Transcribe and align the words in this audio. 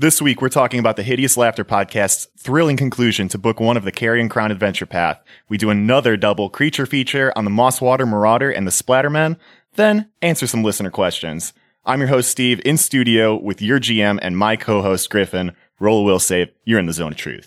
This 0.00 0.22
week, 0.22 0.40
we're 0.40 0.48
talking 0.48 0.78
about 0.78 0.94
the 0.94 1.02
Hideous 1.02 1.36
Laughter 1.36 1.64
podcast's 1.64 2.28
thrilling 2.38 2.76
conclusion 2.76 3.26
to 3.30 3.36
book 3.36 3.58
one 3.58 3.76
of 3.76 3.82
the 3.82 3.90
Carrion 3.90 4.28
Crown 4.28 4.52
Adventure 4.52 4.86
Path. 4.86 5.20
We 5.48 5.58
do 5.58 5.70
another 5.70 6.16
double 6.16 6.50
creature 6.50 6.86
feature 6.86 7.32
on 7.34 7.44
the 7.44 7.50
Mosswater 7.50 8.06
Marauder 8.06 8.48
and 8.48 8.64
the 8.64 8.70
Splatterman, 8.70 9.38
then 9.74 10.08
answer 10.22 10.46
some 10.46 10.62
listener 10.62 10.90
questions. 10.90 11.52
I'm 11.84 11.98
your 11.98 12.10
host, 12.10 12.30
Steve, 12.30 12.60
in 12.64 12.76
studio 12.76 13.34
with 13.42 13.60
your 13.60 13.80
GM 13.80 14.20
and 14.22 14.38
my 14.38 14.54
co-host, 14.54 15.10
Griffin. 15.10 15.56
Roll 15.80 16.02
a 16.02 16.04
will 16.04 16.20
save. 16.20 16.52
You're 16.64 16.78
in 16.78 16.86
the 16.86 16.92
zone 16.92 17.10
of 17.10 17.18
truth. 17.18 17.44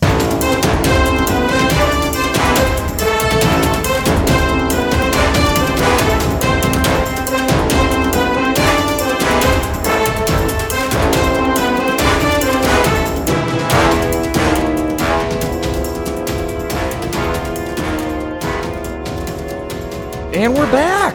And 20.42 20.54
we're 20.54 20.72
back. 20.72 21.14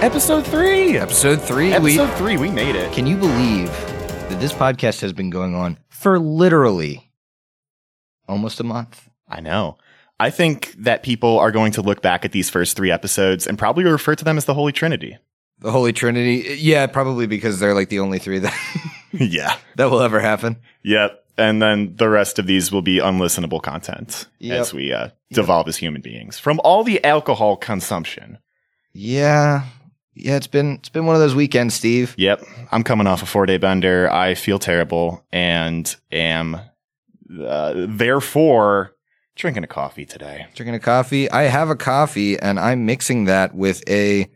Episode 0.00 0.46
three. 0.46 0.96
Episode 0.96 1.42
three. 1.42 1.72
Episode 1.72 2.16
three. 2.16 2.36
We 2.36 2.52
made 2.52 2.76
it. 2.76 2.92
Can 2.92 3.04
you 3.04 3.16
believe 3.16 3.66
that 3.66 4.38
this 4.38 4.52
podcast 4.52 5.00
has 5.00 5.12
been 5.12 5.28
going 5.28 5.56
on 5.56 5.76
for 5.88 6.20
literally 6.20 7.10
almost 8.28 8.60
a 8.60 8.62
month? 8.62 9.10
I 9.28 9.40
know. 9.40 9.76
I 10.20 10.30
think 10.30 10.72
that 10.78 11.02
people 11.02 11.36
are 11.40 11.50
going 11.50 11.72
to 11.72 11.82
look 11.82 12.00
back 12.00 12.24
at 12.24 12.30
these 12.30 12.48
first 12.48 12.76
three 12.76 12.92
episodes 12.92 13.44
and 13.44 13.58
probably 13.58 13.82
refer 13.82 14.14
to 14.14 14.24
them 14.24 14.36
as 14.36 14.44
the 14.44 14.54
Holy 14.54 14.70
Trinity. 14.70 15.18
The 15.58 15.72
Holy 15.72 15.92
Trinity. 15.92 16.58
Yeah, 16.60 16.86
probably 16.86 17.26
because 17.26 17.58
they're 17.58 17.74
like 17.74 17.88
the 17.88 17.98
only 17.98 18.20
three 18.20 18.38
that 18.38 18.54
yeah. 19.12 19.56
that 19.74 19.90
will 19.90 20.00
ever 20.00 20.20
happen. 20.20 20.58
Yep. 20.84 21.24
And 21.38 21.62
then 21.62 21.94
the 21.96 22.08
rest 22.08 22.38
of 22.38 22.46
these 22.46 22.72
will 22.72 22.82
be 22.82 22.98
unlistenable 22.98 23.62
content 23.62 24.26
Yep. 24.40 24.60
as 24.60 24.74
we 24.74 24.92
uh, 24.92 25.08
devolve 25.32 25.68
as 25.68 25.76
human 25.76 26.02
beings 26.02 26.38
from 26.38 26.60
all 26.64 26.82
the 26.84 27.02
alcohol 27.04 27.56
consumption. 27.56 28.38
Yeah. 28.92 29.62
Yeah, 30.14 30.34
it's 30.36 30.48
been 30.48 30.74
it's 30.74 30.88
been 30.88 31.06
one 31.06 31.14
of 31.14 31.20
those 31.20 31.36
weekends, 31.36 31.74
Steve. 31.74 32.14
Yep. 32.18 32.42
I'm 32.72 32.82
coming 32.82 33.06
off 33.06 33.22
a 33.22 33.26
four 33.26 33.46
day 33.46 33.56
bender. 33.56 34.10
I 34.12 34.34
feel 34.34 34.58
terrible 34.58 35.24
and 35.30 35.94
am 36.10 36.56
uh, 37.46 37.74
therefore 37.86 38.94
drinking 39.36 39.62
a 39.62 39.68
coffee 39.68 40.04
today. 40.04 40.46
Drinking 40.56 40.74
a 40.74 40.80
coffee. 40.80 41.30
I 41.30 41.42
have 41.44 41.70
a 41.70 41.76
coffee 41.76 42.36
and 42.36 42.58
I'm 42.58 42.84
mixing 42.84 43.26
that 43.26 43.54
with 43.54 43.88
a 43.88 44.28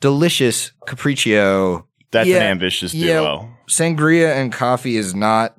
delicious 0.00 0.72
capriccio. 0.88 1.84
That's 2.10 2.28
Yeah. 2.28 2.38
an 2.38 2.42
ambitious 2.42 2.92
Yeah. 2.92 3.20
duo. 3.20 3.48
Sangria 3.68 4.34
and 4.34 4.52
coffee 4.52 4.96
is 4.96 5.14
not 5.14 5.56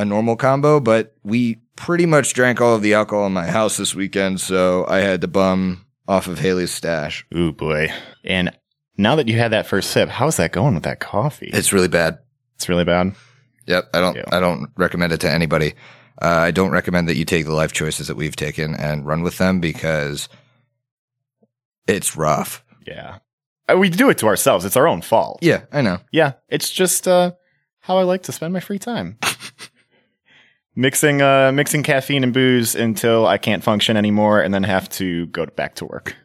a 0.00 0.04
normal 0.04 0.34
combo, 0.36 0.80
but 0.80 1.14
we 1.22 1.56
pretty 1.76 2.06
much 2.06 2.32
drank 2.32 2.60
all 2.60 2.74
of 2.74 2.82
the 2.82 2.94
alcohol 2.94 3.26
in 3.26 3.32
my 3.32 3.46
house 3.46 3.76
this 3.76 3.94
weekend, 3.94 4.40
so 4.40 4.86
I 4.88 4.98
had 4.98 5.20
to 5.20 5.28
bum 5.28 5.84
off 6.08 6.26
of 6.26 6.38
Haley's 6.38 6.72
stash. 6.72 7.26
Ooh 7.36 7.52
boy. 7.52 7.92
And 8.24 8.56
now 8.96 9.14
that 9.16 9.28
you 9.28 9.36
had 9.38 9.52
that 9.52 9.66
first 9.66 9.90
sip, 9.90 10.08
how's 10.08 10.36
that 10.38 10.52
going 10.52 10.74
with 10.74 10.84
that 10.84 11.00
coffee? 11.00 11.50
It's 11.52 11.72
really 11.72 11.88
bad. 11.88 12.18
It's 12.56 12.68
really 12.68 12.84
bad. 12.84 13.14
Yep, 13.66 13.90
I 13.94 14.00
don't 14.00 14.16
Yeah. 14.16 14.24
I 14.32 14.40
don't 14.40 14.70
recommend 14.76 15.12
it 15.12 15.20
to 15.20 15.30
anybody. 15.30 15.74
Uh, 16.20 16.26
I 16.26 16.50
don't 16.50 16.70
recommend 16.70 17.08
that 17.08 17.16
you 17.16 17.24
take 17.24 17.44
the 17.46 17.52
life 17.54 17.72
choices 17.72 18.08
that 18.08 18.16
we've 18.16 18.36
taken 18.36 18.74
and 18.74 19.06
run 19.06 19.22
with 19.22 19.38
them 19.38 19.60
because 19.60 20.28
it's 21.86 22.16
rough. 22.16 22.64
Yeah. 22.86 23.18
Uh, 23.70 23.76
We 23.78 23.88
do 23.88 24.10
it 24.10 24.18
to 24.18 24.26
ourselves. 24.26 24.64
It's 24.64 24.76
our 24.76 24.88
own 24.88 25.02
fault. 25.02 25.38
Yeah, 25.42 25.62
I 25.72 25.80
know. 25.82 25.98
Yeah. 26.12 26.32
It's 26.48 26.70
just 26.70 27.06
uh, 27.08 27.32
how 27.80 27.96
I 27.98 28.02
like 28.02 28.22
to 28.24 28.32
spend 28.32 28.52
my 28.52 28.60
free 28.60 28.78
time. 28.78 29.18
mixing 30.74 31.22
uh, 31.22 31.52
mixing 31.52 31.82
caffeine 31.82 32.24
and 32.24 32.32
booze 32.32 32.74
until 32.74 33.26
I 33.26 33.38
can't 33.38 33.62
function 33.62 33.96
anymore 33.96 34.40
and 34.40 34.52
then 34.52 34.62
have 34.64 34.88
to 34.90 35.26
go 35.26 35.46
back 35.46 35.74
to 35.76 35.84
work. 35.84 36.16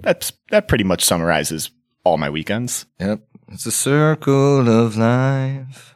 That's 0.00 0.32
that 0.50 0.68
pretty 0.68 0.84
much 0.84 1.04
summarizes 1.04 1.70
all 2.04 2.18
my 2.18 2.30
weekends. 2.30 2.86
Yep. 3.00 3.20
It's 3.48 3.66
a 3.66 3.72
circle 3.72 4.68
of 4.68 4.96
life. 4.96 5.94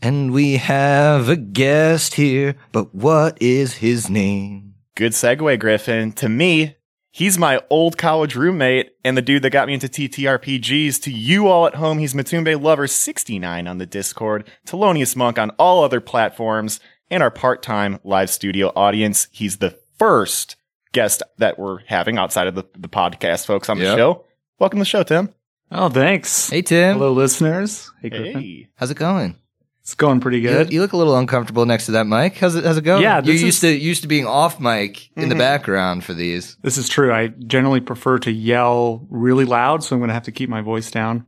And 0.00 0.32
we 0.32 0.56
have 0.56 1.28
a 1.28 1.36
guest 1.36 2.14
here, 2.14 2.56
but 2.72 2.94
what 2.94 3.40
is 3.40 3.74
his 3.76 4.10
name? 4.10 4.74
Good 4.96 5.12
segue, 5.12 5.58
Griffin. 5.58 6.12
To 6.12 6.28
me, 6.28 6.76
he's 7.10 7.38
my 7.38 7.62
old 7.70 7.96
college 7.96 8.36
roommate 8.36 8.90
and 9.02 9.16
the 9.16 9.22
dude 9.22 9.42
that 9.42 9.50
got 9.50 9.66
me 9.66 9.74
into 9.74 9.88
TTRPGs. 9.88 11.00
To 11.02 11.10
you 11.10 11.48
all 11.48 11.66
at 11.66 11.76
home, 11.76 11.98
he's 11.98 12.12
Matumbe 12.12 12.60
Lover 12.60 12.86
69 12.86 13.66
on 13.66 13.78
the 13.78 13.86
Discord, 13.86 14.48
Telonius 14.66 15.16
Monk 15.16 15.38
on 15.38 15.50
all 15.58 15.82
other 15.82 16.00
platforms, 16.00 16.80
and 17.10 17.22
our 17.22 17.30
part-time 17.30 17.98
live 18.04 18.30
studio 18.30 18.72
audience. 18.74 19.28
He's 19.30 19.58
the 19.58 19.78
first 19.98 20.56
guest 20.92 21.22
that 21.38 21.58
we're 21.58 21.80
having 21.86 22.18
outside 22.18 22.46
of 22.46 22.54
the, 22.54 22.64
the 22.78 22.88
podcast 22.88 23.46
folks 23.46 23.68
on 23.68 23.78
the 23.78 23.84
Yep. 23.84 23.98
show. 23.98 24.24
Welcome 24.58 24.78
to 24.78 24.82
the 24.82 24.86
show, 24.86 25.02
Tim. 25.02 25.30
Oh, 25.70 25.88
thanks. 25.88 26.50
Hey, 26.50 26.62
Tim. 26.62 26.96
Hello, 26.98 27.12
listeners. 27.12 27.90
Hey, 28.00 28.10
Griffin. 28.10 28.40
Hey. 28.40 28.68
How's 28.76 28.90
it 28.90 28.96
going? 28.96 29.36
It's 29.80 29.94
going 29.94 30.20
pretty 30.20 30.40
good. 30.40 30.72
you 30.72 30.80
look 30.80 30.94
a 30.94 30.96
little 30.96 31.16
uncomfortable 31.18 31.66
next 31.66 31.86
to 31.86 31.92
that 31.92 32.06
mic. 32.06 32.36
How's 32.38 32.54
it? 32.54 32.64
How's 32.64 32.78
it 32.78 32.84
going? 32.84 33.02
Yeah, 33.02 33.18
you 33.18 33.32
this 33.32 33.42
used 33.42 33.62
is- 33.64 33.72
to 33.72 33.78
used 33.78 34.02
to 34.02 34.08
being 34.08 34.24
off 34.26 34.58
mic 34.58 35.10
in 35.14 35.22
Mm-hmm. 35.24 35.28
the 35.30 35.34
background 35.34 36.04
for 36.04 36.14
these. 36.14 36.56
This 36.62 36.78
is 36.78 36.88
true. 36.88 37.12
I 37.12 37.28
generally 37.28 37.80
prefer 37.80 38.18
to 38.20 38.30
yell 38.32 39.06
really 39.10 39.44
loud, 39.44 39.84
so 39.84 39.94
I'm 39.94 40.00
going 40.00 40.08
to 40.08 40.14
have 40.14 40.22
to 40.22 40.32
keep 40.32 40.48
my 40.48 40.62
voice 40.62 40.90
down. 40.90 41.26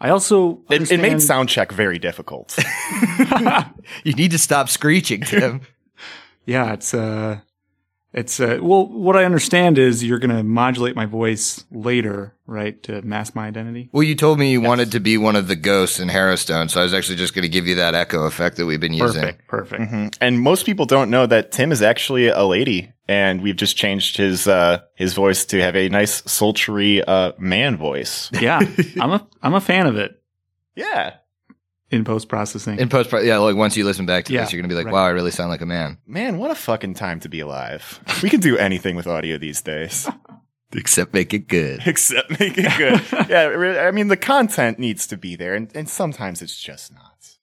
I 0.00 0.10
also 0.10 0.62
It, 0.70 0.82
it 0.90 0.98
made 0.98 1.12
understand- 1.12 1.22
sound 1.22 1.48
check 1.48 1.72
very 1.72 1.98
difficult. 1.98 2.56
You 4.04 4.12
need 4.12 4.30
to 4.32 4.38
stop 4.38 4.68
screeching, 4.68 5.22
Tim. 5.22 5.62
yeah, 6.46 6.72
it's 6.74 6.92
uh, 6.92 7.40
it's 8.12 8.40
uh, 8.40 8.58
well, 8.62 8.86
what 8.86 9.16
I 9.16 9.24
understand 9.24 9.78
is 9.78 10.02
you're 10.02 10.18
going 10.18 10.34
to 10.36 10.42
modulate 10.42 10.96
my 10.96 11.04
voice 11.06 11.64
later, 11.70 12.34
right, 12.46 12.82
to 12.84 13.02
mask 13.02 13.34
my 13.34 13.46
identity. 13.46 13.90
well, 13.92 14.02
you 14.02 14.14
told 14.14 14.38
me 14.38 14.50
you 14.50 14.60
wanted 14.60 14.92
to 14.92 15.00
be 15.00 15.18
one 15.18 15.36
of 15.36 15.46
the 15.48 15.56
ghosts 15.56 16.00
in 16.00 16.08
Harrowstone, 16.08 16.70
so 16.70 16.80
I 16.80 16.82
was 16.84 16.94
actually 16.94 17.16
just 17.16 17.34
going 17.34 17.42
to 17.42 17.48
give 17.48 17.66
you 17.66 17.74
that 17.76 17.94
echo 17.94 18.24
effect 18.24 18.56
that 18.56 18.66
we've 18.66 18.80
been 18.80 18.94
using. 18.94 19.20
Perfect, 19.20 19.48
perfect. 19.48 19.82
Mhm. 19.92 20.16
And 20.20 20.40
most 20.40 20.64
people 20.66 20.86
don't 20.86 21.10
know 21.10 21.26
that 21.26 21.52
Tim 21.52 21.70
is 21.70 21.82
actually 21.82 22.28
a 22.28 22.44
lady, 22.44 22.92
and 23.06 23.42
we've 23.42 23.56
just 23.56 23.76
changed 23.76 24.16
his 24.16 24.48
uh, 24.48 24.80
his 24.94 25.12
voice 25.14 25.44
to 25.46 25.60
have 25.60 25.76
a 25.76 25.88
nice 25.90 26.22
sultry 26.30 27.02
uh, 27.04 27.32
man 27.38 27.76
voice. 27.76 28.30
Yeah, 28.40 28.60
I'm 29.00 29.12
a 29.12 29.26
I'm 29.42 29.54
a 29.54 29.60
fan 29.60 29.86
of 29.86 29.96
it 29.96 30.20
Yeah, 30.76 31.14
in 31.90 32.04
post 32.04 32.28
processing. 32.28 32.78
In 32.78 32.88
post, 32.88 33.10
yeah, 33.24 33.38
like 33.38 33.56
once 33.56 33.76
you 33.76 33.84
listen 33.84 34.06
back 34.06 34.24
to 34.26 34.32
Yeah, 34.32 34.42
this, 34.42 34.52
you're 34.52 34.60
gonna 34.60 34.68
be 34.70 34.74
like, 34.74 34.86
right. 34.86 34.92
"Wow, 34.92 35.04
I 35.04 35.08
really 35.10 35.30
sound 35.30 35.50
like 35.50 35.60
a 35.62 35.66
man." 35.66 35.98
man, 36.06 36.38
what 36.38 36.50
a 36.50 36.54
fucking 36.54 36.94
time 36.94 37.20
to 37.20 37.28
be 37.28 37.40
alive. 37.40 38.00
We 38.22 38.30
can 38.30 38.40
do 38.40 38.56
anything 38.58 38.96
with 38.96 39.06
audio 39.06 39.38
these 39.38 39.62
days, 39.62 40.08
Except 40.74 41.14
make 41.14 41.32
it 41.32 41.48
good. 41.48 41.80
except 41.86 42.38
make 42.38 42.58
it 42.58 42.76
good. 42.76 43.28
yeah, 43.30 43.86
I 43.86 43.90
mean 43.90 44.08
the 44.08 44.16
content 44.18 44.78
needs 44.78 45.06
to 45.06 45.16
be 45.16 45.34
there, 45.36 45.54
and, 45.54 45.70
and 45.74 45.88
sometimes 45.88 46.42
it's 46.42 46.60
just 46.60 46.92
not. 46.94 47.36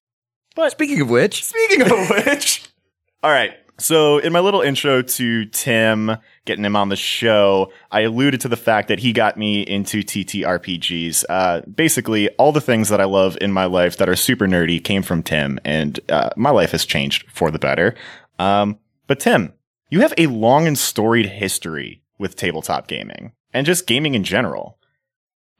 But 0.55 0.71
speaking 0.71 1.01
of 1.01 1.09
which, 1.09 1.43
Speaking 1.43 1.81
of 1.81 2.09
which, 2.09 2.63
all 3.23 3.31
right. 3.31 3.51
So, 3.77 4.19
in 4.19 4.31
my 4.31 4.39
little 4.39 4.61
intro 4.61 5.01
to 5.01 5.45
Tim, 5.47 6.15
getting 6.45 6.63
him 6.63 6.75
on 6.75 6.89
the 6.89 6.95
show, 6.95 7.71
I 7.91 8.01
alluded 8.01 8.41
to 8.41 8.47
the 8.47 8.57
fact 8.57 8.87
that 8.87 8.99
he 8.99 9.13
got 9.13 9.37
me 9.37 9.61
into 9.61 10.01
TTRPGs. 10.01 11.25
Uh, 11.27 11.61
basically, 11.61 12.29
all 12.29 12.51
the 12.51 12.61
things 12.61 12.89
that 12.89 13.01
I 13.01 13.05
love 13.05 13.37
in 13.41 13.51
my 13.51 13.65
life 13.65 13.97
that 13.97 14.07
are 14.07 14.15
super 14.15 14.47
nerdy 14.47 14.83
came 14.83 15.01
from 15.01 15.23
Tim, 15.23 15.59
and 15.65 15.99
uh, 16.09 16.29
my 16.35 16.51
life 16.51 16.71
has 16.71 16.85
changed 16.85 17.29
for 17.31 17.51
the 17.51 17.59
better. 17.59 17.95
Um, 18.39 18.79
but, 19.07 19.19
Tim, 19.19 19.53
you 19.89 20.01
have 20.01 20.13
a 20.17 20.27
long 20.27 20.67
and 20.67 20.77
storied 20.77 21.27
history 21.27 22.03
with 22.17 22.35
tabletop 22.35 22.87
gaming 22.87 23.33
and 23.53 23.65
just 23.65 23.87
gaming 23.87 24.15
in 24.15 24.23
general. 24.23 24.77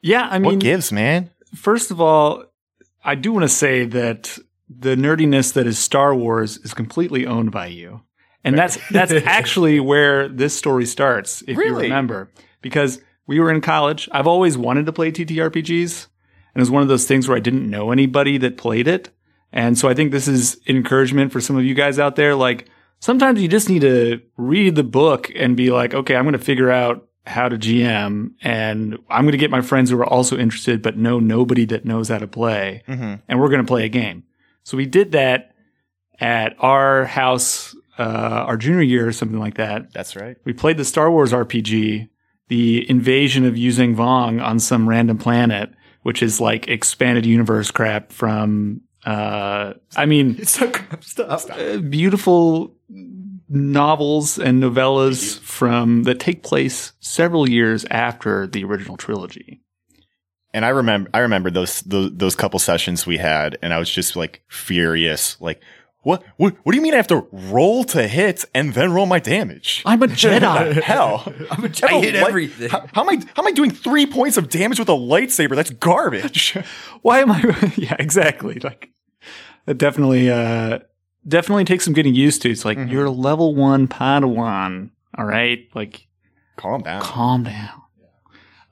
yeah, 0.01 0.28
I 0.29 0.40
mean, 0.40 0.53
what 0.53 0.59
gives, 0.59 0.91
man? 0.91 1.31
First 1.56 1.91
of 1.91 2.00
all, 2.00 2.45
I 3.03 3.16
do 3.16 3.31
want 3.31 3.44
to 3.44 3.50
say 3.50 3.85
that 3.85 4.38
the 4.68 4.95
nerdiness 4.95 5.53
that 5.53 5.68
is 5.68 5.78
Star 5.78 6.16
Wars 6.16 6.57
is 6.57 6.74
completely 6.74 7.25
owned 7.25 7.51
by 7.51 7.68
you. 7.68 8.01
And 8.45 8.57
that's 8.57 8.77
that's 8.89 9.12
actually 9.25 9.80
where 9.80 10.30
this 10.30 10.56
story 10.57 10.86
starts, 10.86 11.42
if 11.47 11.57
you 11.57 11.75
remember. 11.75 12.30
Because 12.62 13.01
we 13.27 13.39
were 13.39 13.51
in 13.51 13.59
college. 13.59 14.07
I've 14.12 14.27
always 14.27 14.57
wanted 14.57 14.86
to 14.86 14.94
play 14.94 15.12
TTRPGs. 15.12 16.07
And 16.53 16.62
it 16.62 16.62
was 16.62 16.71
one 16.71 16.83
of 16.83 16.88
those 16.88 17.06
things 17.06 17.27
where 17.27 17.36
I 17.36 17.42
didn't 17.42 17.69
know 17.69 17.92
anybody 17.92 18.38
that 18.38 18.57
played 18.57 18.88
it. 18.88 19.09
And 19.51 19.77
so 19.77 19.89
I 19.89 19.94
think 19.94 20.12
this 20.12 20.27
is 20.27 20.59
encouragement 20.68 21.31
for 21.31 21.42
some 21.42 21.57
of 21.57 21.65
you 21.65 21.74
guys 21.74 22.00
out 22.00 22.15
there. 22.15 22.36
Like 22.36 22.69
sometimes 23.00 23.42
you 23.42 23.47
just 23.47 23.69
need 23.69 23.81
to 23.81 24.21
read 24.38 24.75
the 24.75 24.83
book 24.83 25.31
and 25.36 25.57
be 25.57 25.71
like, 25.71 25.94
okay, 25.94 26.15
I'm 26.15 26.24
going 26.24 26.33
to 26.33 26.39
figure 26.39 26.71
out 26.71 27.07
how 27.25 27.50
to 27.50 27.57
GM 27.57 28.33
and 28.42 28.97
I'm 29.09 29.24
going 29.24 29.31
to 29.31 29.38
get 29.38 29.50
my 29.50 29.62
friends 29.62 29.89
who 29.89 30.00
are 30.00 30.06
also 30.06 30.38
interested, 30.38 30.81
but 30.81 30.97
know 30.97 31.19
nobody 31.19 31.65
that 31.65 31.83
knows 31.83 32.09
how 32.09 32.19
to 32.19 32.27
play. 32.27 32.83
Mm-hmm. 32.88 33.15
And 33.27 33.39
we're 33.39 33.50
going 33.50 33.62
to 33.62 33.68
play 33.68 33.86
a 33.86 33.89
game. 33.89 34.24
So 34.63 34.77
we 34.77 34.86
did 34.86 35.12
that 35.13 35.56
at 36.19 36.56
our 36.59 37.06
house, 37.06 37.75
uh, 37.97 38.45
our 38.47 38.57
junior 38.57 38.81
year 38.81 39.07
or 39.07 39.12
something 39.13 39.39
like 39.39 39.56
that. 39.56 39.94
That's 39.94 40.15
right. 40.15 40.38
We 40.45 40.53
played 40.53 40.77
the 40.77 40.86
Star 40.86 41.09
Wars 41.12 41.31
RPG, 41.31 42.09
the 42.50 42.89
invasion 42.89 43.45
of 43.45 43.56
Yuuzhan 43.56 43.95
Vong 43.95 44.44
on 44.44 44.59
some 44.59 44.88
random 44.88 45.18
planet, 45.18 45.71
which 46.03 46.21
is 46.21 46.39
like 46.42 46.68
expanded 46.68 47.25
universe 47.25 47.71
crap 47.71 48.12
from 48.12 48.81
Uh, 49.06 49.74
I 49.95 50.06
mean, 50.06 50.44
Stop. 50.45 51.03
Stop. 51.03 51.42
uh, 51.51 51.77
beautiful 51.77 52.75
novels 53.47 54.39
and 54.39 54.62
novellas 54.63 55.39
from 55.39 56.03
that 56.03 56.19
take 56.19 56.42
place 56.44 56.94
several 57.00 57.47
years 57.50 57.86
after 57.92 58.47
the 58.47 58.63
original 58.63 58.97
trilogy. 58.97 59.62
And 60.53 60.65
I 60.65 60.69
remember, 60.69 61.09
I 61.13 61.19
remember 61.19 61.51
those, 61.51 61.81
those 61.81 62.12
those 62.15 62.36
couple 62.36 62.59
sessions 62.59 63.06
we 63.06 63.18
had, 63.18 63.57
and 63.62 63.74
I 63.74 63.77
was 63.77 63.89
just 63.89 64.15
like 64.15 64.42
furious. 64.47 65.39
Like, 65.42 65.62
what? 66.06 66.24
What? 66.38 66.56
What 66.63 66.72
do 66.72 66.78
you 66.78 66.81
mean 66.81 66.94
I 66.94 66.98
have 66.98 67.07
to 67.07 67.28
roll 67.31 67.84
to 67.86 68.07
hit 68.07 68.46
and 68.54 68.74
then 68.74 68.94
roll 68.94 69.06
my 69.07 69.19
damage? 69.19 69.81
I'm 69.86 70.02
a 70.04 70.07
Jedi. 70.07 70.81
Hell, 70.81 71.24
I'm 71.52 71.63
a, 71.66 71.68
I 71.68 71.72
I 71.84 71.92
have 71.92 72.02
a 72.04 72.06
hit 72.06 72.16
light- 72.16 72.30
everything. 72.30 72.69
How, 72.69 72.86
how 72.94 73.02
am 73.02 73.10
I? 73.10 73.16
How 73.36 73.42
am 73.42 73.48
I 73.48 73.52
doing 73.52 73.72
three 73.72 74.06
points 74.06 74.38
of 74.38 74.48
damage 74.50 74.80
with 74.80 74.88
a 74.90 74.94
lightsaber? 74.94 75.56
That's 75.56 75.72
garbage. 75.72 76.56
Why 77.02 77.19
am 77.19 77.31
I? 77.31 77.74
yeah, 77.78 77.96
exactly. 78.00 78.60
Like 78.60 78.92
that 79.66 79.78
definitely, 79.80 80.30
uh, 80.30 80.80
definitely 81.28 81.66
takes 81.66 81.84
some 81.86 81.94
getting 81.94 82.13
used 82.16 82.42
to. 82.44 82.52
It's 82.52 82.63
like 82.66 82.78
Mhm. 82.78 82.92
you're 82.92 83.06
a 83.06 83.12
level 83.12 83.56
one 83.56 83.88
Padawan. 83.88 84.92
All 85.18 85.25
right, 85.25 85.68
like 85.74 86.07
Calm 86.57 86.81
down. 86.84 87.02
calm 87.02 87.44
down. 87.44 87.81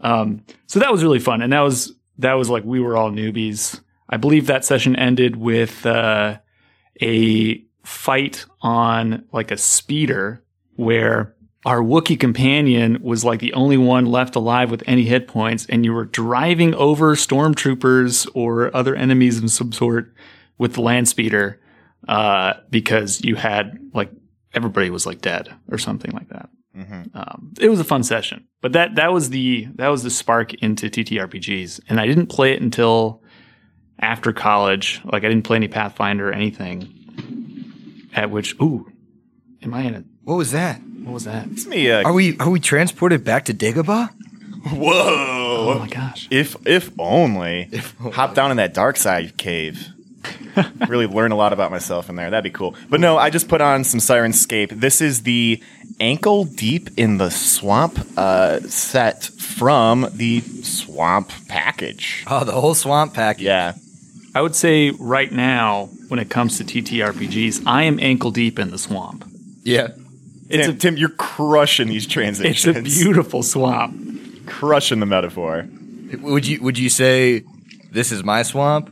Um, 0.01 0.43
so 0.67 0.79
that 0.79 0.91
was 0.91 1.03
really 1.03 1.19
fun, 1.19 1.41
and 1.41 1.51
that 1.53 1.61
was 1.61 1.93
that 2.19 2.33
was 2.33 2.49
like 2.49 2.63
we 2.63 2.79
were 2.79 2.95
all 2.95 3.09
newbies. 3.11 3.79
I 4.09 4.17
believe 4.17 4.47
that 4.47 4.65
session 4.65 4.95
ended 4.95 5.35
with 5.37 5.85
uh, 5.85 6.37
a 7.01 7.63
fight 7.83 8.45
on 8.61 9.25
like 9.31 9.51
a 9.51 9.57
speeder 9.57 10.43
where 10.75 11.35
our 11.65 11.79
Wookiee 11.79 12.19
companion 12.19 13.01
was 13.01 13.23
like 13.23 13.39
the 13.39 13.53
only 13.53 13.77
one 13.77 14.05
left 14.05 14.35
alive 14.35 14.69
with 14.69 14.83
any 14.85 15.03
hit 15.03 15.27
points, 15.27 15.65
and 15.67 15.85
you 15.85 15.93
were 15.93 16.05
driving 16.05 16.73
over 16.75 17.15
stormtroopers 17.15 18.27
or 18.33 18.75
other 18.75 18.95
enemies 18.95 19.41
of 19.41 19.49
some 19.49 19.71
sort 19.71 20.13
with 20.57 20.73
the 20.73 20.81
land 20.81 21.07
speeder 21.07 21.59
uh, 22.07 22.53
because 22.69 23.23
you 23.23 23.35
had 23.35 23.79
like 23.93 24.11
everybody 24.53 24.89
was 24.89 25.05
like 25.05 25.21
dead 25.21 25.53
or 25.69 25.77
something 25.77 26.11
like 26.11 26.29
that 26.29 26.49
hmm 26.75 27.03
um, 27.13 27.53
it 27.59 27.69
was 27.69 27.79
a 27.79 27.83
fun 27.83 28.03
session. 28.03 28.47
But 28.61 28.73
that 28.73 28.95
that 28.95 29.13
was 29.13 29.29
the 29.29 29.67
that 29.75 29.89
was 29.89 30.03
the 30.03 30.09
spark 30.09 30.53
into 30.55 30.89
TTRPGs, 30.89 31.81
and 31.87 31.99
I 31.99 32.07
didn't 32.07 32.27
play 32.27 32.53
it 32.53 32.61
until 32.61 33.21
after 33.99 34.33
college. 34.33 35.01
Like 35.05 35.23
I 35.23 35.29
didn't 35.29 35.43
play 35.43 35.57
any 35.57 35.67
Pathfinder 35.67 36.29
or 36.29 36.33
anything. 36.33 38.09
At 38.13 38.29
which, 38.29 38.55
ooh, 38.61 38.91
am 39.61 39.73
I 39.73 39.81
in 39.81 39.95
a? 39.95 40.03
What 40.23 40.35
was 40.35 40.51
that? 40.51 40.79
What 40.81 41.13
was 41.13 41.25
that? 41.25 41.47
It's 41.51 41.65
me. 41.65 41.89
Uh, 41.91 42.03
Are 42.03 42.13
we 42.13 42.37
are 42.37 42.49
we 42.49 42.59
transported 42.59 43.23
back 43.23 43.45
to 43.45 43.53
Dagobah? 43.53 44.09
whoa. 44.71 45.73
Oh 45.75 45.79
my 45.79 45.87
gosh! 45.87 46.27
If 46.31 46.55
if 46.65 46.91
only 46.99 47.67
if 47.71 47.95
hop 47.97 48.33
down 48.35 48.51
in 48.51 48.57
that 48.57 48.73
dark 48.73 48.97
side 48.97 49.37
cave. 49.37 49.89
really 50.87 51.07
learn 51.07 51.33
a 51.33 51.35
lot 51.35 51.51
about 51.51 51.69
myself 51.71 52.09
in 52.09 52.15
there. 52.15 52.29
That'd 52.29 52.43
be 52.43 52.55
cool. 52.55 52.75
But 52.89 53.01
no, 53.01 53.17
I 53.17 53.29
just 53.29 53.49
put 53.49 53.59
on 53.59 53.83
some 53.83 53.99
Syrinscape. 53.99 54.69
This 54.69 55.01
is 55.01 55.23
the 55.23 55.61
ankle 55.99 56.45
deep 56.45 56.89
in 56.95 57.17
the 57.17 57.29
swamp 57.29 57.99
uh, 58.15 58.59
set 58.61 59.23
from 59.25 60.07
the 60.13 60.39
swamp 60.39 61.31
package. 61.49 62.23
Oh, 62.27 62.45
the 62.45 62.53
whole 62.53 62.75
swamp 62.75 63.13
pack. 63.13 63.41
Yeah. 63.41 63.73
I 64.35 64.41
would 64.41 64.55
say 64.55 64.91
right 64.91 65.31
now, 65.31 65.89
when 66.07 66.19
it 66.19 66.29
comes 66.29 66.57
to 66.57 66.63
TTRPGs, 66.63 67.63
I 67.67 67.83
am 67.83 67.99
ankle 67.99 68.31
deep 68.31 68.57
in 68.59 68.71
the 68.71 68.77
swamp. 68.77 69.25
Yeah. 69.63 69.89
It's 70.49 70.67
Tim, 70.67 70.75
a 70.75 70.79
Tim, 70.79 70.97
you're 70.97 71.09
crushing 71.09 71.87
these 71.87 72.05
transitions. 72.07 72.77
it's 72.77 72.97
a 72.99 73.03
beautiful 73.03 73.43
swamp. 73.43 74.45
crushing 74.47 74.99
the 74.99 75.05
metaphor. 75.05 75.67
Would 76.21 76.45
you 76.47 76.61
would 76.61 76.77
you 76.77 76.89
say 76.89 77.43
this 77.91 78.11
is 78.11 78.23
my 78.23 78.43
swamp? 78.43 78.89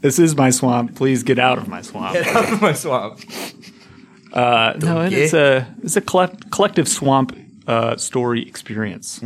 This 0.00 0.18
is 0.18 0.34
my 0.36 0.50
swamp. 0.50 0.96
Please 0.96 1.22
get 1.22 1.38
out 1.38 1.58
of 1.58 1.68
my 1.68 1.82
swamp. 1.82 2.16
out 2.16 2.52
of 2.52 2.60
my 2.62 2.72
swamp. 2.72 3.20
Uh, 4.32 4.72
no, 4.78 5.00
it 5.02 5.10
Donkey. 5.10 5.16
is 5.16 5.34
a 5.34 5.66
it's 5.82 5.96
a 5.96 6.00
collect, 6.00 6.50
collective 6.50 6.88
swamp 6.88 7.36
uh, 7.66 7.96
story 7.96 8.46
experience, 8.48 9.20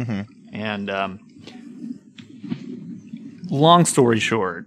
and 0.53 0.91
um, 0.91 1.21
long 3.49 3.85
story 3.85 4.21
short, 4.21 4.67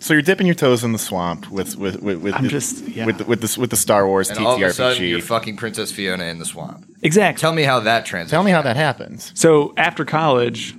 So 0.00 0.14
you're 0.14 0.22
dipping 0.22 0.46
your 0.46 0.54
toes 0.54 0.82
in 0.82 0.92
the 0.92 0.98
swamp 0.98 1.50
with 1.50 1.76
with 1.76 2.00
with, 2.02 2.18
with 2.22 2.34
I'm 2.34 2.44
the, 2.44 2.48
just- 2.48 2.86
yeah. 2.88 3.06
with 3.06 3.18
the, 3.18 3.24
with 3.24 3.40
the 3.42 3.60
with 3.60 3.70
the 3.70 3.76
Star 3.76 4.06
Wars 4.06 4.30
And 4.30 4.38
all 4.38 4.56
of 4.56 4.62
a 4.62 4.72
sudden, 4.72 5.04
you're 5.04 5.20
fucking 5.20 5.56
Princess 5.56 5.92
Fiona 5.92 6.24
in 6.24 6.38
the 6.38 6.44
swamp. 6.46 6.84
exactly. 7.02 7.40
Tell 7.40 7.52
me 7.52 7.62
how 7.62 7.80
that 7.80 8.06
transition. 8.06 8.30
Tell 8.30 8.42
me 8.42 8.50
how 8.50 8.62
that 8.62 8.76
happens. 8.76 9.30
So 9.34 9.74
after 9.76 10.04
college, 10.04 10.74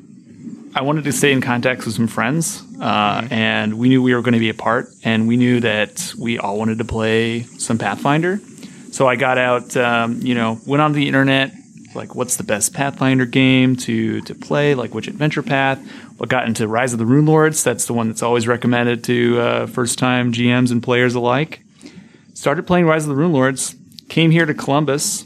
I 0.73 0.81
wanted 0.81 1.03
to 1.03 1.11
stay 1.11 1.31
in 1.33 1.41
contact 1.41 1.85
with 1.85 1.93
some 1.95 2.07
friends, 2.07 2.63
uh, 2.79 3.27
and 3.29 3.77
we 3.77 3.89
knew 3.89 4.01
we 4.01 4.15
were 4.15 4.21
going 4.21 4.33
to 4.33 4.39
be 4.39 4.49
apart, 4.49 4.87
and 5.03 5.27
we 5.27 5.37
knew 5.37 5.59
that 5.59 6.13
we 6.17 6.39
all 6.39 6.57
wanted 6.57 6.77
to 6.79 6.85
play 6.85 7.43
some 7.43 7.77
Pathfinder. 7.77 8.39
So 8.91 9.05
I 9.07 9.17
got 9.17 9.37
out, 9.37 9.75
um, 9.77 10.19
you 10.21 10.33
know, 10.33 10.59
went 10.65 10.81
on 10.81 10.93
the 10.93 11.07
internet, 11.07 11.51
like 11.93 12.15
what's 12.15 12.37
the 12.37 12.43
best 12.43 12.73
Pathfinder 12.73 13.25
game 13.25 13.75
to 13.75 14.21
to 14.21 14.33
play, 14.33 14.73
like 14.75 14.93
which 14.95 15.07
adventure 15.07 15.43
path. 15.43 15.77
Got 16.27 16.47
into 16.47 16.67
Rise 16.67 16.93
of 16.93 16.99
the 16.99 17.05
Runelords? 17.05 17.63
That's 17.63 17.85
the 17.85 17.93
one 17.93 18.07
that's 18.07 18.21
always 18.21 18.47
recommended 18.47 19.03
to 19.05 19.39
uh, 19.39 19.67
first 19.67 19.97
time 19.97 20.31
GMs 20.31 20.71
and 20.71 20.81
players 20.81 21.15
alike. 21.15 21.63
Started 22.33 22.67
playing 22.67 22.85
Rise 22.85 23.07
of 23.07 23.15
the 23.15 23.21
Runelords. 23.21 23.75
Came 24.07 24.31
here 24.31 24.45
to 24.45 24.53
Columbus, 24.53 25.25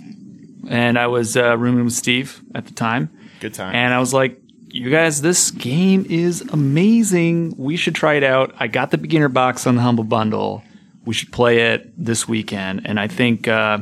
and 0.69 0.97
I 0.97 1.07
was 1.07 1.35
uh, 1.35 1.57
rooming 1.57 1.85
with 1.85 1.93
Steve 1.93 2.41
at 2.53 2.65
the 2.65 2.73
time. 2.73 3.09
Good 3.39 3.53
time. 3.53 3.75
And 3.75 3.93
I 3.93 3.99
was 3.99 4.13
like, 4.13 4.39
you 4.75 4.89
guys, 4.89 5.21
this 5.21 5.51
game 5.51 6.05
is 6.09 6.41
amazing. 6.41 7.55
We 7.57 7.77
should 7.77 7.95
try 7.95 8.15
it 8.15 8.23
out. 8.23 8.53
I 8.59 8.67
got 8.67 8.91
the 8.91 8.97
beginner 8.97 9.29
box 9.29 9.65
on 9.65 9.75
the 9.75 9.81
Humble 9.81 10.03
Bundle. 10.03 10.63
We 11.05 11.13
should 11.13 11.31
play 11.31 11.71
it 11.71 11.91
this 11.97 12.27
weekend. 12.27 12.81
And 12.85 12.99
I 12.99 13.07
think 13.07 13.47
uh, 13.47 13.79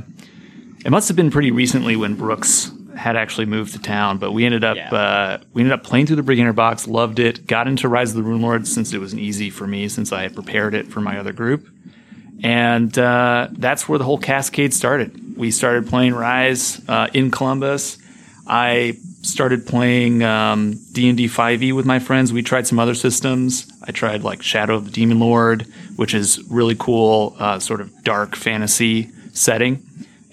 it 0.86 0.92
must 0.92 1.08
have 1.08 1.18
been 1.18 1.32
pretty 1.32 1.52
recently 1.52 1.96
when 1.96 2.16
Brooks 2.16 2.72
had 2.96 3.16
actually 3.16 3.46
moved 3.46 3.74
to 3.74 3.80
town, 3.80 4.18
but 4.18 4.32
we 4.32 4.46
ended 4.46 4.64
up 4.64 4.76
Yeah. 4.78 4.94
uh, 4.94 5.38
we 5.54 5.62
ended 5.62 5.74
up 5.74 5.84
playing 5.84 6.06
through 6.08 6.16
the 6.18 6.24
beginner 6.24 6.54
box, 6.54 6.88
loved 6.88 7.20
it, 7.20 7.48
got 7.48 7.68
into 7.68 7.88
Rise 7.88 8.16
of 8.16 8.24
the 8.24 8.30
Runelords 8.30 8.68
since 8.68 8.94
it 8.94 9.00
was 9.00 9.14
an 9.14 9.20
easy 9.20 9.50
for 9.50 9.66
me 9.68 9.88
since 9.90 10.12
I 10.12 10.24
had 10.24 10.34
prepared 10.36 10.74
it 10.74 10.88
for 10.88 11.02
my 11.02 11.18
other 11.18 11.34
group. 11.34 11.68
And 12.44 12.98
uh, 12.98 13.48
that's 13.52 13.88
where 13.88 13.98
the 13.98 14.06
whole 14.06 14.18
cascade 14.18 14.74
started. 14.74 15.38
We 15.38 15.50
started 15.52 15.88
playing 15.88 16.14
Rise 16.14 16.82
uh, 16.88 17.08
in 17.14 17.32
Columbus. 17.32 17.98
I 18.46 18.98
started 19.22 19.66
playing 19.66 20.22
um, 20.24 20.74
D&D 20.92 21.28
5e 21.28 21.74
with 21.74 21.86
my 21.86 22.00
friends. 22.00 22.34
We 22.34 22.44
tried 22.44 22.68
some 22.68 22.78
other 22.80 22.94
systems. 22.96 23.72
I 23.88 23.92
tried 23.92 24.24
like 24.24 24.42
Shadow 24.42 24.76
of 24.76 24.86
the 24.86 24.92
Demon 24.92 25.20
Lord, 25.20 25.66
which 25.96 26.14
is 26.14 26.44
really 26.50 26.76
cool, 26.78 27.36
uh, 27.40 27.60
sort 27.60 27.80
of 27.80 28.04
dark 28.04 28.36
fantasy 28.36 29.10
setting, 29.32 29.82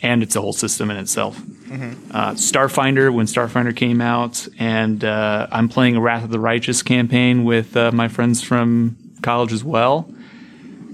and 0.03 0.25
it's 0.25 0.35
a 0.35 0.41
whole 0.41 0.53
system 0.53 0.91
in 0.91 0.97
itself. 0.97 1.41
Uh, 1.71 2.33
Starfinder, 2.33 3.13
when 3.15 3.27
Starfinder 3.27 3.75
came 3.75 4.01
out, 4.01 4.49
and 4.59 5.05
uh, 5.05 5.47
I'm 5.53 5.69
playing 5.69 5.97
a 5.97 6.01
Wrath 6.01 6.25
of 6.25 6.31
the 6.31 6.41
Righteous 6.41 6.83
campaign 6.83 7.45
with 7.45 7.77
uh, 7.77 7.93
my 7.93 8.09
friends 8.09 8.43
from 8.43 8.97
college 9.23 9.53
as 9.53 9.63
well, 9.63 10.03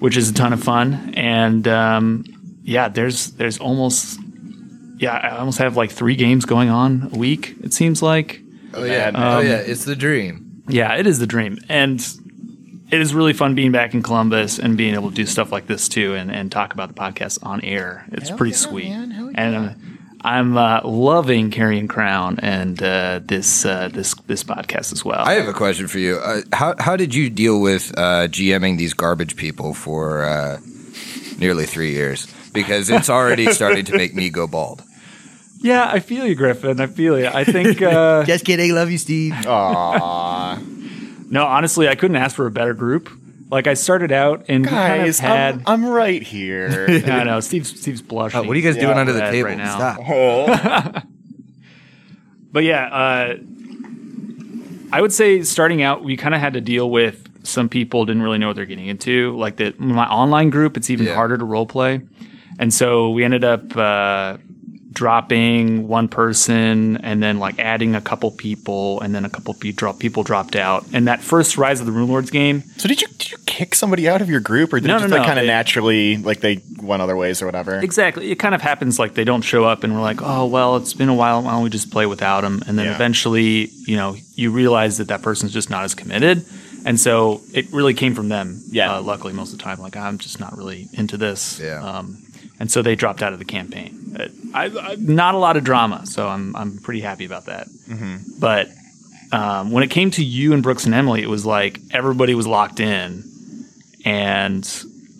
which 0.01 0.17
is 0.17 0.31
a 0.31 0.35
ton 0.35 0.53
of 0.53 0.63
fun. 0.63 1.15
And 1.17 1.67
um, 1.67 2.25
yeah, 2.63 2.89
there's 2.89 3.33
there's 3.33 3.59
almost 3.59 4.21
yeah, 4.99 5.15
I 5.15 5.39
almost 5.39 5.59
have 5.59 5.77
like 5.77 5.91
three 5.91 6.17
games 6.17 6.45
going 6.45 6.69
on 6.69 7.11
a 7.13 7.19
week. 7.19 7.55
It 7.63 7.73
seems 7.73 8.03
like. 8.03 8.43
Oh 8.75 8.85
yeah. 8.85 9.09
Um, 9.09 9.15
oh 9.17 9.41
yeah. 9.41 9.57
It's 9.57 9.85
the 9.85 9.97
dream. 9.97 10.63
Yeah, 10.69 10.97
it 10.97 11.07
is 11.07 11.19
the 11.19 11.27
dream. 11.27 11.59
And 11.69 12.01
it 12.91 13.01
is 13.01 13.15
really 13.15 13.33
fun 13.33 13.55
being 13.55 13.73
back 13.73 13.95
in 13.95 14.03
Columbus 14.03 14.59
and 14.59 14.77
being 14.77 14.95
able 14.95 15.11
to 15.11 15.15
do 15.15 15.27
stuff 15.27 15.53
like 15.53 15.67
this 15.67 15.89
too 15.89 16.15
and, 16.15 16.31
and 16.31 16.53
talk 16.53 16.73
about 16.73 16.89
the 16.89 16.95
podcast 16.95 17.39
on 17.43 17.61
air. 17.63 18.05
It's 18.13 18.31
pretty 18.31 18.53
sweet. 18.53 18.91
And 18.91 19.57
I'm, 19.57 19.96
I'm 20.23 20.57
uh, 20.57 20.81
loving 20.85 21.51
Carrion 21.51 21.89
Crown 21.89 22.39
and 22.41 22.83
uh, 22.83 23.21
this 23.23 23.65
uh, 23.65 23.89
this 23.93 24.15
this 24.27 24.43
podcast 24.43 24.93
as 24.93 25.05
well. 25.05 25.21
I 25.21 25.35
have 25.35 25.49
a 25.49 25.53
question 25.53 25.87
for 25.89 25.99
you. 25.99 26.17
Uh, 26.17 26.41
how 26.53 26.75
how 26.79 26.97
did 26.97 27.15
you 27.15 27.31
deal 27.31 27.61
with 27.61 27.93
uh, 27.97 28.27
GMing 28.29 28.79
these 28.79 28.95
garbage 28.95 29.37
people 29.37 29.75
for 29.75 30.25
uh, 30.25 30.59
nearly 31.39 31.67
three 31.67 31.93
years? 31.93 32.27
Because 32.53 32.89
it's 32.91 33.11
already 33.11 33.53
starting 33.53 33.85
to 33.87 33.97
make 33.97 34.15
me 34.15 34.31
go 34.31 34.47
bald. 34.47 34.83
yeah, 35.61 35.89
I 35.93 36.01
feel 36.01 36.27
you, 36.27 36.35
Griffin. 36.35 36.81
I 36.81 36.87
feel 36.87 37.19
you. 37.19 37.27
I 37.27 37.45
think 37.45 37.83
uh, 37.83 38.25
Just 38.27 38.45
kidding. 38.45 38.75
Love 38.75 38.91
you, 38.91 38.99
Steve. 38.99 39.33
Aww. 39.35 41.31
no, 41.31 41.45
honestly, 41.45 41.89
I 41.89 41.95
couldn't 41.95 42.17
ask 42.17 42.35
for 42.35 42.47
a 42.47 42.51
better 42.51 42.75
group. 42.75 43.11
Like 43.51 43.67
I 43.69 43.75
started 43.75 44.11
out 44.13 44.47
and 44.49 44.65
we 44.65 44.71
kind 44.71 45.03
of 45.03 45.07
Guys, 45.07 45.19
had. 45.21 45.55
I'm, 45.67 45.85
I'm 45.85 45.87
right 45.87 46.23
here. 46.23 46.87
I 47.07 47.25
know 47.25 47.39
Steve's 47.41 47.79
Steve's 47.81 48.03
blushing. 48.03 48.41
Oh, 48.41 48.43
what 48.43 48.55
are 48.57 48.59
you 48.59 48.63
guys 48.63 48.77
doing 48.81 48.99
under 48.99 49.13
the 49.13 49.21
table? 49.21 49.49
right 49.49 49.57
now. 49.59 49.77
Stop. 49.77 50.01
oh. 50.09 50.93
But 52.53 52.65
yeah, 52.65 52.87
uh, 52.87 53.37
I 54.93 55.01
would 55.03 55.13
say 55.13 55.43
starting 55.43 55.83
out, 55.83 56.03
we 56.03 56.17
kind 56.17 56.35
of 56.35 56.41
had 56.41 56.55
to 56.55 56.61
deal 56.63 56.91
with 56.91 57.29
some 57.47 57.69
people 57.69 58.07
didn't 58.07 58.23
really 58.23 58.39
know 58.39 58.47
what 58.47 58.57
they're 58.57 58.65
getting 58.65 58.87
into. 58.87 59.37
Like 59.37 59.57
the 59.57 59.75
my 59.79 60.07
online 60.07 60.49
group, 60.51 60.77
it's 60.77 60.89
even 60.89 61.07
Yeah. 61.07 61.15
harder 61.15 61.37
to 61.37 61.45
role 61.45 61.67
play, 61.67 62.01
and 62.59 62.73
so 62.73 63.11
we 63.11 63.25
ended 63.25 63.45
up 63.45 63.77
uh, 63.77 64.39
dropping 64.97 65.87
one 65.89 66.09
person 66.09 66.97
and 66.97 67.23
then 67.23 67.39
like 67.39 67.59
adding 67.59 67.95
a 67.95 68.01
couple 68.01 68.31
people 68.31 68.99
and 69.03 69.15
then 69.15 69.25
a 69.27 69.31
couple 69.31 69.53
people 69.55 70.23
dropped 70.23 70.57
out. 70.57 70.85
And 70.93 71.07
that 71.07 71.21
first 71.21 71.59
Rise 71.59 71.81
of 71.81 71.87
the 71.87 71.93
Rune 71.93 72.09
Lords 72.09 72.31
game, 72.31 72.65
So 72.79 72.89
did 72.89 73.03
you 73.03 73.09
did 73.19 73.31
you 73.31 73.37
kick 73.45 73.75
somebody 73.75 74.09
out 74.09 74.23
of 74.23 74.29
your 74.31 74.41
group, 74.41 74.73
or 74.73 74.81
did 74.81 74.89
No, 74.89 74.97
it 74.97 75.01
just 75.01 75.11
no, 75.11 75.17
like 75.17 75.23
no. 75.25 75.29
kind 75.29 75.39
of 75.39 75.47
naturally 75.47 76.17
like 76.17 76.41
they 76.41 76.63
went 76.83 77.03
other 77.03 77.15
ways 77.15 77.43
or 77.43 77.47
whatever? 77.47 77.79
Exactly. 77.79 78.31
It 78.31 78.37
kind 78.39 78.55
of 78.55 78.63
happens 78.63 78.99
like 78.99 79.15
they 79.15 79.25
don't 79.25 79.43
show 79.43 79.65
up 79.65 79.85
and 79.85 79.95
we're 79.95 80.01
like, 80.01 80.21
oh, 80.23 80.47
well, 80.47 80.77
it's 80.77 80.95
been 80.95 81.09
a 81.11 81.15
while. 81.15 81.43
Why 81.43 81.53
don't 81.53 81.63
we 81.63 81.71
just 81.71 81.91
play 81.91 82.07
without 82.07 82.41
them? 82.41 82.63
And 82.67 82.79
then 82.79 82.87
Yeah. 82.87 82.95
eventually, 82.95 83.71
you 83.87 83.97
know, 83.97 84.17
you 84.35 84.51
realize 84.51 84.97
that 84.99 85.09
that 85.09 85.21
person's 85.23 85.53
just 85.53 85.69
not 85.71 85.85
as 85.85 85.95
committed. 85.95 86.45
And 86.85 86.99
so 87.01 87.41
it 87.53 87.73
really 87.73 87.95
came 87.95 88.15
from 88.15 88.29
them. 88.29 88.63
Yeah. 88.71 88.95
Uh, 88.97 89.03
luckily, 89.03 89.33
most 89.33 89.53
of 89.53 89.59
the 89.59 89.65
time, 89.65 89.81
like, 89.81 89.97
I'm 89.97 90.19
just 90.19 90.39
not 90.39 90.57
really 90.57 90.89
into 90.93 91.17
this. 91.17 91.61
Yeah. 91.61 91.83
Um, 91.83 92.23
and 92.61 92.71
so 92.71 92.83
they 92.83 92.95
dropped 92.95 93.23
out 93.23 93.33
of 93.33 93.39
the 93.39 93.45
campaign. 93.45 94.17
Uh, 94.19 94.29
I, 94.55 94.65
I, 94.67 94.95
not 94.99 95.35
a 95.35 95.39
lot 95.39 95.57
of 95.57 95.65
drama. 95.65 96.07
So 96.07 96.27
I'm, 96.27 96.55
I'm 96.57 96.79
pretty 96.79 97.01
happy 97.01 97.25
about 97.27 97.47
that. 97.47 97.67
But 98.41 98.69
um, 99.33 99.71
when 99.73 99.83
it 99.83 99.91
came 99.91 100.11
to 100.13 100.25
you 100.25 100.53
and 100.55 100.63
Brooks 100.63 100.87
and 100.87 100.95
Emily, 100.95 101.23
it 101.23 101.29
was 101.29 101.45
like 101.45 101.79
everybody 101.93 102.35
was 102.35 102.47
locked 102.47 102.81
in. 102.81 103.25
And 104.05 104.67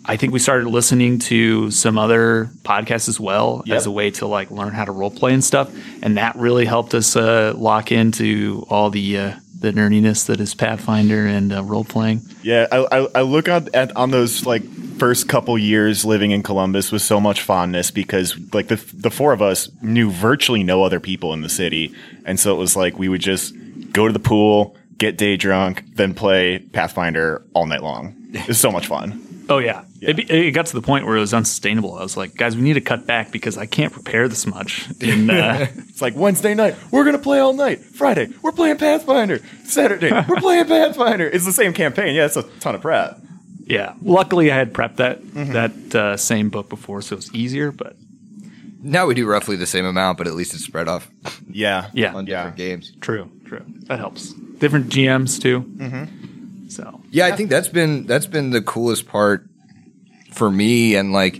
I 0.05 0.15
think 0.17 0.31
we 0.33 0.39
started 0.39 0.67
listening 0.69 1.19
to 1.19 1.69
some 1.71 1.97
other 1.97 2.49
podcasts 2.63 3.09
as 3.09 3.19
well 3.19 3.63
Yep. 3.65 3.75
as 3.77 3.85
a 3.85 3.91
way 3.91 4.11
to 4.11 4.25
like 4.27 4.49
learn 4.51 4.73
how 4.73 4.85
to 4.85 4.91
role 4.91 5.11
play 5.11 5.33
and 5.33 5.43
stuff. 5.43 5.69
And 6.01 6.17
that 6.17 6.35
really 6.37 6.65
helped 6.65 6.93
us 6.93 7.15
uh, 7.15 7.53
lock 7.55 7.91
into 7.91 8.65
all 8.69 8.89
the 8.89 9.17
uh, 9.17 9.33
the 9.59 9.71
nerdiness 9.71 10.25
that 10.27 10.39
is 10.39 10.53
Pathfinder 10.53 11.25
and 11.25 11.53
uh, 11.53 11.63
role 11.63 11.83
playing. 11.83 12.21
Yeah, 12.43 12.67
I, 12.71 12.77
I, 12.91 13.07
I 13.15 13.21
look 13.21 13.49
on 13.49 13.69
at 13.73 13.95
on 13.95 14.11
those 14.11 14.45
like 14.45 14.63
first 14.97 15.27
couple 15.27 15.57
years 15.57 16.03
living 16.05 16.31
in 16.31 16.43
Columbus 16.43 16.91
with 16.91 17.01
so 17.01 17.19
much 17.19 17.41
fondness 17.41 17.91
because 17.91 18.37
like 18.53 18.67
the 18.67 18.75
the 18.93 19.11
four 19.11 19.33
of 19.33 19.41
us 19.41 19.69
knew 19.81 20.09
virtually 20.09 20.63
no 20.63 20.83
other 20.83 20.99
people 20.99 21.33
in 21.33 21.41
the 21.41 21.49
city, 21.49 21.93
and 22.25 22.39
so 22.39 22.53
it 22.55 22.57
was 22.57 22.75
like 22.75 22.97
we 22.97 23.09
would 23.09 23.21
just 23.21 23.53
go 23.91 24.07
to 24.07 24.13
the 24.13 24.19
pool, 24.19 24.75
get 24.97 25.17
day 25.17 25.37
drunk, 25.37 25.83
then 25.95 26.13
play 26.13 26.59
Pathfinder 26.59 27.43
all 27.53 27.65
night 27.65 27.83
long. 27.83 28.15
It 28.33 28.47
was 28.47 28.59
so 28.59 28.71
much 28.71 28.87
fun. 28.87 29.26
Oh 29.49 29.59
yeah, 29.59 29.83
It, 30.01 30.15
be- 30.17 30.23
it 30.29 30.51
got 30.51 30.65
to 30.67 30.73
the 30.73 30.81
point 30.81 31.05
where 31.05 31.15
it 31.15 31.21
was 31.21 31.33
unsustainable. 31.33 31.95
I 31.97 32.01
was 32.03 32.17
like, 32.17 32.35
guys, 32.35 32.55
we 32.55 32.61
need 32.61 32.73
to 32.73 32.81
cut 32.81 33.05
back 33.05 33.31
because 33.31 33.57
I 33.57 33.65
can't 33.65 33.93
prepare 33.93 34.27
this 34.27 34.45
much. 34.45 34.89
In, 35.01 35.29
uh, 35.29 35.67
It's 35.89 36.01
like 36.01 36.15
Wednesday 36.15 36.53
night, 36.53 36.75
we're 36.91 37.05
gonna 37.05 37.17
play 37.17 37.39
all 37.39 37.53
night. 37.53 37.79
Friday, 37.79 38.27
we're 38.41 38.51
playing 38.51 38.77
Pathfinder. 38.77 39.39
Saturday, 39.63 40.11
we're 40.27 40.41
playing 40.41 40.65
Pathfinder. 40.65 41.27
It's 41.27 41.45
the 41.45 41.53
same 41.53 41.73
campaign. 41.73 42.13
Yeah, 42.15 42.25
it's 42.25 42.35
a 42.37 42.43
ton 42.59 42.75
of 42.75 42.81
prep. 42.81 43.19
yeah, 43.65 43.93
luckily 44.01 44.51
I 44.51 44.55
had 44.55 44.73
prepped 44.73 44.97
that 44.97 45.19
that 45.53 45.95
uh, 45.95 46.17
same 46.17 46.49
book 46.49 46.67
before, 46.69 47.01
so 47.01 47.15
it's 47.15 47.33
easier. 47.33 47.71
But 47.71 47.95
Now 48.83 49.05
we 49.07 49.15
do 49.15 49.25
roughly 49.25 49.55
the 49.55 49.65
same 49.65 49.85
amount, 49.85 50.17
but 50.17 50.27
at 50.27 50.35
least 50.35 50.53
it's 50.53 50.63
spread 50.65 50.87
off 50.87 51.09
Yeah, 51.49 51.89
yeah, 51.93 52.13
on 52.13 52.27
Yeah. 52.27 52.35
different 52.43 52.57
games. 52.57 52.91
true, 53.01 53.31
true. 53.45 53.63
That 53.87 53.99
helps. 53.99 54.33
Different 54.59 54.89
GMs 54.89 55.41
too. 55.41 55.61
Mm-hmm. 55.61 56.26
So 56.67 57.01
Yeah, 57.11 57.27
I 57.27 57.31
think 57.31 57.49
that's 57.49 57.67
been 57.67 58.05
that's 58.05 58.27
been 58.27 58.51
the 58.51 58.61
coolest 58.61 59.07
part 59.07 59.47
for 60.31 60.49
me 60.51 60.95
and 60.95 61.13
like 61.13 61.39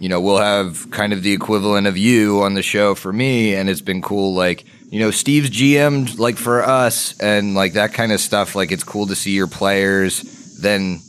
you 0.00 0.08
know, 0.08 0.20
we'll 0.20 0.38
have 0.38 0.90
kind 0.92 1.12
of 1.12 1.24
the 1.24 1.32
equivalent 1.32 1.88
of 1.88 1.96
you 1.96 2.42
on 2.42 2.54
the 2.54 2.62
show 2.62 2.94
for 2.94 3.12
me 3.12 3.54
and 3.54 3.68
it's 3.68 3.80
been 3.80 4.02
cool 4.02 4.34
like 4.34 4.64
you 4.90 5.00
know, 5.00 5.10
Steve's 5.10 5.50
GM'd 5.50 6.18
like 6.18 6.36
for 6.36 6.62
us 6.62 7.18
and 7.20 7.54
like 7.54 7.74
that 7.74 7.92
kind 7.92 8.12
of 8.12 8.20
stuff 8.20 8.54
like 8.54 8.72
it's 8.72 8.84
cool 8.84 9.06
to 9.06 9.14
see 9.14 9.32
your 9.32 9.46
players 9.46 10.22
then 10.60 11.00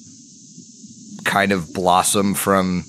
kind 1.23 1.51
of 1.51 1.73
blossom 1.73 2.33
from 2.33 2.83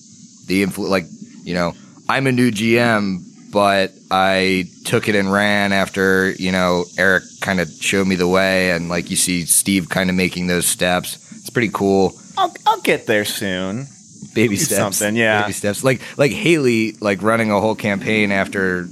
the 0.47 0.63
influence. 0.63 0.91
like, 0.91 1.07
you 1.45 1.55
know, 1.55 1.75
I'm 2.09 2.27
a 2.27 2.33
new 2.33 2.51
GM 2.51 3.30
but 3.51 3.93
I 4.11 4.69
took 4.85 5.09
it 5.09 5.15
and 5.15 5.33
ran 5.33 5.73
after, 5.73 6.31
you 6.33 6.53
know, 6.53 6.85
Eric 6.97 7.25
kind 7.41 7.61
of 7.61 7.71
showed 7.71 8.07
me 8.07 8.17
the 8.17 8.29
way 8.29 8.71
and 8.73 8.89
like 8.89 9.11
you 9.11 9.17
see 9.17 9.45
Steve 9.45 9.89
kind 9.89 10.11
of 10.11 10.17
making 10.17 10.47
those 10.47 10.67
steps. 10.67 11.17
It's 11.33 11.51
pretty 11.51 11.71
cool. 11.73 12.15
I'll 12.39 12.55
I'll 12.67 12.81
get 12.81 13.07
there 13.07 13.25
soon. 13.25 13.87
Baby 14.35 14.57
steps. 14.57 14.99
something, 14.99 15.17
yeah. 15.17 15.43
Baby 15.43 15.53
steps. 15.53 15.83
Like 15.83 16.01
like 16.17 16.33
Haley 16.33 16.93
like 17.01 17.23
running 17.23 17.51
a 17.51 17.61
whole 17.61 17.75
campaign 17.75 18.31
after 18.31 18.87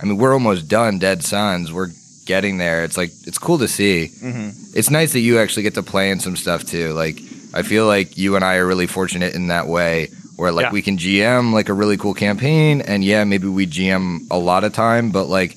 I 0.00 0.04
mean, 0.04 0.18
we're 0.18 0.32
almost 0.32 0.68
done 0.68 0.98
Dead 0.98 1.24
Suns. 1.24 1.72
We're 1.72 1.90
getting 2.26 2.58
there. 2.58 2.84
It's 2.84 2.96
like 2.96 3.10
it's 3.26 3.38
cool 3.38 3.58
to 3.58 3.68
see. 3.68 4.10
Mm-hmm. 4.20 4.76
It's 4.78 4.90
nice 4.90 5.12
that 5.14 5.20
you 5.20 5.38
actually 5.38 5.62
get 5.62 5.74
to 5.74 5.82
play 5.82 6.10
in 6.10 6.20
some 6.20 6.36
stuff 6.36 6.64
too. 6.64 6.92
Like 6.92 7.20
I 7.54 7.62
feel 7.62 7.86
like 7.86 8.18
you 8.18 8.36
and 8.36 8.44
I 8.44 8.56
are 8.56 8.66
really 8.66 8.86
fortunate 8.86 9.34
in 9.34 9.48
that 9.48 9.66
way 9.66 10.08
where 10.38 10.52
like 10.52 10.66
Yeah. 10.66 10.72
we 10.72 10.82
can 10.82 10.96
GM 10.96 11.52
like 11.52 11.68
a 11.68 11.72
really 11.74 11.96
cool 11.96 12.14
campaign 12.14 12.80
and 12.80 13.04
yeah, 13.04 13.24
maybe 13.24 13.48
we 13.48 13.66
GM 13.66 14.20
a 14.30 14.38
lot 14.38 14.62
of 14.64 14.72
time, 14.72 15.10
but 15.10 15.26
like 15.26 15.56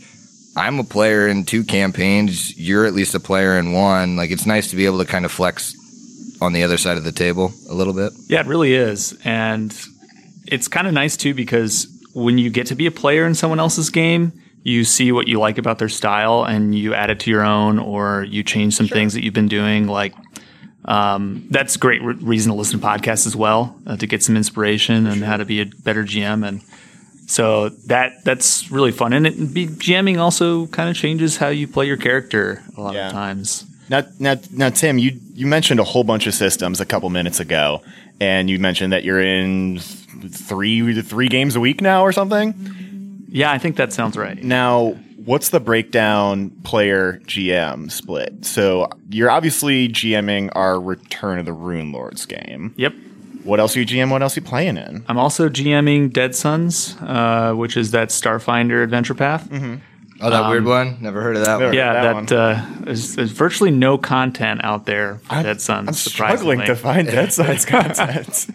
I'm 0.58 0.80
a 0.80 0.84
player 0.84 1.28
in 1.28 1.46
two 1.46 1.64
campaigns, 1.64 2.58
you're 2.58 2.86
at 2.86 2.94
least 2.94 3.16
a 3.16 3.20
player 3.20 3.58
in 3.58 3.72
one. 3.74 4.18
Like 4.18 4.32
it's 4.32 4.46
nice 4.46 4.70
to 4.72 4.76
be 4.76 4.86
able 4.86 4.98
to 5.00 5.06
kind 5.06 5.24
of 5.24 5.32
flex 5.32 5.76
on 6.42 6.52
the 6.54 6.64
other 6.64 6.78
side 6.78 6.98
of 6.98 7.04
the 7.04 7.12
table 7.12 7.54
a 7.70 7.74
little 7.74 7.94
bit. 7.94 8.12
Yeah, 8.28 8.42
it 8.42 8.48
really 8.48 8.74
is. 8.74 9.18
And 9.24 9.72
it's 10.48 10.68
kind 10.68 10.88
of 10.88 10.94
nice 10.94 11.16
too 11.16 11.34
because 11.36 11.88
when 12.14 12.38
you 12.40 12.50
get 12.50 12.68
to 12.68 12.76
be 12.76 12.88
a 12.88 12.92
player 12.92 13.26
in 13.28 13.36
someone 13.36 13.60
else's 13.60 13.90
game, 13.92 14.34
you 14.64 14.84
see 14.84 15.12
what 15.12 15.28
you 15.28 15.40
like 15.40 15.58
about 15.58 15.78
their 15.80 15.90
style 15.90 16.44
and 16.44 16.76
you 16.76 16.94
add 16.94 17.10
it 17.10 17.20
to 17.22 17.32
your 17.32 17.44
own 17.44 17.80
or 17.80 18.24
you 18.24 18.44
change 18.44 18.74
some 18.76 18.88
things 18.88 19.14
that 19.14 19.24
you've 19.24 19.34
been 19.34 19.48
doing. 19.48 19.88
Like, 19.88 20.14
um, 20.86 21.46
that's 21.50 21.76
a 21.76 21.80
great 21.80 22.02
re- 22.02 22.16
reason 22.16 22.52
to 22.52 22.58
listen 22.58 22.80
to 22.80 22.86
podcasts 22.86 23.28
as 23.28 23.36
well 23.36 23.76
uh, 23.86 23.98
to 23.98 24.08
get 24.08 24.24
some 24.24 24.36
inspiration 24.36 25.06
and 25.08 25.24
how 25.24 25.38
to 25.38 25.46
be 25.46 25.62
a 25.62 25.66
better 25.66 26.04
GM. 26.04 26.48
And 26.48 26.62
so 27.28 27.70
that 27.88 28.24
that's 28.24 28.72
really 28.72 28.92
fun. 28.92 29.14
And 29.14 29.28
it, 29.28 29.54
be, 29.54 29.68
GMing 29.68 30.18
also 30.18 30.68
kind 30.68 30.90
of 30.90 30.96
changes 30.96 31.38
how 31.38 31.50
you 31.50 31.68
play 31.68 31.86
your 31.86 31.98
character 31.98 32.64
a 32.78 32.82
lot 32.82 32.96
Yeah. 32.96 33.08
of 33.08 33.14
times. 33.14 33.66
Now, 33.90 34.04
now, 34.20 34.36
now, 34.52 34.70
Tim, 34.70 34.98
you 34.98 35.20
you 35.34 35.46
mentioned 35.48 35.80
a 35.80 35.84
whole 35.84 36.04
bunch 36.06 36.26
of 36.26 36.34
systems 36.34 36.80
a 36.80 36.86
couple 36.86 37.10
minutes 37.10 37.40
ago, 37.42 37.82
and 38.22 38.50
you 38.50 38.58
mentioned 38.58 38.94
that 38.94 39.04
you're 39.04 39.20
in 39.22 39.80
th- 40.22 40.32
three 40.34 41.02
three 41.02 41.28
games 41.28 41.56
a 41.58 41.60
week 41.60 41.82
now 41.82 42.02
or 42.04 42.12
something. 42.14 42.54
Yeah, 43.28 43.52
I 43.52 43.58
think 43.58 43.76
that 43.78 43.92
sounds 43.94 44.18
right. 44.18 44.42
Now, 44.42 44.96
what's 45.26 45.50
the 45.50 45.60
breakdown 45.60 46.50
player 46.64 47.20
GM 47.26 47.92
split? 47.92 48.46
So 48.46 48.90
you're 49.10 49.30
obviously 49.32 49.88
GMing 49.90 50.50
our 50.54 50.80
Return 50.80 51.40
of 51.40 51.46
the 51.46 51.52
Runelords 51.56 52.28
game. 52.28 52.74
Yep. 52.78 52.94
What 53.44 53.60
else 53.60 53.76
are 53.76 53.80
you 53.80 53.86
GM? 53.86 54.12
What 54.12 54.22
else 54.22 54.38
are 54.38 54.42
you 54.42 54.46
playing 54.46 54.78
in? 54.78 55.04
I'm 55.08 55.18
also 55.18 55.50
GMing 55.50 56.14
Dead 56.14 56.36
Suns, 56.36 56.96
uh, 57.02 57.54
which 57.54 57.76
is 57.76 57.92
that 57.92 58.10
Starfinder 58.10 58.84
adventure 58.84 59.16
path. 59.16 59.50
Oh, 60.24 60.30
that 60.30 60.50
weird 60.50 60.66
one? 60.66 60.98
Never 61.02 61.22
heard 61.22 61.36
of 61.36 61.46
that 61.46 61.60
one. 61.60 61.74
Yeah, 61.74 61.94
That 62.14 62.28
that, 62.28 62.38
uh, 62.38 62.66
there's, 62.82 63.16
there's 63.16 63.32
virtually 63.32 63.72
no 63.72 63.98
content 63.98 64.64
out 64.64 64.86
there 64.86 65.16
for 65.24 65.42
Dead 65.42 65.60
Suns. 65.60 65.88
I'm 65.88 65.94
struggling 65.96 66.62
to 66.62 66.76
find 66.76 67.08
Dead 67.08 67.34
Suns 67.34 67.66
content. 67.66 68.48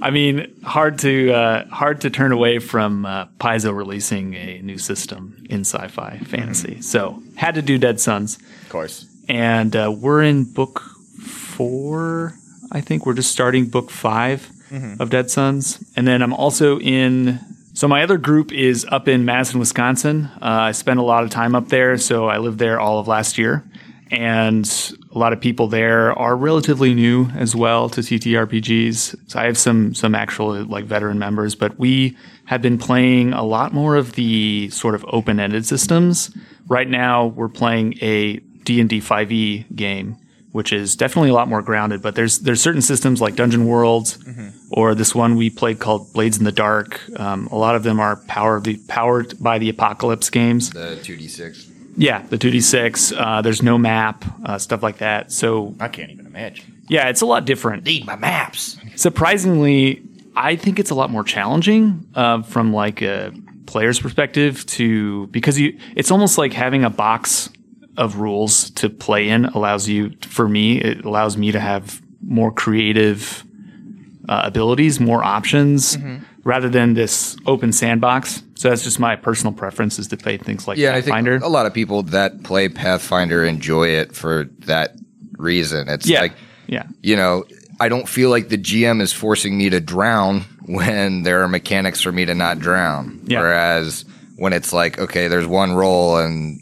I 0.00 0.10
mean, 0.10 0.54
hard 0.62 0.98
to 1.00 1.32
uh, 1.32 1.66
hard 1.68 2.00
to 2.02 2.10
turn 2.10 2.32
away 2.32 2.58
from 2.58 3.04
uh, 3.06 3.26
Paizo 3.40 3.74
releasing 3.74 4.34
a 4.34 4.60
new 4.62 4.78
system 4.78 5.44
in 5.50 5.60
sci-fi 5.60 6.18
fantasy. 6.26 6.80
So 6.82 7.22
had 7.36 7.54
to 7.56 7.62
do 7.62 7.78
Dead 7.78 8.00
Suns, 8.00 8.38
of 8.62 8.68
course. 8.68 9.06
and 9.28 9.74
uh, 9.74 9.92
we're 9.96 10.22
in 10.22 10.44
book 10.44 10.80
four. 11.20 12.34
I 12.70 12.80
think 12.80 13.06
we're 13.06 13.14
just 13.14 13.32
starting 13.32 13.66
book 13.68 13.90
5 13.90 14.50
of 15.00 15.08
Dead 15.08 15.30
Suns, 15.30 15.82
and 15.96 16.06
then 16.06 16.22
I'm 16.22 16.34
also 16.34 16.78
in. 16.78 17.40
So 17.72 17.88
my 17.88 18.02
other 18.02 18.18
group 18.18 18.52
is 18.52 18.84
up 18.90 19.08
in 19.08 19.24
Madison, 19.24 19.58
Wisconsin. 19.60 20.26
Uh, 20.42 20.68
I 20.68 20.72
spent 20.72 20.98
a 21.00 21.02
lot 21.02 21.24
of 21.24 21.30
time 21.30 21.54
up 21.54 21.68
there, 21.68 21.96
so 21.96 22.26
I 22.28 22.38
lived 22.38 22.58
there 22.58 22.78
all 22.78 22.98
of 22.98 23.08
last 23.08 23.38
year, 23.38 23.64
and 24.10 24.92
a 25.10 25.18
lot 25.18 25.32
of 25.32 25.40
people 25.40 25.68
there 25.68 26.12
are 26.18 26.36
relatively 26.36 26.94
new 26.94 27.26
as 27.36 27.54
well 27.54 27.88
to 27.90 28.00
TTRPGs. 28.00 29.30
So 29.30 29.38
I 29.38 29.44
have 29.44 29.58
some 29.58 29.94
some 29.94 30.14
actual 30.14 30.64
like 30.64 30.84
veteran 30.84 31.18
members, 31.18 31.54
but 31.54 31.78
we 31.78 32.16
have 32.46 32.62
been 32.62 32.78
playing 32.78 33.32
a 33.32 33.42
lot 33.42 33.72
more 33.72 33.96
of 33.96 34.12
the 34.12 34.70
sort 34.70 34.94
of 34.94 35.04
open-ended 35.08 35.66
systems. 35.66 36.30
Right 36.66 36.88
now, 36.88 37.26
we're 37.26 37.48
playing 37.48 37.98
a 38.00 38.36
D&D 38.64 39.00
5e 39.00 39.74
game, 39.74 40.16
which 40.52 40.72
is 40.72 40.96
definitely 40.96 41.30
a 41.30 41.34
lot 41.34 41.48
more 41.48 41.62
grounded. 41.62 42.02
But 42.02 42.14
there's 42.14 42.40
there's 42.40 42.60
certain 42.60 42.82
systems 42.82 43.20
like 43.20 43.36
Dungeon 43.36 43.66
Worlds, 43.66 44.18
or 44.70 44.94
this 44.94 45.14
one 45.14 45.36
we 45.36 45.50
played 45.50 45.78
called 45.78 46.12
Blades 46.12 46.38
in 46.38 46.44
the 46.44 46.52
Dark. 46.52 47.00
Um, 47.18 47.46
a 47.48 47.56
lot 47.56 47.74
of 47.74 47.82
them 47.82 48.00
are 48.00 48.16
power 48.16 48.60
the 48.60 48.78
powered 48.88 49.42
by 49.42 49.58
the 49.58 49.68
Apocalypse 49.68 50.30
games. 50.30 50.70
The 50.70 50.98
2d6. 51.02 51.67
Yeah, 51.98 52.22
the 52.22 52.38
2d6. 52.38 53.12
Uh, 53.16 53.42
there's 53.42 53.62
no 53.62 53.76
map, 53.76 54.24
uh, 54.44 54.56
stuff 54.58 54.82
like 54.82 54.98
that. 54.98 55.32
So 55.32 55.74
I 55.80 55.88
can't 55.88 56.10
even 56.10 56.26
imagine. 56.26 56.82
yeah, 56.88 57.08
it's 57.08 57.20
a 57.20 57.26
lot 57.26 57.44
different. 57.44 57.84
Need 57.84 58.06
my 58.06 58.16
maps. 58.16 58.78
Surprisingly, 58.94 60.00
I 60.36 60.54
think 60.56 60.78
it's 60.78 60.90
a 60.90 60.94
lot 60.94 61.10
more 61.10 61.24
challenging 61.24 62.06
uh, 62.14 62.42
from 62.42 62.72
like 62.72 63.02
a 63.02 63.32
player's 63.66 64.00
perspective 64.00 64.64
to 64.66 65.26
because 65.26 65.58
you 65.60 65.78
it's 65.96 66.10
almost 66.10 66.38
like 66.38 66.52
having 66.54 66.84
a 66.84 66.90
box 66.90 67.50
of 67.98 68.16
rules 68.16 68.70
to 68.70 68.88
play 68.88 69.28
in 69.28 69.44
allows 69.46 69.86
you 69.88 70.10
for 70.22 70.48
me 70.48 70.78
it 70.80 71.04
allows 71.04 71.36
me 71.36 71.52
to 71.52 71.60
have 71.60 72.00
more 72.26 72.50
creative 72.52 73.44
uh, 74.28 74.42
abilities, 74.44 75.00
more 75.00 75.22
options 75.24 75.98
rather 76.48 76.70
than 76.70 76.94
this 76.94 77.36
open 77.44 77.70
sandbox. 77.72 78.42
So 78.54 78.70
that's 78.70 78.82
just 78.82 78.98
my 78.98 79.16
personal 79.16 79.52
preference 79.52 79.98
is 79.98 80.08
to 80.08 80.16
play 80.16 80.38
things 80.38 80.66
like 80.66 80.78
Yeah, 80.78 80.92
I 80.94 81.02
Pathfinder. 81.02 81.32
think 81.38 81.44
a 81.44 81.48
lot 81.48 81.66
of 81.66 81.74
people 81.74 82.04
that 82.04 82.42
play 82.42 82.70
Pathfinder 82.70 83.44
enjoy 83.44 83.88
it 83.88 84.14
for 84.16 84.44
that 84.60 84.96
reason. 85.36 85.90
It's 85.90 86.08
yeah, 86.08 86.22
like, 86.22 86.32
yeah, 86.66 86.86
you 87.02 87.16
know, 87.16 87.44
I 87.78 87.90
don't 87.90 88.08
feel 88.08 88.30
like 88.30 88.48
the 88.48 88.56
GM 88.56 89.02
is 89.02 89.12
forcing 89.12 89.58
me 89.58 89.68
to 89.68 89.78
drown 89.78 90.40
when 90.66 91.22
there 91.22 91.42
are 91.42 91.48
mechanics 91.48 92.00
for 92.00 92.12
me 92.12 92.24
to 92.24 92.34
not 92.34 92.60
drown. 92.60 93.20
Yeah. 93.26 93.40
Whereas 93.40 94.06
when 94.36 94.54
it's 94.54 94.72
like, 94.72 94.98
okay, 94.98 95.28
there's 95.28 95.46
one 95.46 95.72
roll 95.72 96.16
and 96.16 96.60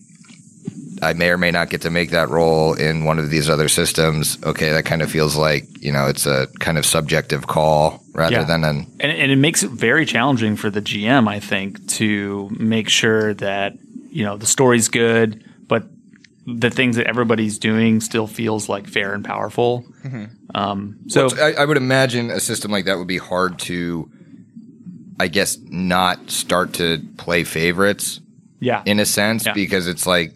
I 1.03 1.13
may 1.13 1.31
or 1.31 1.37
may 1.39 1.51
not 1.51 1.69
get 1.71 1.83
to 1.83 1.91
make 1.91 2.11
that 2.11 2.29
role 2.31 2.75
in 2.75 3.05
one 3.05 3.19
of 3.19 3.29
these 3.31 3.51
other 3.51 3.69
systems. 3.69 4.39
Okay, 4.43 4.71
that 4.73 4.85
kind 4.85 5.03
of 5.03 5.11
feels 5.11 5.37
like, 5.37 5.65
you 5.83 5.93
know, 5.93 6.07
it's 6.07 6.27
a 6.27 6.47
kind 6.59 6.79
of 6.79 6.87
subjective 6.87 7.47
call 7.47 8.03
rather 8.13 8.37
Yeah. 8.37 8.45
than 8.45 8.65
an 8.65 8.87
and, 9.01 9.13
and 9.13 9.31
it 9.33 9.37
makes 9.37 9.63
it 9.63 9.71
very 9.71 10.07
challenging 10.07 10.57
for 10.57 10.71
the 10.71 10.81
GM, 10.81 11.29
I 11.29 11.41
think, 11.41 11.87
to 11.95 12.49
make 12.59 12.89
sure 12.89 13.35
that 13.35 13.75
you 14.11 14.25
know 14.25 14.37
the 14.39 14.47
story's 14.47 14.89
good, 14.89 15.45
but 15.69 15.85
the 16.47 16.71
things 16.71 16.97
that 16.97 17.07
everybody's 17.09 17.59
doing 17.59 18.01
still 18.01 18.27
feels 18.27 18.69
like 18.69 18.87
fair 18.89 19.13
and 19.13 19.25
powerful. 19.25 19.85
Um, 20.55 20.97
so 21.09 21.29
I, 21.39 21.53
I 21.55 21.65
would 21.65 21.77
imagine 21.77 22.31
a 22.31 22.41
system 22.41 22.71
like 22.71 22.85
that 22.87 22.97
would 22.99 23.09
be 23.09 23.19
hard 23.19 23.59
to, 23.61 24.09
I 25.21 25.29
guess, 25.29 25.59
not 25.69 26.31
start 26.31 26.75
to 26.75 27.03
play 27.19 27.45
favorites 27.45 28.21
yeah, 28.61 28.83
in 28.87 29.01
a 29.01 29.05
sense 29.05 29.45
Yeah. 29.45 29.53
because 29.53 29.87
it's 29.89 30.07
like 30.07 30.33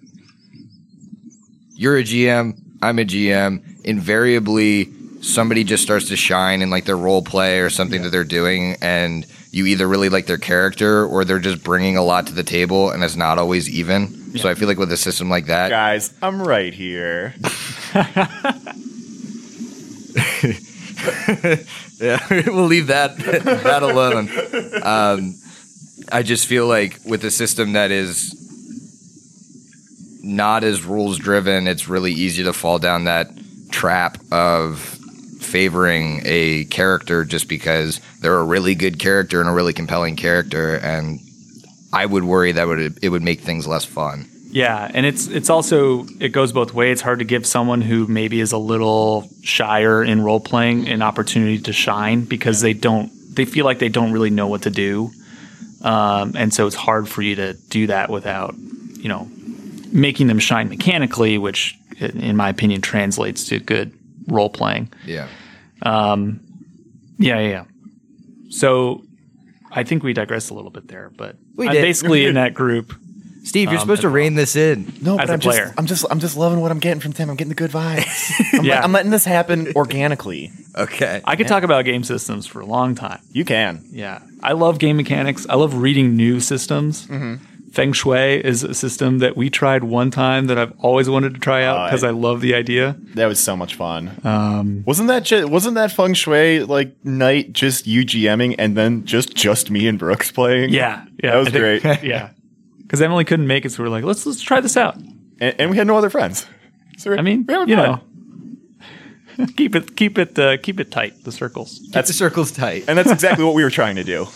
you're 1.80 1.96
a 1.96 2.02
GM, 2.02 2.60
I'm 2.82 2.99
a 2.99 3.04
GM. 3.04 3.84
Invariably, 3.84 4.92
somebody 5.22 5.64
just 5.64 5.82
starts 5.82 6.08
to 6.08 6.16
shine 6.16 6.60
in 6.60 6.68
like 6.68 6.84
their 6.84 6.96
role 6.96 7.22
play 7.22 7.60
or 7.60 7.70
something 7.70 8.02
that 8.02 8.10
they're 8.10 8.22
doing, 8.22 8.76
and 8.82 9.26
you 9.50 9.64
either 9.64 9.88
really 9.88 10.10
like 10.10 10.26
their 10.26 10.37
character 10.37 11.06
or 11.06 11.25
they're 11.25 11.38
just 11.38 11.64
bringing 11.64 11.96
a 11.96 12.02
lot 12.02 12.26
to 12.26 12.34
the 12.34 12.42
table, 12.42 12.90
and 12.90 13.02
it's 13.02 13.16
not 13.16 13.38
always 13.38 13.66
even. 13.70 14.37
So 14.37 14.50
I 14.50 14.54
feel 14.54 14.68
like 14.68 14.76
with 14.76 14.92
a 14.92 14.99
system 14.99 15.30
like 15.30 15.46
that, 15.46 15.70
Guys, 15.70 16.12
I'm 16.20 16.42
right 16.42 16.75
here. 16.75 17.34
Yeah, 21.99 22.18
we'll 22.46 22.66
leave 22.66 22.88
that 22.88 23.16
that 23.16 23.82
alone. 23.82 24.28
Um, 24.82 25.34
I 26.12 26.22
just 26.22 26.46
feel 26.46 26.66
like 26.66 26.99
with 27.06 27.25
a 27.25 27.30
system 27.30 27.72
that 27.72 27.90
is 27.90 28.34
not 30.22 30.64
as 30.64 30.84
rules 30.84 31.18
driven, 31.18 31.66
it's 31.66 31.88
really 31.88 32.12
easy 32.12 32.42
to 32.44 32.52
fall 32.52 32.78
down 32.78 33.04
that 33.04 33.30
trap 33.70 34.18
of 34.30 34.78
favoring 35.40 36.22
a 36.24 36.64
character 36.66 37.24
just 37.24 37.48
because 37.48 38.00
they're 38.20 38.38
a 38.38 38.44
really 38.44 38.74
good 38.74 38.98
character 38.98 39.40
and 39.40 39.48
a 39.48 39.52
really 39.52 39.72
compelling 39.72 40.16
character, 40.16 40.76
and 40.76 41.20
I 41.92 42.06
would 42.06 42.24
worry 42.24 42.52
that 42.52 42.66
would 42.66 42.98
it 43.02 43.08
would 43.08 43.22
make 43.22 43.40
things 43.40 43.66
less 43.66 43.84
fun. 43.84 44.28
Yeah, 44.52 44.90
and 44.92 45.06
it's 45.06 45.26
it's 45.28 45.48
also 45.48 46.06
it 46.18 46.30
goes 46.30 46.52
both 46.52 46.74
ways. 46.74 46.94
It's 46.94 47.02
hard 47.02 47.20
to 47.20 47.24
give 47.24 47.46
someone 47.46 47.80
who 47.80 48.06
maybe 48.06 48.40
is 48.40 48.52
a 48.52 48.58
little 48.58 49.28
shyer 49.42 50.02
in 50.02 50.22
role 50.22 50.40
playing 50.40 50.88
an 50.88 51.02
opportunity 51.02 51.58
to 51.60 51.72
shine 51.72 52.24
because 52.24 52.60
they 52.60 52.72
don't 52.72 53.10
they 53.34 53.44
feel 53.44 53.64
like 53.64 53.78
they 53.78 53.88
don't 53.88 54.12
really 54.12 54.30
know 54.30 54.48
what 54.48 54.62
to 54.62 54.70
do, 54.70 55.10
um, 55.82 56.34
and 56.36 56.52
so 56.52 56.66
it's 56.66 56.76
hard 56.76 57.08
for 57.08 57.22
you 57.22 57.36
to 57.36 57.54
do 57.54 57.86
that 57.86 58.10
without 58.10 58.56
you 58.56 59.08
know 59.08 59.28
making 59.92 60.26
them 60.26 60.38
shine 60.38 60.68
mechanically, 60.68 61.38
which 61.38 61.76
in 61.99 62.37
my 62.37 62.49
opinion 62.49 62.80
translates 62.80 63.44
to 63.49 63.59
good 63.59 63.92
role 64.28 64.50
playing. 64.50 64.92
Yeah. 65.04 65.28
Yeah, 65.85 67.38
yeah, 67.38 67.38
yeah. 67.40 67.64
So 68.50 69.04
I 69.70 69.85
think 69.85 70.02
we 70.02 70.12
digressed 70.12 70.50
a 70.50 70.54
little 70.54 70.70
bit 70.70 70.88
there, 70.88 71.11
but 71.16 71.37
We 71.56 71.68
I'm 71.68 71.75
did. 71.75 71.82
basically 71.82 72.26
in 72.26 72.35
that 72.42 72.54
group. 72.54 72.94
Steve, 73.42 73.68
you're 73.70 73.76
Um, 73.76 73.80
supposed 73.80 74.02
to 74.02 74.09
rein 74.11 74.35
this 74.35 74.54
in. 74.54 74.92
No, 75.00 75.18
As 75.18 75.26
but 75.26 75.30
a 75.30 75.32
I'm 75.35 75.40
player. 75.40 75.64
just, 75.66 75.78
I'm 75.78 75.87
just, 75.87 76.04
I'm 76.11 76.20
just 76.20 76.37
loving 76.37 76.61
what 76.61 76.70
I'm 76.70 76.78
getting 76.78 77.00
from 77.00 77.14
Tim. 77.14 77.30
I'm 77.30 77.37
getting 77.37 77.49
the 77.49 77.54
good 77.54 77.70
vibes. 77.70 78.04
I'm, 78.59 78.64
Yeah. 78.64 78.75
let- 78.76 78.85
I'm 78.85 78.92
letting 78.92 79.11
this 79.11 79.25
happen 79.25 79.73
organically. 79.76 80.50
Okay. 80.76 81.23
I 81.25 81.37
could 81.37 81.49
talk 81.49 81.62
about 81.62 81.85
game 81.87 82.04
systems 82.04 82.47
for 82.47 82.61
a 82.61 82.66
long 82.66 82.94
time. 82.94 83.20
You 83.32 83.44
can. 83.47 83.85
Yeah, 83.90 84.20
I 84.42 84.52
love 84.52 84.78
game 84.78 84.97
mechanics. 84.99 85.47
I 85.49 85.54
love 85.54 85.75
reading 85.75 86.16
new 86.16 86.38
systems. 86.40 87.06
Mm-hmm. 87.06 87.44
Feng 87.72 87.92
Shui 87.92 88.45
is 88.45 88.64
a 88.64 88.75
system 88.75 89.18
that 89.18 89.36
we 89.36 89.49
tried 89.49 89.84
one 89.84 90.10
time 90.10 90.47
that 90.49 90.58
I've 90.58 90.73
always 90.80 91.08
wanted 91.08 91.34
to 91.34 91.40
try 91.40 91.62
out 91.62 91.86
because 91.88 92.02
I- 92.02 92.08
I 92.08 92.10
love 92.10 92.40
the 92.40 92.54
idea. 92.54 92.97
That 93.14 93.26
was 93.26 93.38
so 93.38 93.56
much 93.56 93.76
fun. 93.76 94.10
Um, 94.25 94.82
wasn't 94.86 95.06
that 95.08 95.23
ju- 95.25 95.47
wasn't 95.47 95.76
that 95.76 95.92
feng 95.92 96.14
shui 96.14 96.64
like 96.64 96.95
night 97.04 97.52
just 97.52 97.86
you 97.86 98.04
GMing 98.04 98.56
and 98.58 98.76
then 98.76 99.04
just 99.04 99.34
just 99.36 99.71
me 99.71 99.86
and 99.86 99.99
Brooks 100.00 100.32
playing? 100.32 100.71
Yeah, 100.71 101.04
yeah, 101.23 101.30
that 101.32 101.36
was 101.36 101.49
think- 101.50 101.82
great. 101.82 102.02
yeah, 102.02 102.30
because 102.82 103.00
Emily 103.00 103.25
couldn't 103.25 103.47
make 103.47 103.64
it, 103.64 103.71
so 103.71 103.82
we 103.84 103.88
are 103.88 103.90
like, 103.90 104.02
let's 104.04 104.26
let's 104.26 104.42
try 104.42 104.60
this 104.60 104.76
out. 104.76 104.97
and, 105.40 105.54
and 105.58 105.71
we 105.71 105.76
had 105.76 105.86
no 105.86 105.97
other 105.97 106.10
friends. 106.10 106.47
So 106.99 107.12
I 107.14 107.23
mean, 107.23 107.45
we're 107.49 107.66
you 107.68 107.76
fun. 107.76 108.00
know, 109.38 109.47
keep 109.56 109.76
it 109.76 109.97
keep 109.97 110.18
it 110.18 110.36
uh, 110.38 110.56
keep 110.56 110.80
it 110.80 110.90
tight. 110.90 111.23
The 111.25 111.30
circles, 111.32 111.78
Keep 111.92 112.04
the 112.06 112.12
circles 112.12 112.50
tight. 112.50 112.84
and 112.88 112.99
that's 112.99 113.12
exactly 113.12 113.45
what 113.49 113.54
we 113.54 113.62
were 113.62 113.71
trying 113.71 113.95
to 113.97 114.04
do. 114.04 114.26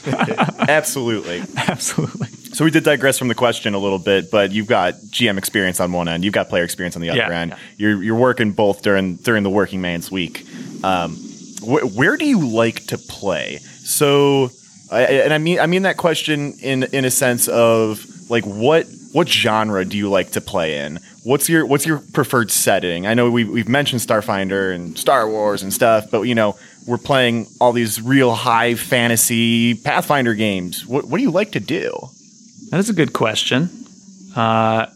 Absolutely. 0.69 1.43
absolutely. 1.57 2.29
So 2.55 2.65
we 2.65 2.71
did 2.71 2.85
digress 2.85 3.19
from 3.19 3.29
the 3.29 3.35
question 3.35 3.75
a 3.75 3.79
little 3.79 3.99
bit, 3.99 4.31
but 4.31 4.53
you've 4.53 4.69
got 4.69 4.95
GM 4.95 5.39
experience 5.39 5.81
on 5.81 5.93
one 5.93 6.09
end, 6.09 6.25
you've 6.25 6.35
got 6.35 6.49
player 6.49 6.63
experience 6.65 6.95
on 6.97 7.03
the 7.03 7.11
other 7.11 7.19
Yeah, 7.19 7.41
end. 7.41 7.51
yeah. 7.51 7.59
You're 7.77 8.03
you're 8.03 8.17
working 8.17 8.53
both 8.53 8.83
during 8.83 9.17
during 9.17 9.43
the 9.43 9.51
working 9.51 9.81
man's 9.81 10.11
week. 10.11 10.47
Um, 10.85 11.17
wh- 11.63 11.95
where 11.97 12.17
do 12.17 12.25
you 12.25 12.47
like 12.47 12.87
to 12.87 12.99
play? 12.99 13.59
So, 13.83 14.51
I, 14.91 15.03
and 15.03 15.33
I 15.35 15.39
mean 15.39 15.59
I 15.59 15.67
mean 15.67 15.83
that 15.83 15.97
question 15.97 16.55
in 16.61 16.85
in 16.85 17.05
a 17.05 17.11
sense 17.11 17.49
of 17.49 18.07
like 18.31 18.45
what 18.45 18.87
what 19.13 19.29
genre 19.29 19.85
do 19.85 19.97
you 19.97 20.09
like 20.09 20.31
to 20.33 20.41
play 20.41 20.79
in? 20.79 21.01
What's 21.25 21.49
your 21.49 21.67
what's 21.67 21.87
your 21.87 21.99
preferred 22.13 22.51
setting? 22.53 23.07
I 23.07 23.15
know 23.15 23.31
we 23.31 23.45
we've 23.45 23.69
mentioned 23.69 24.01
Starfinder 24.01 24.75
and 24.75 24.97
Star 24.99 25.29
Wars 25.29 25.63
and 25.63 25.73
stuff, 25.73 26.11
but 26.11 26.23
you 26.23 26.35
know 26.35 26.57
we're 26.87 26.99
playing 26.99 27.49
all 27.61 27.73
these 27.73 28.01
real 28.01 28.33
high 28.35 28.75
fantasy 28.75 29.75
Pathfinder 29.75 30.35
games. 30.35 30.87
What 30.87 31.07
what 31.07 31.17
do 31.17 31.23
you 31.23 31.31
like 31.33 31.53
to 31.53 31.61
do? 31.61 32.11
That 32.75 32.81
is 32.81 32.91
a 32.91 32.93
good 32.93 33.13
question. 33.13 33.71
Uh, 34.35 34.87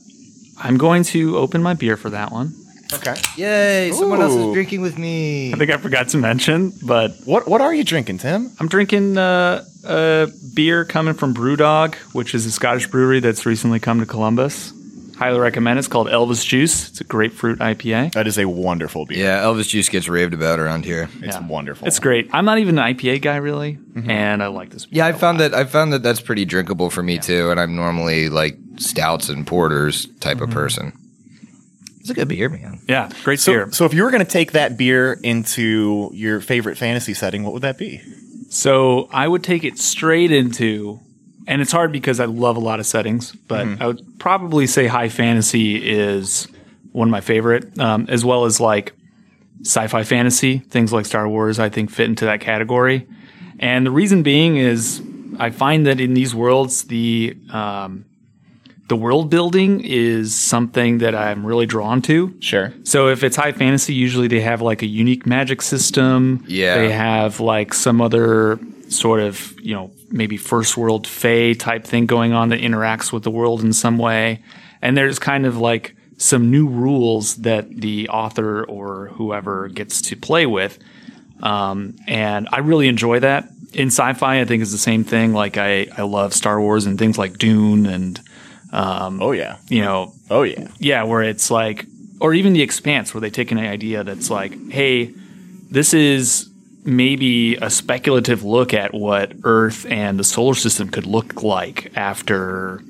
I'm 0.58 0.78
going 0.78 1.04
to 1.14 1.38
open 1.38 1.62
my 1.62 1.74
beer 1.74 1.96
for 1.96 2.10
that 2.10 2.32
one. 2.32 2.52
Okay. 2.92 3.14
Yay! 3.36 3.92
Someone 3.92 4.20
else 4.20 4.32
Ooh. 4.32 4.48
is 4.48 4.52
drinking 4.52 4.80
with 4.80 4.98
me. 4.98 5.52
I 5.52 5.56
think 5.56 5.70
I 5.70 5.76
forgot 5.76 6.08
to 6.08 6.16
mention, 6.16 6.72
but 6.82 7.12
What 7.24 7.46
what 7.46 7.60
are 7.60 7.72
you 7.72 7.84
drinking, 7.84 8.18
Tim? 8.18 8.50
I'm 8.58 8.66
drinking 8.66 9.16
uh, 9.16 9.64
a 9.84 10.26
beer 10.56 10.84
coming 10.86 11.14
from 11.14 11.34
Brewdog, 11.34 11.94
which 12.14 12.34
is 12.34 12.46
a 12.46 12.50
Scottish 12.50 12.88
brewery 12.88 13.20
that's 13.20 13.46
recently 13.46 13.78
come 13.78 14.00
to 14.00 14.06
Columbus. 14.06 14.72
Highly 15.18 15.40
recommend. 15.40 15.80
It's 15.80 15.88
called 15.88 16.06
Elvis 16.06 16.46
Juice. 16.46 16.90
It's 16.90 17.00
a 17.00 17.04
grapefruit 17.04 17.58
IPA. 17.58 18.12
That 18.12 18.28
is 18.28 18.38
a 18.38 18.46
wonderful 18.46 19.04
beer. 19.04 19.18
Yeah, 19.18 19.42
Elvis 19.42 19.68
Juice 19.68 19.88
gets 19.88 20.08
raved 20.08 20.32
about 20.32 20.60
around 20.60 20.84
here. 20.84 21.08
It's 21.20 21.34
Yeah. 21.36 21.46
wonderful. 21.46 21.88
It's 21.88 21.98
great. 21.98 22.30
I'm 22.32 22.44
not 22.44 22.58
even 22.58 22.78
an 22.78 22.84
IPA 22.84 23.18
guy 23.22 23.36
really, 23.36 23.78
mm-hmm. 23.94 24.08
and 24.08 24.42
I 24.42 24.46
like 24.46 24.70
this. 24.70 24.86
Yeah, 24.90 25.06
I 25.06 25.12
found 25.12 25.40
lot. 25.40 25.50
that 25.50 25.58
I 25.58 25.64
found 25.64 25.92
that 25.92 26.04
that's 26.04 26.20
pretty 26.20 26.44
drinkable 26.44 26.88
for 26.88 27.02
me 27.02 27.18
too, 27.18 27.50
and 27.50 27.58
I'm 27.58 27.74
normally 27.74 28.28
like 28.28 28.56
stouts 28.76 29.28
and 29.28 29.44
porters 29.44 30.06
type 30.20 30.40
of 30.40 30.50
mm-hmm. 30.50 30.58
person. 30.58 30.92
It's 32.00 32.10
a 32.10 32.14
good 32.14 32.28
beer, 32.28 32.48
man. 32.48 32.80
Yeah, 32.88 33.10
great 33.24 33.40
So, 33.40 33.52
beer. 33.52 33.72
so 33.72 33.84
if 33.86 33.92
you 33.92 34.04
were 34.04 34.10
going 34.10 34.24
to 34.24 34.30
take 34.30 34.52
that 34.52 34.78
beer 34.78 35.18
into 35.22 36.10
your 36.14 36.40
favorite 36.40 36.78
fantasy 36.78 37.12
setting, 37.12 37.42
what 37.42 37.52
would 37.52 37.62
that 37.62 37.76
be? 37.76 38.00
So 38.50 39.08
I 39.12 39.28
would 39.28 39.42
take 39.44 39.64
it 39.64 39.78
straight 39.78 40.30
into, 40.30 41.00
and 41.48 41.62
it's 41.62 41.72
hard 41.72 41.90
because 41.90 42.20
I 42.20 42.26
love 42.26 42.56
a 42.56 42.60
lot 42.60 42.78
of 42.78 42.86
settings, 42.86 43.32
but 43.32 43.66
I 43.80 43.86
would 43.88 44.18
probably 44.18 44.66
say 44.66 44.86
high 44.86 45.08
fantasy 45.08 45.90
is 45.90 46.46
one 46.92 47.08
of 47.08 47.10
my 47.10 47.22
favorite, 47.22 47.76
um, 47.78 48.06
as 48.08 48.24
well 48.24 48.44
as 48.44 48.60
like 48.60 48.92
sci-fi 49.62 50.04
fantasy 50.04 50.58
things 50.58 50.92
like 50.92 51.06
Star 51.06 51.26
Wars. 51.28 51.58
I 51.58 51.70
think 51.70 51.90
fit 51.90 52.06
into 52.06 52.26
that 52.26 52.40
category, 52.40 53.08
and 53.58 53.84
the 53.84 53.90
reason 53.90 54.22
being 54.22 54.58
is 54.58 55.02
I 55.38 55.50
find 55.50 55.86
that 55.86 56.00
in 56.00 56.14
these 56.14 56.34
worlds 56.34 56.84
the 56.84 57.36
um, 57.50 58.04
the 58.88 58.96
world 58.96 59.30
building 59.30 59.80
is 59.84 60.34
something 60.34 60.98
that 60.98 61.14
I'm 61.14 61.46
really 61.46 61.66
drawn 61.66 62.02
to. 62.02 62.34
Sure. 62.40 62.72
So 62.84 63.08
if 63.08 63.22
it's 63.22 63.36
high 63.36 63.52
fantasy, 63.52 63.94
usually 63.94 64.28
they 64.28 64.40
have 64.40 64.62
like 64.62 64.82
a 64.82 64.86
unique 64.86 65.26
magic 65.26 65.62
system. 65.62 66.44
Yeah. 66.46 66.76
They 66.76 66.90
have 66.90 67.38
like 67.38 67.74
some 67.74 68.00
other 68.00 68.58
sort 68.88 69.20
of, 69.20 69.54
you 69.60 69.74
know, 69.74 69.90
maybe 70.10 70.36
first 70.36 70.76
world 70.76 71.06
fey 71.06 71.54
type 71.54 71.84
thing 71.84 72.06
going 72.06 72.32
on 72.32 72.48
that 72.50 72.60
interacts 72.60 73.12
with 73.12 73.22
the 73.22 73.30
world 73.30 73.62
in 73.62 73.72
some 73.72 73.98
way. 73.98 74.42
And 74.80 74.96
there's 74.96 75.18
kind 75.18 75.46
of 75.46 75.56
like 75.58 75.94
some 76.16 76.50
new 76.50 76.68
rules 76.68 77.36
that 77.36 77.68
the 77.70 78.08
author 78.08 78.64
or 78.64 79.08
whoever 79.14 79.68
gets 79.68 80.00
to 80.02 80.16
play 80.16 80.46
with. 80.46 80.78
Um, 81.42 81.96
and 82.06 82.48
I 82.50 82.58
really 82.60 82.88
enjoy 82.88 83.20
that. 83.20 83.48
In 83.72 83.88
sci-fi, 83.88 84.40
I 84.40 84.44
think 84.44 84.62
is 84.62 84.72
the 84.72 84.78
same 84.78 85.04
thing. 85.04 85.32
Like 85.32 85.56
I, 85.56 85.86
I 85.96 86.02
love 86.02 86.32
Star 86.34 86.60
Wars 86.60 86.86
and 86.86 86.98
things 86.98 87.18
like 87.18 87.38
Dune 87.38 87.86
and, 87.86 88.20
Oh 88.72 89.32
yeah. 89.32 89.58
you 89.68 89.82
know, 89.82 90.12
Oh 90.30 90.42
yeah. 90.42 90.68
yeah, 90.78 91.02
where 91.04 91.22
it's 91.22 91.50
like, 91.50 91.86
or 92.20 92.34
even 92.34 92.52
the 92.52 92.62
expanse, 92.62 93.14
where 93.14 93.20
they 93.20 93.30
take 93.30 93.52
an 93.52 93.58
idea 93.58 94.02
that's 94.04 94.30
like, 94.30 94.70
hey, 94.70 95.14
this 95.70 95.94
is, 95.94 96.47
maybe 96.88 97.56
a 97.56 97.70
speculative 97.70 98.42
look 98.42 98.72
at 98.74 98.94
what 98.94 99.32
Earth 99.44 99.86
and 99.90 100.18
the 100.18 100.24
solar 100.24 100.54
system 100.54 100.88
could 100.88 101.06
look 101.06 101.42
like 101.42 101.92
after 101.96 102.82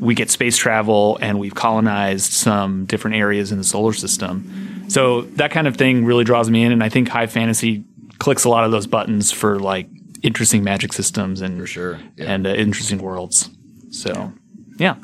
we 0.00 0.14
get 0.14 0.30
space 0.30 0.56
travel 0.56 1.18
and 1.20 1.38
we've 1.38 1.54
colonized 1.54 2.32
some 2.32 2.84
different 2.86 3.16
areas 3.16 3.52
in 3.52 3.58
the 3.58 3.64
solar 3.64 3.92
system. 3.92 4.84
So 4.88 5.22
that 5.36 5.50
kind 5.50 5.66
of 5.68 5.76
thing 5.76 6.04
really 6.04 6.24
draws 6.24 6.50
me 6.50 6.62
in, 6.64 6.72
and 6.72 6.82
I 6.82 6.88
think 6.88 7.08
high 7.08 7.26
fantasy 7.26 7.84
clicks 8.18 8.44
a 8.44 8.48
lot 8.48 8.64
of 8.64 8.70
those 8.70 8.86
buttons 8.86 9.30
for 9.30 9.58
like 9.60 9.88
interesting 10.22 10.64
magic 10.64 10.92
systems 10.92 11.40
and 11.40 11.60
For 11.60 11.66
sure, 11.66 12.00
yeah. 12.16 12.32
and 12.32 12.46
uh, 12.46 12.50
interesting 12.50 12.98
worlds. 12.98 13.48
So 13.90 14.32
yeah, 14.78 14.96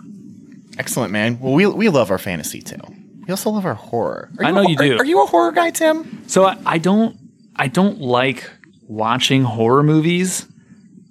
Excellent, 0.79 1.13
man. 1.13 1.39
Well, 1.41 1.53
we 1.53 1.67
we 1.67 1.89
love 1.91 2.11
our 2.11 2.19
fantasy 2.19 2.63
too. 2.63 2.79
We 3.27 3.31
also 3.31 3.51
love 3.51 3.67
our 3.67 3.75
horror. 3.75 4.31
Are 4.39 4.45
I 4.47 4.49
a 4.49 4.53
know 4.53 4.63
ho- 4.63 4.69
you 4.69 4.77
do. 4.77 4.95
Are, 4.97 4.99
are 5.01 5.05
you 5.05 5.23
a 5.23 5.27
horror 5.27 5.53
guy, 5.53 5.71
Tim? 5.71 6.25
so 6.27 6.45
I, 6.47 6.57
I 6.65 6.79
don't 6.79 7.17
I 7.61 7.69
don't 7.69 8.01
like 8.01 8.51
watching 8.89 9.45
horror 9.45 9.83
movies, 9.83 10.47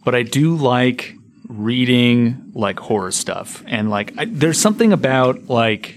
but 0.03 0.15
I 0.15 0.23
do 0.23 0.55
like 0.55 1.13
reading 1.47 2.51
like 2.53 2.79
horror 2.79 3.11
stuff 3.11 3.63
and 3.67 3.89
like 3.89 4.13
I, 4.17 4.25
there's 4.25 4.59
something 4.59 4.91
about 4.93 5.47
like 5.47 5.95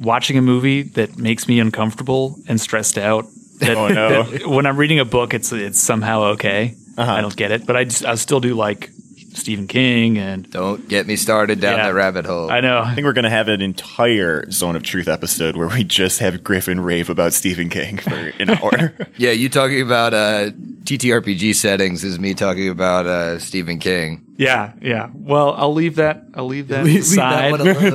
watching 0.00 0.36
a 0.38 0.42
movie 0.42 0.82
that 0.82 1.16
makes 1.18 1.48
me 1.48 1.60
uncomfortable 1.60 2.36
and 2.48 2.60
stressed 2.60 2.98
out. 2.98 3.24
That, 3.60 3.76
Oh, 3.76 3.88
no. 3.88 4.22
that 4.24 4.46
when 4.48 4.66
I'm 4.66 4.76
reading 4.76 4.98
a 4.98 5.04
book, 5.04 5.32
it's 5.34 5.52
it's 5.52 5.80
somehow 5.80 6.22
okay. 6.34 6.74
Uh-huh. 6.98 7.12
I 7.12 7.20
don't 7.20 7.36
get 7.36 7.52
it, 7.52 7.66
but 7.66 7.76
I 7.76 7.84
just 7.84 8.04
I 8.04 8.16
still 8.16 8.40
do 8.40 8.54
like 8.54 8.90
Stephen 9.34 9.66
King 9.66 10.18
and 10.18 10.48
Don't 10.50 10.88
get 10.88 11.06
me 11.06 11.16
started 11.16 11.60
down 11.60 11.78
Yeah. 11.78 11.86
that 11.86 11.94
rabbit 11.94 12.26
hole. 12.26 12.50
I 12.50 12.60
know 12.60 12.80
I 12.80 12.94
think 12.94 13.04
we're 13.04 13.12
gonna 13.12 13.30
have 13.30 13.48
an 13.48 13.60
entire 13.62 14.50
Zone 14.50 14.76
of 14.76 14.82
Truth 14.82 15.08
episode 15.08 15.56
where 15.56 15.68
we 15.68 15.84
just 15.84 16.18
have 16.20 16.44
Griffin 16.44 16.80
rave 16.80 17.08
about 17.10 17.32
Stephen 17.32 17.68
King 17.68 17.98
for 17.98 18.14
an 18.38 18.50
hour. 18.62 18.94
Yeah, 19.16 19.30
you 19.32 19.48
talking 19.48 19.80
about 19.80 20.14
uh, 20.14 20.50
TTRPG 20.84 21.54
settings 21.54 22.04
is 22.04 22.18
me 22.18 22.34
talking 22.34 22.68
about 22.68 23.06
uh, 23.06 23.38
Stephen 23.38 23.78
King. 23.78 24.24
Yeah, 24.36 24.72
yeah. 24.80 25.08
Well, 25.14 25.54
I'll 25.54 25.74
leave 25.74 25.96
that. 25.96 26.24
I'll 26.34 26.46
leave 26.46 26.68
that 26.68 26.84
Leave 26.84 27.00
aside. 27.02 27.52
that 27.54 27.76
one 27.78 27.86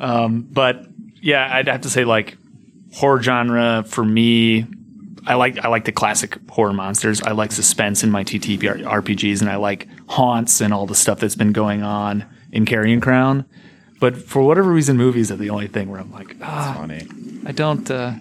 alone. 0.00 0.48
but 0.52 0.86
yeah, 1.22 1.48
I'd 1.54 1.68
have 1.68 1.82
to 1.82 1.90
say 1.90 2.04
like 2.04 2.36
horror 2.94 3.22
genre 3.22 3.84
for 3.86 4.04
me. 4.04 4.66
I 5.26 5.34
like 5.34 5.58
I 5.64 5.68
like 5.68 5.84
the 5.84 5.92
classic 5.92 6.38
horror 6.48 6.72
monsters. 6.72 7.20
I 7.22 7.32
like 7.32 7.52
suspense 7.52 8.02
in 8.02 8.10
my 8.10 8.24
TTP 8.24 8.60
RPGs, 8.84 9.40
and 9.40 9.50
I 9.50 9.56
like 9.56 9.86
haunts 10.08 10.60
and 10.60 10.72
all 10.72 10.86
the 10.86 10.94
stuff 10.94 11.20
that's 11.20 11.36
been 11.36 11.52
going 11.52 11.82
on 11.82 12.24
in 12.52 12.66
Carrion 12.66 13.00
Crown. 13.00 13.44
But 14.00 14.16
for 14.16 14.42
whatever 14.42 14.70
reason, 14.72 14.96
movies 14.96 15.30
are 15.30 15.36
the 15.36 15.50
only 15.50 15.66
thing 15.68 15.90
where 15.90 16.00
I'm 16.00 16.10
like, 16.10 16.36
ah, 16.42 16.74
Funny. 16.78 17.06
I 17.46 17.52
don't 17.52 17.90
uh, 17.90 18.14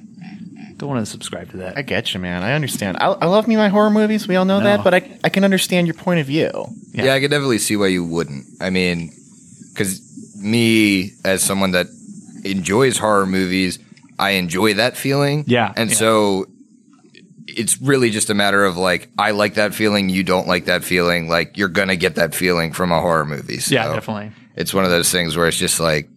don't 0.78 0.90
want 0.90 1.06
to 1.06 1.10
subscribe 1.10 1.52
to 1.52 1.58
that. 1.58 1.78
I 1.78 1.82
get 1.82 2.14
you, 2.14 2.20
man. 2.20 2.44
I 2.44 2.54
understand. 2.54 2.98
I, 2.98 3.08
I 3.08 3.26
love 3.28 3.48
me 3.48 3.56
my 3.56 3.70
horror 3.70 3.90
movies. 3.90 4.28
We 4.28 4.36
all 4.36 4.46
know 4.46 4.60
that, 4.60 4.84
but 4.84 4.94
I 4.94 5.20
I 5.24 5.30
can 5.30 5.44
understand 5.44 5.88
your 5.88 5.96
point 5.96 6.20
of 6.20 6.28
view. 6.28 6.52
Yeah. 6.92 7.06
Yeah. 7.06 7.14
I 7.14 7.20
could 7.20 7.32
definitely 7.32 7.60
see 7.60 7.78
why 7.78 7.88
you 7.88 8.04
wouldn't. 8.04 8.46
I 8.62 8.70
mean, 8.70 9.12
because 9.70 10.02
me, 10.36 11.12
as 11.24 11.42
someone 11.44 11.72
that 11.72 11.88
enjoys 12.44 12.98
horror 12.98 13.26
movies, 13.26 13.80
I 14.18 14.32
enjoy 14.32 14.74
that 14.76 14.98
feeling. 14.98 15.44
Yeah, 15.48 15.74
And 15.76 15.90
yeah. 15.90 15.96
so 15.96 16.46
it's 17.58 17.82
really 17.82 18.10
just 18.10 18.30
a 18.30 18.34
matter 18.34 18.64
of 18.64 18.78
like, 18.78 19.10
I 19.18 19.32
like 19.32 19.56
that 19.56 19.74
feeling, 19.74 20.10
you 20.10 20.24
don't 20.24 20.48
like 20.48 20.66
that 20.66 20.84
feeling. 20.84 21.28
Like, 21.28 21.58
you're 21.58 21.70
going 21.70 21.88
to 21.90 21.98
get 21.98 22.16
that 22.16 22.36
feeling 22.36 22.74
from 22.74 22.92
a 22.92 23.00
horror 23.02 23.26
movie. 23.26 23.60
So 23.60 23.76
yeah, 23.76 23.94
definitely. 23.94 24.32
It's 24.56 24.74
one 24.74 24.84
of 24.84 24.92
those 24.92 25.12
things 25.12 25.38
where 25.38 25.48
it's 25.48 25.58
just 25.58 25.80
like, 25.80 26.10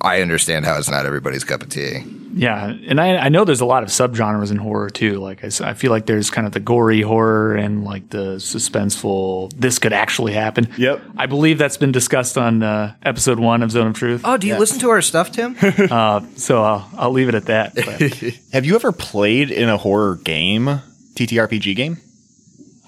I 0.00 0.20
understand 0.20 0.64
how 0.64 0.78
it's 0.78 0.88
not 0.90 1.06
everybody's 1.06 1.42
cup 1.44 1.62
of 1.62 1.70
tea. 1.70 2.04
Yeah, 2.32 2.66
and 2.66 3.00
I, 3.00 3.16
I 3.16 3.28
know 3.30 3.44
there's 3.44 3.62
a 3.62 3.66
lot 3.66 3.82
of 3.82 3.88
subgenres 3.88 4.52
in 4.52 4.58
horror 4.58 4.90
too. 4.90 5.14
Like 5.18 5.42
I 5.42 5.74
feel 5.74 5.90
like 5.90 6.06
there's 6.06 6.30
kind 6.30 6.46
of 6.46 6.52
the 6.52 6.60
gory 6.60 7.00
horror 7.00 7.56
and 7.56 7.82
like 7.84 8.10
the 8.10 8.36
suspenseful. 8.36 9.52
This 9.56 9.80
could 9.80 9.92
actually 9.92 10.34
happen. 10.34 10.68
Yep. 10.78 11.02
I 11.16 11.26
believe 11.26 11.58
that's 11.58 11.78
been 11.78 11.90
discussed 11.90 12.38
on 12.38 12.62
uh, 12.62 12.94
episode 13.02 13.40
one 13.40 13.62
of 13.62 13.72
Zone 13.72 13.88
of 13.88 13.94
Truth. 13.94 14.20
Oh, 14.24 14.36
do 14.36 14.46
you 14.46 14.56
listen 14.56 14.78
to 14.80 14.90
our 14.90 15.02
stuff, 15.02 15.32
Tim? 15.32 15.56
Uh, 15.90 16.20
so 16.36 16.62
I'll, 16.62 16.90
I'll 16.96 17.10
leave 17.12 17.28
it 17.28 17.34
at 17.34 17.46
that. 17.46 17.74
But, 17.74 18.34
Have 18.52 18.66
you 18.66 18.74
ever 18.76 18.92
played 18.92 19.50
in 19.50 19.68
a 19.68 19.76
horror 19.78 20.16
game, 20.16 20.66
TTRPG 21.14 21.74
game? 21.74 21.96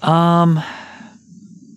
um, 0.01 0.61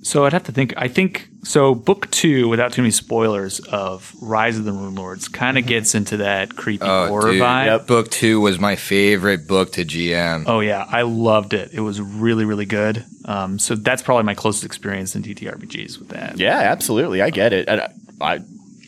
so 0.02 0.26
I'd 0.26 0.32
have 0.34 0.44
to 0.44 0.52
think. 0.52 0.74
I 0.76 0.88
think 0.88 1.28
so. 1.44 1.74
Book 1.74 2.10
two, 2.10 2.48
without 2.48 2.72
too 2.72 2.82
many 2.82 2.90
spoilers, 2.90 3.60
of 3.60 4.14
Rise 4.20 4.58
of 4.58 4.64
the 4.64 4.72
Runelords, 4.72 5.32
kind 5.32 5.58
of 5.58 5.66
gets 5.66 5.94
into 5.94 6.18
that 6.18 6.56
creepy 6.56 6.86
horror 6.86 7.32
dude, 7.32 7.42
vibe. 7.42 7.86
Book 7.86 8.10
two 8.10 8.40
was 8.40 8.58
my 8.58 8.76
favorite 8.76 9.46
book 9.46 9.72
to 9.72 9.84
GM. 9.84 10.44
Oh 10.46 10.60
yeah, 10.60 10.84
I 10.88 11.02
loved 11.02 11.54
it. 11.54 11.72
It 11.72 11.80
was 11.80 12.00
really 12.00 12.44
really 12.44 12.66
good. 12.66 13.04
Um, 13.24 13.58
so 13.58 13.74
that's 13.74 14.02
probably 14.02 14.24
my 14.24 14.34
closest 14.34 14.64
experience 14.64 15.14
in 15.14 15.22
DTRPGs 15.22 15.98
with 15.98 16.08
that. 16.08 16.38
Yeah, 16.38 16.58
absolutely. 16.58 17.22
I 17.22 17.30
get 17.30 17.52
it. 17.52 17.68
I, 17.68 17.90
I, 18.20 18.40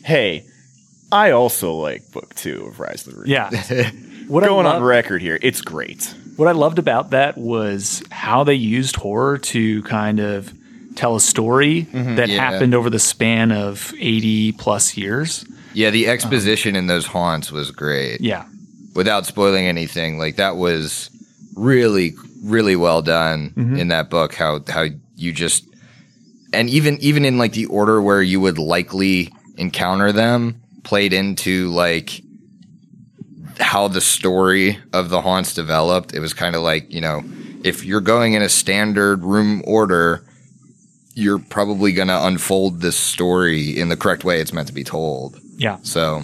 hey, 0.03 0.45
I 1.11 1.31
also 1.31 1.73
like 1.73 2.11
book 2.11 2.35
two 2.35 2.65
of 2.65 2.79
Rise 2.79 3.07
of 3.07 3.13
the 3.13 3.19
Root. 3.19 3.27
Yeah. 3.27 3.91
What 4.27 4.43
I 4.43 4.47
Going 4.47 4.65
on 4.65 4.83
record 4.83 5.21
here, 5.21 5.39
it's 5.41 5.61
great. 5.61 6.13
What 6.35 6.49
I 6.49 6.51
loved 6.51 6.79
about 6.79 7.11
that 7.11 7.37
was 7.37 8.03
how 8.11 8.43
they 8.43 8.55
used 8.55 8.97
horror 8.97 9.37
to 9.37 9.81
kind 9.83 10.19
of 10.19 10.53
tell 10.97 11.15
a 11.15 11.21
story 11.21 11.87
mm-hmm. 11.91 12.15
that 12.15 12.29
Yeah. 12.29 12.39
happened 12.39 12.73
over 12.75 12.89
the 12.89 12.99
span 12.99 13.51
of 13.51 13.93
80 13.99 14.53
plus 14.53 14.97
years. 14.97 15.45
Yeah, 15.73 15.91
the 15.91 16.07
exposition 16.07 16.75
in 16.75 16.87
those 16.87 17.05
haunts 17.05 17.51
was 17.51 17.71
great. 17.71 18.19
Yeah. 18.19 18.45
Without 18.95 19.25
spoiling 19.25 19.67
anything, 19.67 20.17
like 20.17 20.37
that 20.37 20.57
was 20.57 21.09
really, 21.55 22.15
really 22.43 22.75
well 22.75 23.01
done 23.01 23.53
mm-hmm. 23.55 23.77
in 23.77 23.89
that 23.89 24.09
book. 24.09 24.33
How 24.33 24.61
how 24.67 24.85
you 25.15 25.31
just 25.31 25.65
and 26.51 26.69
even 26.69 26.97
even 26.99 27.25
in 27.25 27.37
like 27.37 27.53
the 27.53 27.67
order 27.67 28.01
where 28.01 28.21
you 28.21 28.41
would 28.41 28.57
likely 28.57 29.31
encounter 29.57 30.11
them 30.11 30.61
played 30.83 31.13
into 31.13 31.69
like 31.69 32.21
how 33.59 33.87
the 33.87 34.01
story 34.01 34.79
of 34.93 35.09
the 35.09 35.21
haunts 35.21 35.53
developed. 35.53 36.13
It 36.13 36.19
was 36.19 36.33
kind 36.33 36.55
of 36.55 36.63
like 36.63 36.91
you 36.91 37.01
know 37.01 37.23
if 37.63 37.85
you're 37.85 38.01
going 38.01 38.33
in 38.33 38.41
a 38.41 38.49
standard 38.49 39.23
room 39.23 39.61
order. 39.65 40.23
You're 41.17 41.39
probably 41.39 41.93
going 41.93 42.09
to 42.09 42.25
unfold 42.27 42.81
this 42.81 42.95
story 42.95 43.77
in 43.77 43.89
the 43.89 43.97
correct 43.97 44.23
way 44.23 44.39
it's 44.39 44.53
meant 44.53 44.67
to 44.67 44.73
be 44.73 44.83
told. 44.83 45.39
Yeah. 45.57 45.77
So 45.81 46.23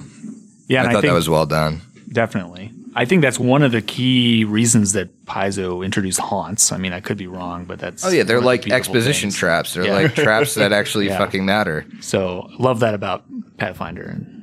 Yeah. 0.67 0.81
I 0.81 0.85
thought 0.85 0.91
think 1.01 1.05
that 1.05 1.13
was 1.13 1.27
well 1.29 1.45
done. 1.47 1.81
definitely. 2.11 2.71
I 2.95 3.05
think 3.05 3.23
that's 3.23 3.39
one 3.39 3.63
of 3.63 3.71
the 3.71 3.81
key 3.81 4.43
reasons 4.45 4.93
that 4.93 5.25
Paizo 5.25 5.83
introduced 5.83 6.19
haunts. 6.19 6.71
I 6.71 6.77
mean, 6.77 6.93
I 6.93 6.99
could 6.99 7.17
be 7.17 7.25
wrong, 7.25 7.65
but 7.65 7.79
that's 7.79 8.05
Oh 8.05 8.09
yeah, 8.09 8.21
they're 8.21 8.39
the 8.39 8.45
like 8.45 8.69
exposition 8.69 9.29
things. 9.31 9.37
traps. 9.39 9.73
They're 9.73 9.85
Yeah. 9.85 9.93
like 9.95 10.13
traps 10.13 10.53
that 10.53 10.71
actually 10.71 11.07
Yeah. 11.09 11.17
fucking 11.17 11.43
matter. 11.43 11.87
So 12.01 12.47
love 12.59 12.81
that 12.81 12.93
about 12.93 13.23
Pathfinder. 13.57 14.03
And 14.03 14.42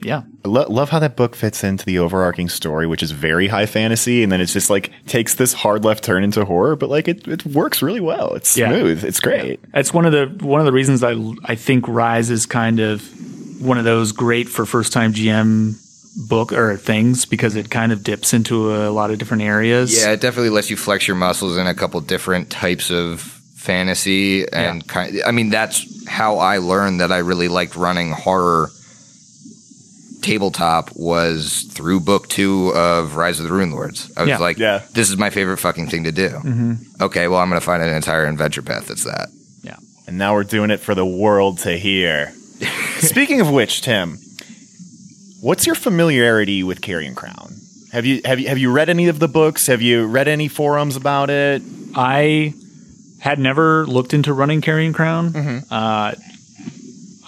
yeah. 0.00 0.22
I 0.44 0.48
lo- 0.48 0.66
love 0.68 0.90
how 0.90 0.98
that 1.00 1.16
book 1.16 1.34
fits 1.36 1.64
into 1.64 1.84
the 1.84 1.98
overarching 1.98 2.48
story, 2.48 2.86
which 2.86 3.02
is 3.02 3.10
very 3.10 3.48
high 3.48 3.66
fantasy, 3.66 4.22
and 4.22 4.30
then 4.30 4.40
it's 4.40 4.52
just 4.52 4.70
like 4.70 4.90
takes 5.06 5.34
this 5.34 5.52
hard 5.52 5.84
left 5.84 6.04
turn 6.04 6.22
into 6.24 6.44
horror, 6.44 6.76
but 6.76 6.88
like 6.88 7.08
it, 7.08 7.26
it 7.28 7.44
works 7.46 7.82
really 7.82 8.00
well. 8.00 8.34
It's 8.34 8.56
Yeah. 8.56 8.68
smooth. 8.68 9.04
It's 9.04 9.20
great. 9.20 9.60
It's 9.74 9.92
one 9.92 10.06
of 10.06 10.12
the 10.12 10.26
one 10.44 10.60
of 10.60 10.66
the 10.66 10.72
reasons 10.72 11.02
I 11.02 11.14
I 11.44 11.54
think 11.54 11.86
Rise 11.88 12.30
is 12.30 12.46
kind 12.46 12.80
of 12.80 13.02
one 13.60 13.76
of 13.78 13.84
those 13.84 14.12
great 14.12 14.48
for 14.48 14.64
first 14.66 14.92
time 14.92 15.12
GM 15.12 15.74
book 16.28 16.52
or 16.52 16.76
things 16.76 17.24
because 17.26 17.54
it 17.56 17.70
kind 17.70 17.92
of 17.92 18.02
dips 18.02 18.32
into 18.34 18.74
a 18.74 18.90
lot 18.90 19.10
of 19.10 19.18
different 19.18 19.42
areas. 19.42 19.96
Yeah, 19.96 20.12
it 20.12 20.20
definitely 20.20 20.50
lets 20.50 20.70
you 20.70 20.76
flex 20.76 21.06
your 21.06 21.16
muscles 21.16 21.56
in 21.56 21.66
a 21.66 21.74
couple 21.74 22.00
different 22.00 22.50
types 22.50 22.90
of 22.90 23.20
fantasy, 23.56 24.48
and 24.52 24.86
kind. 24.88 25.20
I 25.26 25.30
mean, 25.32 25.50
that's 25.50 26.08
how 26.08 26.38
I 26.38 26.58
learned 26.58 27.00
that 27.00 27.12
I 27.12 27.18
really 27.18 27.48
liked 27.48 27.76
running 27.76 28.12
horror 28.12 28.70
tabletop 30.28 30.90
was 30.94 31.62
through 31.72 32.00
book 32.00 32.28
two 32.28 32.68
of 32.74 33.16
Rise 33.16 33.40
of 33.40 33.46
the 33.46 33.52
Runelords. 33.52 34.10
I 34.16 34.22
was 34.22 34.28
Yeah. 34.28 34.38
like, 34.38 34.58
Yeah. 34.58 34.82
this 34.92 35.08
is 35.10 35.16
my 35.16 35.30
favorite 35.30 35.56
fucking 35.58 35.88
thing 35.88 36.04
to 36.04 36.12
do. 36.12 36.76
Okay, 37.00 37.28
well, 37.28 37.40
I'm 37.40 37.48
going 37.48 37.60
to 37.60 37.64
find 37.64 37.82
an 37.82 37.94
entire 37.94 38.26
adventure 38.26 38.62
path 38.62 38.88
that's 38.88 39.04
that. 39.04 39.28
Yeah. 39.62 39.76
And 40.06 40.18
now 40.18 40.34
we're 40.34 40.44
doing 40.44 40.70
it 40.70 40.80
for 40.80 40.94
the 40.94 41.06
world 41.06 41.58
to 41.60 41.78
hear. 41.78 42.32
Speaking 42.98 43.40
of 43.40 43.50
which, 43.50 43.82
Tim, 43.82 44.18
what's 45.40 45.66
your 45.66 45.74
familiarity 45.76 46.62
with 46.62 46.80
Carrion 46.80 47.14
Crown? 47.14 47.54
Have 47.92 48.04
you 48.04 48.20
have 48.24 48.38
you 48.38 48.48
have 48.48 48.58
you 48.58 48.70
read 48.70 48.90
any 48.90 49.08
of 49.08 49.18
the 49.18 49.28
books? 49.28 49.66
Have 49.68 49.80
you 49.80 50.04
read 50.06 50.28
any 50.28 50.48
forums 50.48 50.94
about 50.96 51.30
it? 51.30 51.62
I 51.94 52.52
had 53.20 53.38
never 53.38 53.86
looked 53.86 54.12
into 54.12 54.32
running 54.34 54.60
Carrion 54.60 54.92
Crown. 54.92 55.64
Uh, 55.70 56.14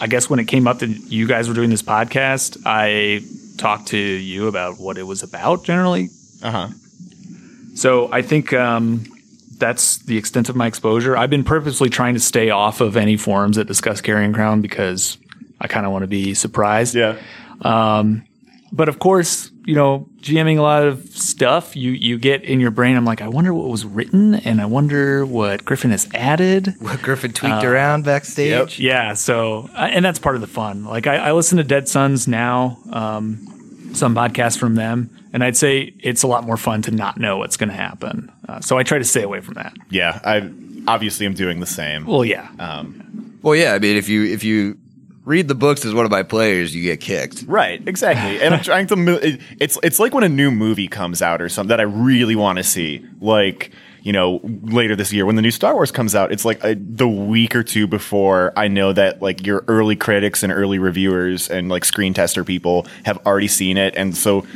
I 0.01 0.07
guess 0.07 0.31
when 0.31 0.39
it 0.39 0.47
came 0.47 0.67
up 0.67 0.79
that 0.79 0.89
you 0.89 1.27
guys 1.27 1.49
were 1.49 1.55
doing 1.55 1.71
this 1.71 1.83
podcast, 1.83 2.63
I 2.65 3.21
talked 3.59 3.89
to 3.89 3.99
you 3.99 4.49
about 4.49 4.81
what 4.81 4.97
it 4.97 5.03
was 5.03 5.23
about 5.23 5.65
generally. 5.65 6.09
Uh 6.43 6.51
huh. 6.51 6.69
So 7.75 8.11
I 8.13 8.23
think 8.23 8.53
um, 8.53 9.05
that's 9.59 9.99
the 9.99 10.17
extent 10.17 10.49
of 10.49 10.57
my 10.57 10.67
exposure. 10.67 11.17
I've 11.17 11.31
been 11.31 11.45
purposely 11.45 11.91
trying 11.91 12.15
to 12.15 12.21
stay 12.21 12.51
off 12.51 12.81
of 12.81 12.97
any 12.97 13.17
forums 13.17 13.57
that 13.57 13.67
discuss 13.67 14.01
Carrion 14.01 14.33
Crown 14.33 14.61
because 14.63 15.19
I 15.61 15.69
kind 15.69 15.85
of 15.85 15.93
want 15.93 16.03
to 16.03 16.09
be 16.09 16.35
surprised. 16.35 16.95
Yeah. 16.95 17.19
but 18.73 18.89
of 18.89 18.99
course, 18.99 19.50
you 19.65 19.75
know, 19.75 20.09
GMing 20.21 20.59
a 20.59 20.63
lot 20.63 20.85
of 20.85 21.07
stuff, 21.11 21.77
you 21.77 21.93
you 21.93 22.19
get 22.19 22.43
in 22.45 22.61
your 22.61 22.71
brain. 22.71 22.97
I'm 22.97 23.05
like, 23.05 23.21
I 23.21 23.29
wonder 23.29 23.53
what 23.55 23.69
was 23.69 23.85
written, 23.85 24.35
and 24.35 24.61
I 24.61 24.67
wonder 24.67 25.25
what 25.27 25.65
Griffin 25.65 25.91
has 25.91 26.09
added. 26.15 26.75
What 26.81 27.03
Griffin 27.03 27.33
tweaked 27.33 27.65
around 27.65 28.05
backstage. 28.05 28.79
Yeah, 28.79 29.15
so 29.15 29.69
uh, 29.75 29.89
and 29.91 30.05
that's 30.05 30.19
part 30.19 30.35
of 30.35 30.41
the 30.41 30.47
fun. 30.47 30.85
Like 30.85 31.07
I, 31.07 31.17
I 31.17 31.33
listen 31.33 31.59
to 31.59 31.65
Dead 31.65 31.89
Suns 31.89 32.27
now, 32.27 32.79
um, 32.93 33.91
some 33.95 34.15
podcasts 34.15 34.59
from 34.59 34.75
them, 34.77 35.11
and 35.33 35.45
I'd 35.45 35.57
say 35.57 35.95
it's 36.01 36.23
a 36.23 36.27
lot 36.27 36.45
more 36.45 36.57
fun 36.57 36.83
to 36.83 36.91
not 36.91 37.19
know 37.19 37.39
what's 37.39 37.57
going 37.57 37.71
to 37.71 37.77
happen. 37.77 38.31
Uh, 38.49 38.61
so 38.61 38.79
I 38.79 38.83
try 38.83 38.99
to 38.99 39.05
stay 39.05 39.23
away 39.23 39.41
from 39.41 39.55
that. 39.55 39.75
Yeah, 39.91 40.21
I 40.25 40.51
obviously 40.89 41.27
am 41.27 41.35
doing 41.35 41.61
the 41.61 41.67
same. 41.67 42.07
Well, 42.07 42.25
yeah, 42.25 42.49
Well, 43.43 43.55
yeah. 43.55 43.75
I 43.75 43.79
mean, 43.79 43.97
if 43.97 44.09
you 44.09 44.25
if 44.25 44.43
you 44.45 44.79
read 45.25 45.49
the 45.49 45.55
books 45.55 45.85
as 45.85 45.95
one 45.95 46.05
of 46.05 46.11
my 46.11 46.23
players, 46.23 46.75
you 46.75 46.83
get 46.83 47.01
kicked. 47.01 47.45
Right, 47.47 47.87
exactly. 47.87 48.41
And 48.41 48.55
I'm 48.55 48.63
trying 48.63 48.87
to. 48.89 49.39
It's 49.59 49.79
it's 49.83 49.99
like 49.99 50.15
when 50.15 50.25
a 50.25 50.29
new 50.29 50.51
movie 50.51 50.89
comes 50.89 51.23
out 51.23 51.41
or 51.43 51.49
something 51.49 51.69
that 51.69 51.81
I 51.81 51.85
really 51.85 52.37
want 52.37 52.59
to 52.59 52.65
see. 52.65 53.05
Like 53.21 53.73
you 54.03 54.13
know, 54.13 54.41
later 54.63 54.97
this 54.97 55.13
year 55.13 55.27
when 55.27 55.37
the 55.37 55.43
new 55.43 55.51
Star 55.51 55.75
Wars 55.75 55.93
comes 55.93 56.15
out, 56.15 56.33
it's 56.33 56.45
like 56.45 56.63
a, 56.65 56.75
the 56.75 57.09
week 57.09 57.55
or 57.55 57.63
two 57.63 57.87
before 57.87 58.53
I 58.57 58.69
know 58.69 58.93
that 58.93 59.21
like 59.21 59.47
your 59.47 59.65
early 59.69 59.97
critics 59.97 60.43
and 60.43 60.53
early 60.53 60.79
reviewers 60.79 61.51
and 61.51 61.69
like 61.69 61.85
screen 61.85 62.15
tester 62.15 62.45
people 62.45 62.87
have 63.05 63.19
already 63.27 63.49
seen 63.49 63.77
it, 63.77 63.95
and 63.97 64.17
so 64.17 64.47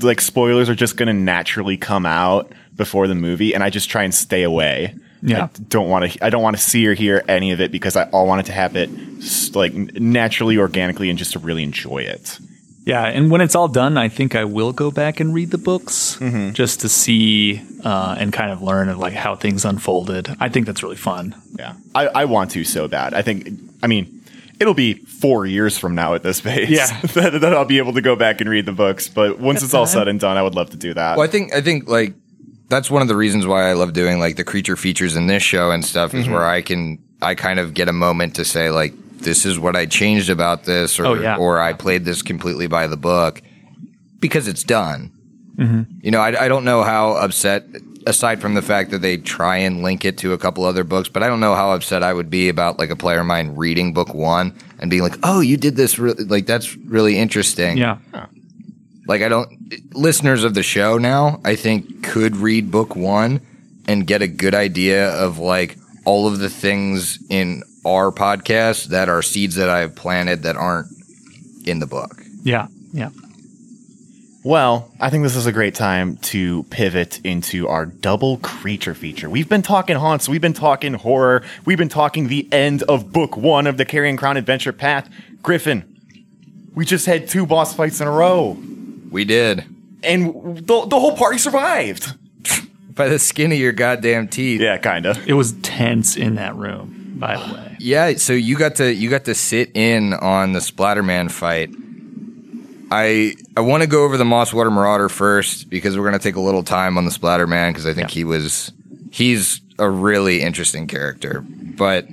like 0.00 0.20
spoilers 0.20 0.68
are 0.68 0.74
just 0.74 0.96
going 0.96 1.08
to 1.08 1.12
naturally 1.12 1.76
come 1.76 2.06
out 2.06 2.52
before 2.76 3.06
the 3.06 3.14
movie, 3.14 3.54
and 3.54 3.62
I 3.62 3.70
just 3.70 3.90
try 3.90 4.04
and 4.04 4.14
stay 4.14 4.42
away. 4.42 4.94
Yeah. 5.22 5.44
I 5.44 5.48
don't 5.68 5.88
want 5.88 6.10
to. 6.12 6.24
I 6.24 6.30
don't 6.30 6.42
want 6.42 6.56
to 6.56 6.62
see 6.62 6.86
or 6.86 6.94
hear 6.94 7.22
any 7.28 7.52
of 7.52 7.60
it 7.60 7.70
because 7.70 7.96
I 7.96 8.04
all 8.10 8.26
want 8.26 8.40
it 8.40 8.46
to 8.46 8.52
happen 8.52 9.18
s- 9.20 9.54
like 9.54 9.72
naturally, 9.72 10.58
organically, 10.58 11.08
and 11.10 11.18
just 11.18 11.32
to 11.34 11.38
really 11.38 11.62
enjoy 11.62 11.98
it. 11.98 12.38
yeah. 12.84 13.04
And 13.04 13.30
when 13.30 13.40
it's 13.40 13.54
all 13.54 13.68
done, 13.68 13.96
I 13.96 14.08
think 14.08 14.34
I 14.34 14.44
will 14.44 14.72
go 14.72 14.90
back 14.90 15.20
and 15.20 15.32
read 15.32 15.50
the 15.52 15.58
books 15.58 16.18
just 16.52 16.80
to 16.80 16.88
see 16.88 17.62
uh, 17.84 18.16
and 18.18 18.32
kind 18.32 18.50
of 18.50 18.62
learn 18.62 18.88
of 18.88 18.98
like 18.98 19.12
how 19.12 19.36
things 19.36 19.64
unfolded. 19.64 20.28
I 20.40 20.48
think 20.48 20.66
that's 20.66 20.82
really 20.82 20.96
fun. 20.96 21.34
Yeah, 21.58 21.74
I, 21.94 22.08
I 22.08 22.24
want 22.24 22.50
to 22.52 22.64
so 22.64 22.88
bad. 22.88 23.14
I 23.14 23.22
think. 23.22 23.48
I 23.82 23.86
mean, 23.86 24.22
it'll 24.60 24.74
be 24.74 24.94
four 24.94 25.46
years 25.46 25.78
from 25.78 25.94
now 25.94 26.14
at 26.14 26.22
this 26.24 26.40
pace. 26.40 26.68
Yeah. 26.70 27.00
that, 27.14 27.40
that 27.40 27.54
I'll 27.54 27.64
be 27.64 27.78
able 27.78 27.92
to 27.94 28.00
go 28.00 28.16
back 28.16 28.40
and 28.40 28.50
read 28.50 28.66
the 28.66 28.72
books. 28.72 29.08
But 29.08 29.38
once 29.38 29.62
it's 29.62 29.74
all 29.74 29.86
said 29.86 30.08
and 30.08 30.18
done, 30.18 30.36
I 30.36 30.42
would 30.42 30.54
love 30.56 30.70
to 30.70 30.76
do 30.76 30.94
that. 30.94 31.16
Well, 31.16 31.26
I 31.26 31.30
think 31.30 31.52
I 31.54 31.60
think 31.60 31.88
like 31.88 32.14
that's 32.72 32.90
one 32.90 33.02
of 33.02 33.08
the 33.08 33.16
reasons 33.16 33.46
why 33.46 33.68
I 33.68 33.74
love 33.74 33.92
doing 33.92 34.18
like 34.18 34.36
the 34.36 34.44
creature 34.44 34.76
features 34.76 35.14
in 35.14 35.26
this 35.26 35.42
show 35.42 35.70
and 35.70 35.84
stuff 35.84 36.14
is 36.14 36.24
mm-hmm. 36.24 36.32
where 36.32 36.46
I 36.46 36.62
can 36.62 36.98
I 37.20 37.34
kind 37.34 37.60
of 37.60 37.74
get 37.74 37.88
a 37.88 37.92
moment 37.92 38.36
to 38.36 38.44
say 38.44 38.70
like 38.70 38.94
this 39.18 39.44
is 39.44 39.58
what 39.58 39.76
I 39.76 39.86
changed 39.86 40.30
about 40.30 40.64
this 40.64 40.98
or 40.98 41.06
Oh, 41.06 41.14
yeah. 41.14 41.36
or 41.36 41.60
I 41.60 41.74
played 41.74 42.04
this 42.04 42.22
completely 42.22 42.66
by 42.66 42.86
the 42.86 42.96
book 42.96 43.42
because 44.18 44.48
it's 44.48 44.64
done. 44.64 45.12
Mm-hmm. 45.56 45.82
You 46.00 46.10
know, 46.10 46.20
I, 46.20 46.46
I 46.46 46.48
don't 46.48 46.64
know 46.64 46.82
how 46.82 47.12
upset 47.12 47.66
aside 48.06 48.40
from 48.40 48.54
the 48.54 48.62
fact 48.62 48.90
that 48.90 49.02
they 49.02 49.18
try 49.18 49.58
and 49.58 49.82
link 49.82 50.04
it 50.04 50.18
to 50.18 50.32
a 50.32 50.38
couple 50.38 50.64
other 50.64 50.82
books, 50.82 51.10
but 51.10 51.22
I 51.22 51.28
don't 51.28 51.40
know 51.40 51.54
how 51.54 51.72
upset 51.72 52.02
I 52.02 52.12
would 52.12 52.30
be 52.30 52.48
about 52.48 52.78
like 52.78 52.90
a 52.90 52.96
player 52.96 53.20
of 53.20 53.26
mine 53.26 53.54
reading 53.54 53.92
book 53.92 54.14
one 54.14 54.54
and 54.80 54.90
being 54.90 55.02
like, 55.02 55.18
"Oh, 55.22 55.40
you 55.40 55.56
did 55.58 55.76
this 55.76 55.98
really 55.98 56.24
like 56.24 56.46
that's 56.46 56.74
really 56.76 57.18
interesting." 57.18 57.76
Yeah. 57.76 57.98
Like 59.06 59.22
I 59.22 59.28
don't 59.28 59.94
listeners 59.94 60.44
of 60.44 60.54
the 60.54 60.62
show 60.62 60.98
now 60.98 61.40
I 61.44 61.56
think 61.56 62.04
could 62.04 62.36
read 62.36 62.70
book 62.70 62.94
1 62.94 63.40
and 63.88 64.06
get 64.06 64.22
a 64.22 64.28
good 64.28 64.54
idea 64.54 65.10
of 65.10 65.38
like 65.38 65.76
all 66.04 66.26
of 66.26 66.38
the 66.38 66.50
things 66.50 67.18
in 67.28 67.62
our 67.84 68.12
podcast 68.12 68.86
that 68.86 69.08
are 69.08 69.22
seeds 69.22 69.56
that 69.56 69.68
I've 69.68 69.96
planted 69.96 70.42
that 70.42 70.56
aren't 70.56 70.88
in 71.64 71.78
the 71.78 71.86
book. 71.86 72.22
Yeah. 72.42 72.68
Yeah. 72.92 73.10
Well, 74.44 74.90
I 74.98 75.08
think 75.08 75.22
this 75.22 75.36
is 75.36 75.46
a 75.46 75.52
great 75.52 75.76
time 75.76 76.16
to 76.16 76.64
pivot 76.64 77.20
into 77.22 77.68
our 77.68 77.86
double 77.86 78.38
creature 78.38 78.92
feature. 78.92 79.30
We've 79.30 79.48
been 79.48 79.62
talking 79.62 79.94
haunts, 79.94 80.28
we've 80.28 80.40
been 80.40 80.52
talking 80.52 80.94
horror, 80.94 81.44
we've 81.64 81.78
been 81.78 81.88
talking 81.88 82.26
the 82.26 82.52
end 82.52 82.82
of 82.84 83.12
book 83.12 83.36
one 83.36 83.68
of 83.68 83.76
the 83.76 83.84
Carrion 83.84 84.16
Crown 84.16 84.36
Adventure 84.36 84.72
Path. 84.72 85.08
Griffin, 85.42 85.84
we 86.74 86.84
just 86.84 87.06
had 87.06 87.28
two 87.28 87.46
boss 87.46 87.72
fights 87.72 88.00
in 88.00 88.08
a 88.08 88.10
row, 88.10 88.58
We 89.12 89.24
did. 89.24 89.64
and 90.02 90.56
the, 90.56 90.86
the 90.86 90.98
whole 90.98 91.16
party 91.16 91.38
survived. 91.38 92.14
By 92.94 93.08
the 93.08 93.18
skin 93.18 93.52
of 93.52 93.58
your 93.58 93.72
goddamn 93.72 94.28
teeth. 94.28 94.60
Yeah, 94.60 94.76
kinda. 94.78 95.16
It 95.26 95.34
was 95.34 95.52
tense 95.62 96.16
in 96.16 96.34
that 96.36 96.54
room, 96.56 97.14
by 97.18 97.36
the 97.36 97.54
way. 97.54 97.68
Yeah, 97.82 98.14
so 98.14 98.32
you 98.32 98.56
got 98.56 98.76
to 98.76 98.94
you 98.94 99.10
got 99.10 99.24
to 99.24 99.34
sit 99.34 99.72
in 99.74 100.14
on 100.14 100.52
the 100.52 100.60
Splatterman 100.60 101.30
fight. 101.32 101.70
I 102.92 103.34
I 103.56 103.60
want 103.60 103.82
to 103.82 103.88
go 103.88 104.04
over 104.04 104.16
the 104.16 104.22
Mosswater 104.24 104.70
Marauder 104.70 105.08
first 105.08 105.68
because 105.68 105.96
we're 105.96 106.04
going 106.04 106.12
to 106.18 106.22
take 106.22 106.36
a 106.36 106.40
little 106.40 106.62
time 106.62 106.96
on 106.96 107.06
the 107.06 107.10
Splatterman 107.10 107.70
because 107.70 107.86
I 107.86 107.92
think 107.92 108.10
he 108.10 108.22
was 108.22 108.70
he's 109.10 109.60
a 109.80 109.90
really 109.90 110.42
interesting 110.42 110.86
character. 110.86 111.40
But 111.40 112.06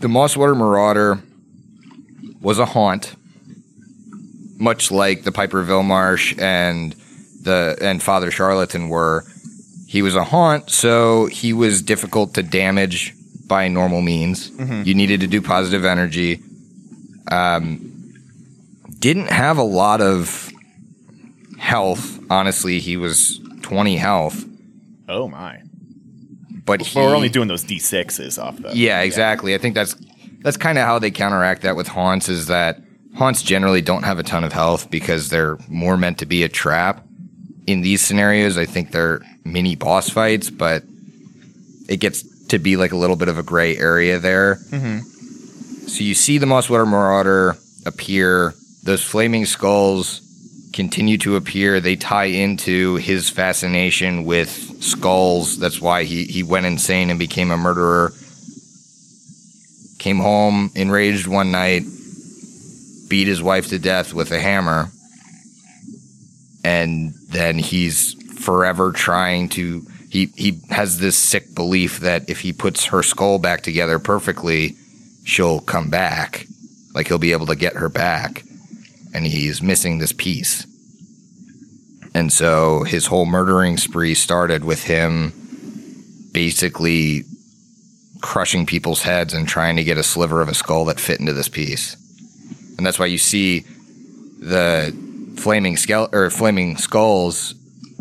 the 0.00 0.08
Mosswater 0.08 0.56
Marauder 0.56 1.20
was 2.40 2.58
a 2.58 2.64
haunt, 2.64 3.14
much 4.60 4.90
like 4.92 5.24
the 5.24 5.32
Piper 5.32 5.58
of 5.60 5.68
Illmarsh 5.68 6.40
and 6.40 6.94
the 7.42 7.76
and 7.80 8.00
Father 8.02 8.30
Charlatan 8.30 8.88
were. 8.88 9.24
He 9.88 10.02
was 10.02 10.14
a 10.14 10.22
haunt, 10.22 10.70
so 10.70 11.26
he 11.26 11.52
was 11.52 11.82
difficult 11.82 12.34
to 12.34 12.44
damage 12.44 13.12
by 13.48 13.66
normal 13.66 14.02
means. 14.02 14.50
You 14.86 14.94
needed 14.94 15.18
to 15.20 15.26
do 15.26 15.42
positive 15.42 15.84
energy. 15.84 16.40
Um, 17.28 18.14
didn't 19.00 19.30
have 19.30 19.58
a 19.58 19.62
lot 19.64 20.00
of 20.00 20.50
health. 21.58 22.20
Honestly, 22.30 22.78
he 22.78 22.96
was 22.96 23.40
20 23.62 23.96
health, 23.96 24.44
Oh 25.08 25.26
my. 25.28 25.60
but 26.64 26.82
he, 26.82 26.98
we're 26.98 27.14
only 27.14 27.28
doing 27.28 27.48
those 27.48 27.64
D6s 27.64 28.40
off 28.42 28.56
the. 28.58 28.70
yeah, 28.76 29.00
exactly. 29.00 29.54
I 29.54 29.58
think 29.58 29.74
that's 29.74 29.96
that's 30.42 30.56
kind 30.56 30.78
of 30.78 30.84
how 30.86 30.98
they 31.00 31.10
counteract 31.10 31.62
that 31.62 31.74
with 31.76 31.88
haunts 31.88 32.28
is 32.28 32.46
that 32.46 32.80
haunts 33.14 33.42
generally 33.42 33.82
don't 33.82 34.04
have 34.04 34.18
a 34.18 34.22
ton 34.22 34.44
of 34.44 34.52
health 34.52 34.90
because 34.90 35.28
they're 35.28 35.58
more 35.68 35.96
meant 35.96 36.18
to 36.18 36.26
be 36.26 36.42
a 36.42 36.48
trap. 36.48 37.04
In 37.66 37.82
these 37.82 38.00
scenarios, 38.00 38.56
I 38.56 38.66
think 38.66 38.90
they're 38.90 39.22
mini 39.44 39.76
boss 39.76 40.10
fights, 40.10 40.50
but 40.50 40.82
it 41.88 41.98
gets 41.98 42.22
to 42.48 42.58
be 42.58 42.76
like 42.76 42.92
a 42.92 42.96
little 42.96 43.16
bit 43.16 43.28
of 43.28 43.38
a 43.38 43.42
gray 43.42 43.76
area 43.76 44.18
there. 44.18 44.56
Mm-hmm. 44.70 44.98
So 45.86 46.04
you 46.04 46.14
see 46.14 46.38
the 46.38 46.46
Mosswater 46.46 46.86
Marauder 46.86 47.56
appear. 47.84 48.54
Those 48.82 49.02
flaming 49.02 49.44
skulls 49.44 50.22
continue 50.72 51.18
to 51.18 51.36
appear. 51.36 51.80
They 51.80 51.96
tie 51.96 52.26
into 52.26 52.96
his 52.96 53.28
fascination 53.28 54.24
with 54.24 54.82
skulls. 54.82 55.58
That's 55.58 55.80
why 55.80 56.04
he, 56.04 56.24
he 56.24 56.42
went 56.42 56.66
insane 56.66 57.10
and 57.10 57.18
became 57.18 57.50
a 57.50 57.56
murderer. 57.56 58.12
Came 59.98 60.18
home 60.18 60.70
enraged 60.74 61.26
one 61.26 61.50
night, 61.50 61.82
beat 63.10 63.28
his 63.28 63.42
wife 63.42 63.68
to 63.68 63.78
death 63.78 64.14
with 64.14 64.30
a 64.30 64.40
hammer, 64.40 64.88
and 66.64 67.12
then 67.28 67.58
he's 67.58 68.14
forever 68.40 68.92
trying 68.92 69.50
to. 69.50 69.86
He, 70.08 70.26
he 70.36 70.60
has 70.70 70.98
this 70.98 71.16
sick 71.16 71.54
belief 71.54 72.00
that 72.00 72.30
if 72.30 72.40
he 72.40 72.52
puts 72.52 72.86
her 72.86 73.02
skull 73.02 73.38
back 73.38 73.60
together 73.60 73.98
perfectly, 73.98 74.76
she'll 75.24 75.60
come 75.60 75.90
back. 75.90 76.46
Like 76.94 77.06
he'll 77.06 77.18
be 77.18 77.32
able 77.32 77.46
to 77.46 77.54
get 77.54 77.74
her 77.74 77.88
back. 77.88 78.42
And 79.14 79.24
he's 79.24 79.62
missing 79.62 79.98
this 79.98 80.12
piece. 80.12 80.66
And 82.12 82.32
so 82.32 82.82
his 82.82 83.06
whole 83.06 83.26
murdering 83.26 83.76
spree 83.76 84.14
started 84.14 84.64
with 84.64 84.82
him 84.82 85.32
basically 86.32 87.22
crushing 88.20 88.66
people's 88.66 89.02
heads 89.02 89.32
and 89.32 89.46
trying 89.46 89.76
to 89.76 89.84
get 89.84 89.98
a 89.98 90.02
sliver 90.02 90.40
of 90.40 90.48
a 90.48 90.54
skull 90.54 90.86
that 90.86 91.00
fit 91.00 91.20
into 91.20 91.32
this 91.32 91.48
piece. 91.48 91.96
And 92.80 92.86
that's 92.86 92.98
why 92.98 93.06
you 93.06 93.18
see 93.18 93.60
the 94.40 94.90
flaming 95.36 95.76
skele- 95.76 96.10
or 96.14 96.30
flaming 96.30 96.78
skulls 96.78 97.52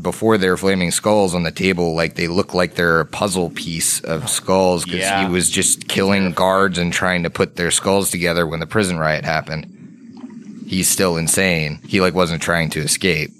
before 0.01 0.37
they're 0.37 0.55
flaming 0.55 0.89
skulls 0.91 1.35
on 1.35 1.43
the 1.43 1.51
table 1.51 1.93
like 1.93 2.15
they 2.15 2.29
look 2.29 2.53
like 2.53 2.75
they're 2.75 3.01
a 3.01 3.05
puzzle 3.05 3.49
piece 3.49 3.99
of 3.99 4.29
skulls 4.29 4.85
because 4.85 5.01
Yeah. 5.01 5.25
he 5.27 5.29
was 5.29 5.49
just 5.49 5.89
killing 5.89 6.31
guards 6.31 6.77
and 6.77 6.93
trying 6.93 7.23
to 7.23 7.29
put 7.29 7.57
their 7.57 7.71
skulls 7.71 8.09
together 8.09 8.47
when 8.47 8.61
the 8.61 8.65
prison 8.65 8.97
riot 8.97 9.25
happened 9.25 10.63
he's 10.65 10.87
still 10.87 11.17
insane 11.17 11.79
he 11.85 11.99
like 11.99 12.13
wasn't 12.13 12.41
trying 12.41 12.69
to 12.69 12.79
escape 12.79 13.31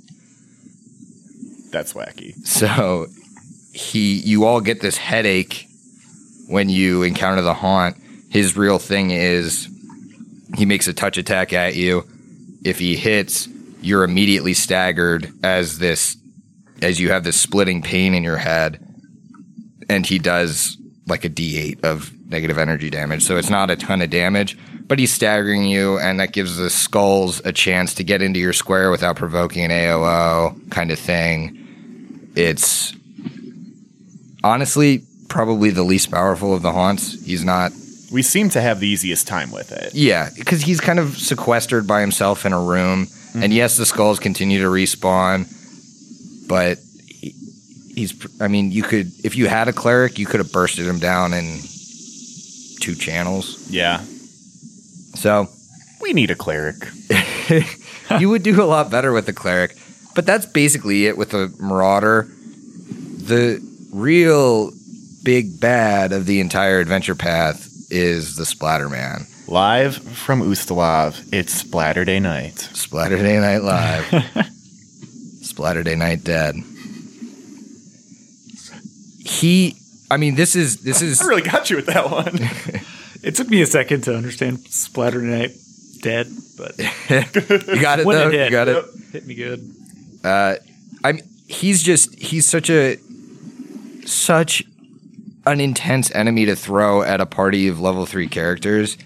That's 1.72 1.94
wacky. 1.94 2.36
so 2.46 3.08
he 3.72 4.16
you 4.20 4.44
all 4.44 4.60
get 4.60 4.82
this 4.82 4.98
headache 4.98 5.68
when 6.48 6.68
you 6.68 7.04
encounter 7.04 7.42
the 7.42 7.54
haunt 7.54 7.96
his 8.30 8.58
real 8.58 8.80
thing 8.80 9.12
is 9.12 9.70
he 10.56 10.66
makes 10.66 10.88
a 10.88 10.94
touch 10.94 11.18
attack 11.18 11.54
at 11.54 11.76
you 11.76 12.08
if 12.64 12.80
he 12.80 12.96
hits 12.96 13.48
you're 13.82 14.04
immediately 14.04 14.54
staggered 14.54 15.32
as 15.44 15.80
this 15.80 16.18
as 16.82 17.00
you 17.00 17.12
have 17.12 17.24
this 17.24 17.40
splitting 17.40 17.82
pain 17.82 18.14
in 18.14 18.24
your 18.24 18.38
head 18.38 18.86
and 19.90 20.06
he 20.06 20.20
does 20.20 20.78
like 21.08 21.24
a 21.26 21.30
d8 21.30 21.84
of 21.84 22.12
negative 22.28 22.58
energy 22.58 22.90
damage 22.90 23.24
so 23.24 23.38
it's 23.38 23.50
not 23.50 23.70
a 23.70 23.76
ton 23.76 24.02
of 24.02 24.10
damage 24.10 24.58
but 24.90 24.98
he's 24.98 25.14
staggering 25.14 25.66
you, 25.66 26.00
and 26.00 26.20
that 26.20 26.34
gives 26.34 26.58
the 26.58 26.72
skulls 26.72 27.44
a 27.46 27.54
chance 27.54 27.94
to 27.94 28.04
get 28.04 28.24
into 28.24 28.40
your 28.40 28.54
square 28.54 28.90
without 28.90 29.16
provoking 29.16 29.64
an 29.64 29.70
AOO 29.70 30.72
kind 30.72 30.90
of 30.90 30.98
thing. 30.98 32.32
It's 32.36 32.92
honestly 34.44 35.04
probably 35.28 35.70
the 35.70 35.84
least 35.84 36.10
powerful 36.10 36.56
of 36.56 36.64
the 36.64 36.72
haunts. 36.72 37.24
He's 37.24 37.46
not, 37.46 37.72
We 38.12 38.22
seem 38.24 38.50
to 38.50 38.62
have 38.62 38.80
the 38.80 38.88
easiest 38.88 39.28
time 39.28 39.52
with 39.52 39.72
it. 39.72 39.94
yeah, 39.94 40.30
because 40.36 40.62
he's 40.62 40.80
kind 40.82 40.98
of 41.00 41.18
sequestered 41.18 41.86
by 41.88 42.02
himself 42.02 42.46
in 42.46 42.54
a 42.54 42.60
room. 42.62 43.06
Mm-hmm. 43.06 43.44
And 43.44 43.54
yes, 43.54 43.78
the 43.78 43.86
skulls 43.86 44.20
continue 44.20 44.60
to 44.62 44.68
respawn, 44.68 45.48
but 46.48 46.80
he- 47.08 47.36
he's, 47.94 48.14
I 48.42 48.48
mean, 48.48 48.72
you 48.72 48.82
could, 48.84 49.12
if 49.24 49.36
you 49.36 49.48
had 49.48 49.68
a 49.68 49.74
cleric, 49.74 50.18
you 50.18 50.26
could 50.26 50.40
have 50.40 50.52
bursted 50.52 50.88
him 50.88 50.98
down 51.00 51.34
in 51.34 51.60
two 52.82 52.96
channels. 52.96 53.70
Yeah. 53.70 54.02
So 55.16 55.50
We 56.02 56.14
need 56.14 56.32
a 56.32 56.36
cleric. 56.36 56.88
you 58.20 58.30
would 58.30 58.42
do 58.42 58.62
a 58.64 58.66
lot 58.66 58.90
better 58.90 59.12
with 59.12 59.26
the 59.26 59.34
cleric. 59.34 59.76
But 60.16 60.26
that's 60.26 60.46
basically 60.48 61.06
it 61.06 61.18
with 61.18 61.30
the 61.32 61.54
marauder. 61.60 62.24
The 62.24 63.60
real 63.92 64.72
big 65.24 65.60
bad 65.60 66.12
of 66.14 66.26
the 66.26 66.40
entire 66.40 66.80
adventure 66.80 67.16
path 67.16 67.69
is 67.90 68.36
the 68.36 68.44
Splatterman. 68.44 69.26
Live 69.48 69.96
from 69.98 70.42
Ustalav, 70.42 71.28
it's 71.34 71.54
Splatter 71.54 72.06
Day 72.06 72.20
night. 72.20 72.56
Splatterday 72.74 73.42
Night 73.42 73.64
Live. 73.64 74.04
Splatterday 75.42 75.98
Night 75.98 76.24
Dead. 76.24 76.56
He 79.26 79.76
I 80.12 80.18
mean 80.18 80.36
this 80.36 80.56
is 80.56 80.82
this 80.82 81.02
is 81.02 81.22
I 81.22 81.26
really 81.26 81.42
got 81.42 81.70
you 81.70 81.76
with 81.76 81.88
that 81.88 82.10
one. 82.12 82.38
It 83.22 83.36
took 83.36 83.50
me 83.50 83.62
a 83.62 83.66
second 83.66 84.06
to 84.06 84.16
understand 84.16 84.60
Splatter 84.70 85.22
Night 85.22 85.52
dead, 86.02 86.28
but 86.58 86.78
you 87.10 87.82
got 87.82 88.00
it 88.00 88.06
when 88.06 88.16
though. 88.18 88.30
it 88.30 88.34
hit, 88.34 88.46
You 88.46 88.50
got 88.52 88.68
it. 88.70 88.86
hit 89.12 89.28
me 89.28 89.34
good. 89.36 89.60
Uh, 90.24 90.56
I 91.04 91.12
mean, 91.12 91.24
he's 91.46 91.84
just 91.84 92.18
he's 92.18 92.48
such 92.48 92.70
a 92.70 92.96
such 94.06 94.64
an 95.54 95.60
intense 95.62 96.14
enemy 96.16 96.46
to 96.46 96.56
throw 96.56 97.02
at 97.02 97.22
a 97.22 97.26
party 97.26 97.68
of 97.68 97.80
level 97.80 98.06
three 98.06 98.28
characters. 98.28 98.98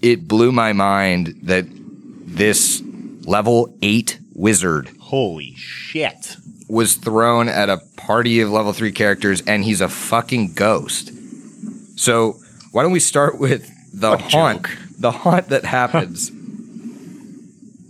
It 0.00 0.28
blew 0.28 0.52
my 0.52 0.72
mind 0.72 1.38
that 1.42 1.66
this 1.68 2.82
level 3.24 3.76
eight 3.82 4.18
wizard 4.34 4.90
Holy 5.00 5.54
shit. 5.56 6.36
was 6.68 6.94
thrown 6.94 7.48
at 7.48 7.68
a 7.68 7.78
party 7.96 8.40
of 8.40 8.50
level 8.50 8.72
three 8.72 8.92
characters, 8.92 9.42
and 9.46 9.64
he's 9.64 9.80
a 9.80 9.88
fucking 9.88 10.52
ghost. 10.54 11.10
So 11.98 12.36
why 12.72 12.82
don't 12.82 12.92
we 12.92 13.00
start 13.00 13.38
with 13.40 13.68
the 13.92 14.12
a 14.12 14.16
haunt? 14.18 14.66
joke. 14.66 14.78
The 15.00 15.10
haunt 15.10 15.48
that 15.48 15.64
happens. 15.64 16.30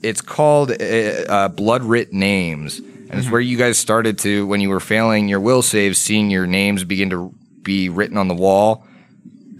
it's 0.02 0.20
called 0.20 0.70
uh, 0.70 0.74
uh, 0.84 1.48
Blood 1.48 1.82
Writ 1.82 2.12
Names, 2.12 2.80
and 3.08 3.18
it's 3.18 3.24
mm-hmm. 3.24 3.32
where 3.32 3.40
you 3.40 3.56
guys 3.56 3.78
started 3.78 4.18
to 4.18 4.46
when 4.46 4.60
you 4.60 4.68
were 4.68 4.80
failing 4.80 5.28
your 5.28 5.40
will 5.40 5.62
saves, 5.62 5.98
seeing 5.98 6.30
your 6.30 6.46
names 6.46 6.84
begin 6.84 7.10
to 7.10 7.34
be 7.62 7.88
written 7.88 8.16
on 8.16 8.28
the 8.28 8.34
wall. 8.34 8.86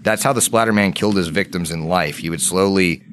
That's 0.01 0.23
how 0.23 0.33
the 0.33 0.39
Splatterman 0.39 0.93
killed 0.95 1.17
his 1.17 1.27
victims 1.29 1.71
in 1.71 1.87
life. 1.87 2.19
He 2.19 2.29
would 2.29 2.41
slowly 2.41 3.03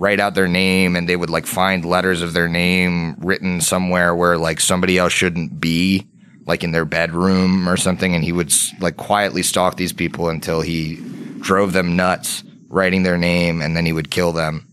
write 0.00 0.18
out 0.18 0.34
their 0.34 0.48
name 0.48 0.96
and 0.96 1.06
they 1.06 1.14
would 1.14 1.28
like 1.28 1.46
find 1.46 1.84
letters 1.84 2.22
of 2.22 2.32
their 2.32 2.48
name 2.48 3.14
written 3.18 3.60
somewhere 3.60 4.14
where 4.14 4.38
like 4.38 4.58
somebody 4.58 4.96
else 4.96 5.12
shouldn't 5.12 5.60
be 5.60 6.06
like 6.46 6.64
in 6.64 6.72
their 6.72 6.86
bedroom 6.86 7.68
or 7.68 7.76
something 7.76 8.14
and 8.14 8.24
he 8.24 8.32
would 8.32 8.50
like 8.80 8.96
quietly 8.96 9.42
stalk 9.42 9.76
these 9.76 9.92
people 9.92 10.30
until 10.30 10.62
he 10.62 10.96
drove 11.40 11.74
them 11.74 11.96
nuts 11.96 12.42
writing 12.68 13.02
their 13.02 13.18
name 13.18 13.60
and 13.60 13.76
then 13.76 13.84
he 13.84 13.92
would 13.92 14.10
kill 14.10 14.32
them 14.32 14.66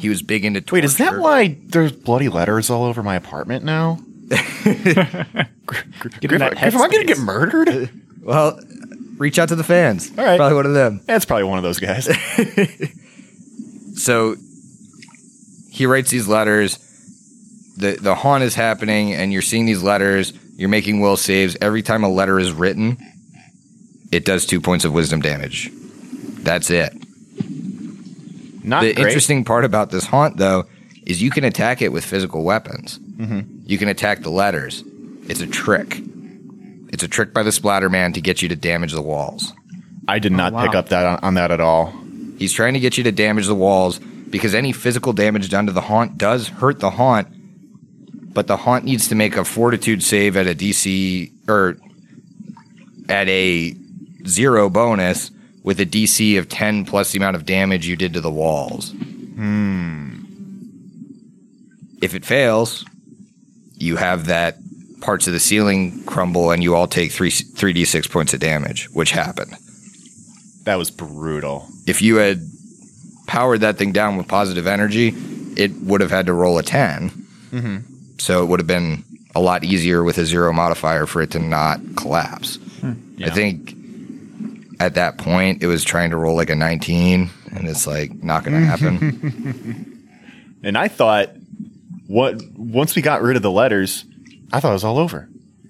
he 0.00 0.08
was 0.08 0.22
big 0.22 0.44
into 0.46 0.60
torture. 0.62 0.74
Wait, 0.76 0.84
is 0.84 0.96
that 0.96 1.18
why 1.18 1.58
there's 1.66 1.92
bloody 1.92 2.30
letters 2.30 2.70
all 2.70 2.84
over 2.84 3.02
my 3.02 3.16
apartment 3.16 3.64
now? 3.64 3.98
Griff, 4.30 5.84
that 6.20 6.20
Griff, 6.20 6.74
am 6.74 6.80
I 6.82 6.88
going 6.88 7.00
to 7.00 7.04
get 7.04 7.18
murdered? 7.18 7.90
well 8.22 8.60
reach 9.16 9.38
out 9.38 9.48
to 9.48 9.56
the 9.56 9.64
fans 9.64 10.10
All 10.16 10.24
right. 10.24 10.36
probably 10.36 10.54
one 10.56 10.66
of 10.66 10.74
them 10.74 11.00
That's 11.06 11.24
probably 11.24 11.44
one 11.44 11.58
of 11.58 11.64
those 11.64 11.78
guys. 11.80 12.04
so 14.02 14.36
he 15.70 15.86
writes 15.86 16.10
these 16.10 16.28
letters 16.28 16.78
the 17.76 17.98
the 18.00 18.14
haunt 18.14 18.42
is 18.42 18.54
happening 18.54 19.12
and 19.12 19.32
you're 19.32 19.42
seeing 19.42 19.66
these 19.66 19.82
letters 19.82 20.32
you're 20.56 20.68
making 20.68 21.00
will 21.00 21.16
saves 21.16 21.56
every 21.60 21.82
time 21.82 22.04
a 22.04 22.08
letter 22.08 22.38
is 22.38 22.52
written 22.52 22.96
it 24.12 24.24
does 24.24 24.46
two 24.46 24.60
points 24.60 24.84
of 24.84 24.92
wisdom 24.92 25.20
damage 25.20 25.70
that's 26.42 26.70
it 26.70 26.92
Not 28.62 28.82
the 28.82 28.94
great. 28.94 29.06
interesting 29.06 29.44
part 29.44 29.64
about 29.64 29.90
this 29.90 30.06
haunt 30.06 30.36
though 30.36 30.66
is 31.06 31.22
you 31.22 31.30
can 31.30 31.44
attack 31.44 31.82
it 31.82 31.92
with 31.92 32.04
physical 32.04 32.44
weapons 32.44 32.98
mm-hmm. 32.98 33.40
you 33.64 33.78
can 33.78 33.88
attack 33.88 34.22
the 34.22 34.30
letters 34.30 34.84
it's 35.28 35.40
a 35.40 35.46
trick 35.46 36.00
it's 36.92 37.02
a 37.02 37.08
trick 37.08 37.32
by 37.32 37.42
the 37.42 37.50
Splatterman 37.50 38.14
to 38.14 38.20
get 38.20 38.42
you 38.42 38.48
to 38.48 38.56
damage 38.56 38.92
the 38.92 39.02
walls 39.02 39.52
I 40.10 40.18
did 40.18 40.32
oh, 40.32 40.36
not 40.36 40.52
wow. 40.52 40.66
pick 40.66 40.74
up 40.74 40.88
that 40.88 41.06
on, 41.06 41.18
on 41.22 41.34
that 41.34 41.52
at 41.52 41.60
all. 41.60 41.94
He's 42.36 42.52
trying 42.52 42.74
to 42.74 42.80
get 42.80 42.98
you 42.98 43.04
to 43.04 43.12
damage 43.12 43.46
the 43.46 43.54
walls 43.54 43.98
because 43.98 44.54
any 44.54 44.72
physical 44.72 45.12
damage 45.12 45.48
done 45.48 45.66
to 45.66 45.72
the 45.72 45.82
haunt 45.82 46.18
does 46.18 46.48
hurt 46.48 46.80
the 46.80 46.90
haunt, 46.90 47.28
but 48.32 48.46
the 48.48 48.56
haunt 48.56 48.84
needs 48.84 49.08
to 49.08 49.14
make 49.14 49.36
a 49.36 49.44
fortitude 49.44 50.02
save 50.02 50.36
at 50.36 50.46
a 50.46 50.54
DC 50.54 51.30
or 51.48 51.76
at 53.08 53.28
a 53.28 53.76
zero 54.26 54.68
bonus 54.68 55.30
with 55.62 55.80
a 55.80 55.86
DC 55.86 56.38
of 56.38 56.48
10 56.48 56.84
plus 56.86 57.12
the 57.12 57.18
amount 57.18 57.36
of 57.36 57.44
damage 57.46 57.86
you 57.86 57.96
did 57.96 58.14
to 58.14 58.20
the 58.20 58.30
walls. 58.30 58.92
Hmm. 58.92 60.24
If 62.02 62.14
it 62.14 62.24
fails, 62.24 62.84
you 63.76 63.96
have 63.96 64.26
that 64.26 64.56
parts 65.00 65.26
of 65.26 65.32
the 65.32 65.40
ceiling 65.40 66.02
crumble 66.04 66.50
and 66.50 66.62
you 66.62 66.74
all 66.74 66.86
take 66.86 67.12
3 67.12 67.30
3d6 67.30 68.10
points 68.10 68.34
of 68.34 68.40
damage, 68.40 68.88
which 68.90 69.12
happened 69.12 69.54
That 70.64 70.76
was 70.76 70.90
brutal. 70.90 71.66
if 71.86 72.02
you 72.02 72.16
had 72.16 72.40
powered 73.26 73.60
that 73.60 73.76
thing 73.78 73.92
down 73.92 74.16
with 74.16 74.28
positive 74.28 74.66
energy, 74.66 75.14
it 75.56 75.72
would 75.82 76.00
have 76.00 76.10
had 76.10 76.26
to 76.26 76.32
roll 76.32 76.58
a 76.58 76.62
10. 76.62 77.10
Mm-hmm. 77.50 77.76
So 78.18 78.42
it 78.42 78.46
would 78.46 78.60
have 78.60 78.66
been 78.66 79.04
a 79.34 79.40
lot 79.40 79.62
easier 79.64 80.02
with 80.02 80.18
a 80.18 80.26
zero 80.26 80.52
modifier 80.52 81.06
for 81.06 81.22
it 81.22 81.30
to 81.32 81.38
not 81.38 81.80
collapse. 81.96 82.56
Hmm. 82.80 82.92
I 83.18 83.26
Yeah. 83.26 83.34
think 83.34 83.74
at 84.80 84.94
that 84.94 85.18
point 85.18 85.62
it 85.62 85.66
was 85.68 85.84
trying 85.84 86.10
to 86.10 86.16
roll 86.16 86.34
like 86.34 86.50
a 86.50 86.56
19, 86.56 87.30
and 87.54 87.68
it's 87.68 87.86
like 87.86 88.12
not 88.22 88.42
going 88.44 88.60
to 88.60 88.66
happen. 88.66 89.96
And 90.62 90.76
I 90.76 90.88
thought, 90.88 91.30
what? 92.06 92.38
Once 92.54 92.94
we 92.94 93.00
got 93.00 93.22
rid 93.22 93.36
of 93.36 93.42
the 93.42 93.50
letters, 93.50 94.04
I 94.52 94.60
thought 94.60 94.70
it 94.70 94.74
was 94.74 94.84
all 94.84 94.98
over. 94.98 95.26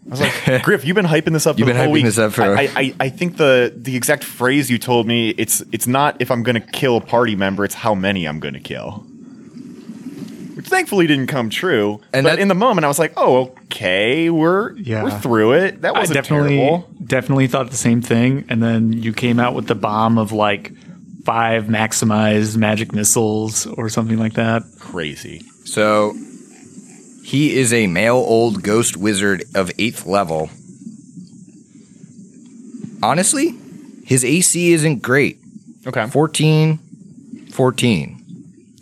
I 0.07 0.11
was 0.11 0.21
like, 0.21 0.63
Griff, 0.65 0.85
you've 0.85 0.97
been 0.97 1.07
hyping 1.07 1.33
this 1.33 1.47
up. 1.47 1.61
You've 1.61 1.69
for 1.69 1.75
the 1.75 1.79
been 1.79 1.89
hyping 1.89 1.93
week. 1.93 2.05
this 2.05 2.19
up 2.19 2.33
for- 2.33 2.43
I, 2.43 2.69
I, 2.75 2.95
I 2.99 3.09
think 3.09 3.37
the 3.37 3.73
the 3.77 3.95
exact 3.95 4.25
phrase 4.25 4.69
you 4.69 4.79
told 4.79 5.07
me 5.07 5.31
it's 5.31 5.63
it's 5.71 5.87
not 5.87 6.21
if 6.21 6.33
I'm 6.33 6.43
going 6.43 6.61
to 6.61 6.61
kill 6.61 6.97
a 6.97 7.01
party 7.01 7.37
member, 7.37 7.65
it's 7.65 7.75
how 7.77 7.95
many 7.95 8.27
I'm 8.27 8.41
going 8.41 8.55
to 8.55 8.61
kill. 8.61 9.07
Which 10.71 10.77
thankfully 10.79 11.07
didn't 11.07 11.27
come 11.27 11.51
true. 11.51 12.01
And 12.13 12.25
but 12.25 12.31
that- 12.37 12.39
in 12.39 12.49
the 12.49 12.55
moment, 12.55 12.85
I 12.85 12.89
was 12.89 12.99
like, 12.99 13.13
oh, 13.17 13.53
okay, 13.67 14.31
we're 14.31 14.73
Yeah. 14.77 15.03
we're 15.03 15.11
through 15.21 15.53
it. 15.55 15.83
That 15.83 15.95
wasn't 15.95 16.15
definitely 16.15 16.57
terrible. 16.59 16.89
definitely 17.05 17.47
thought 17.49 17.71
the 17.71 17.77
same 17.77 18.01
thing, 18.03 18.45
and 18.49 18.63
then 18.63 18.93
you 18.93 19.13
came 19.13 19.39
out 19.41 19.55
with 19.55 19.67
the 19.67 19.75
bomb 19.75 20.17
of 20.19 20.33
like 20.33 20.73
five 21.25 21.65
maximized 21.65 22.57
magic 22.57 22.93
missiles 22.95 23.67
or 23.67 23.89
something 23.89 24.19
like 24.19 24.35
that. 24.35 24.63
Crazy. 24.79 25.43
so 25.65 26.15
he 27.25 27.57
is 27.57 27.73
a 27.73 27.87
male 27.87 28.17
old 28.17 28.63
ghost 28.63 28.97
wizard 28.97 29.45
of 29.55 29.71
8th 29.79 30.07
level. 30.07 30.51
Honestly, 33.03 33.55
his 34.05 34.25
AC 34.25 34.73
isn't 34.73 35.01
great. 35.03 35.39
Okay. 35.87 36.07
14, 36.09 36.79
14. 37.53 38.20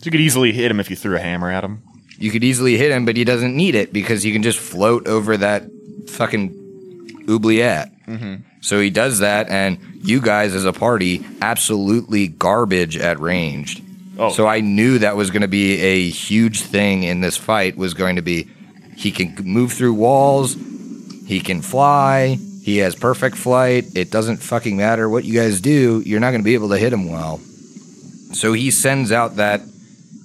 So 0.09 0.11
you 0.11 0.13
could 0.13 0.21
easily 0.21 0.53
hit 0.53 0.71
him 0.71 0.81
if 0.81 0.91
you 0.91 0.97
threw 0.97 1.17
a 1.17 1.21
hammer 1.21 1.51
at 1.51 1.65
him. 1.65 1.83
you 2.19 2.31
could 2.31 2.45
easily 2.45 2.77
hit 2.77 2.91
him, 2.91 3.05
but 3.05 3.17
he 3.17 3.25
doesn't 3.25 3.57
need 3.57 3.75
it 3.75 3.93
because 3.93 4.23
he 4.23 4.33
can 4.33 4.43
just 4.43 4.59
float 4.59 5.07
over 5.07 5.37
that 5.37 5.65
fucking 6.09 7.27
oubliette. 7.29 7.93
Mm-hmm. 8.07 8.43
So 8.61 8.81
he 8.81 8.91
does 8.91 9.21
that, 9.21 9.49
and 9.49 9.79
you 10.03 10.21
guys 10.21 10.55
as 10.55 10.65
a 10.65 10.73
party 10.73 11.25
absolutely 11.41 12.27
garbage 12.27 12.97
at 12.97 13.21
ranged. 13.21 13.83
Oh. 14.19 14.31
So 14.31 14.47
I 14.49 14.61
knew 14.61 14.99
that 14.99 15.17
was 15.17 15.31
going 15.31 15.43
to 15.43 15.49
be 15.49 15.81
a 15.81 16.09
huge 16.09 16.63
thing 16.63 17.05
in 17.05 17.21
this 17.21 17.37
fight. 17.37 17.77
Was 17.77 17.95
going 17.95 18.17
to 18.17 18.23
be 18.23 18.49
he 18.97 19.13
can 19.13 19.37
move 19.45 19.73
through 19.73 19.95
walls, 19.95 20.55
he 20.55 21.39
can 21.41 21.63
fly, 21.63 22.37
he 22.63 22.79
has 22.79 22.97
perfect 22.97 23.37
flight. 23.37 23.85
It 23.95 24.11
doesn't 24.11 24.39
fucking 24.39 24.77
matter 24.77 25.09
what 25.09 25.25
you 25.25 25.35
guys 25.35 25.61
do. 25.61 26.03
You're 26.05 26.19
not 26.19 26.31
going 26.33 26.41
to 26.41 26.45
be 26.45 26.55
able 26.55 26.71
to 26.71 26.79
hit 26.79 26.93
him 26.93 27.09
well. 27.09 27.39
So 28.33 28.55
he 28.55 28.73
sends 28.73 29.13
out 29.13 29.37
that 29.37 29.61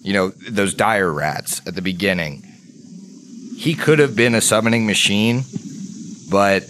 you 0.03 0.13
know, 0.13 0.29
those 0.49 0.73
dire 0.73 1.11
rats 1.11 1.61
at 1.65 1.75
the 1.75 1.81
beginning. 1.81 2.43
He 3.57 3.73
could 3.73 3.99
have 3.99 4.15
been 4.15 4.35
a 4.35 4.41
summoning 4.41 4.85
machine, 4.85 5.43
but 6.29 6.63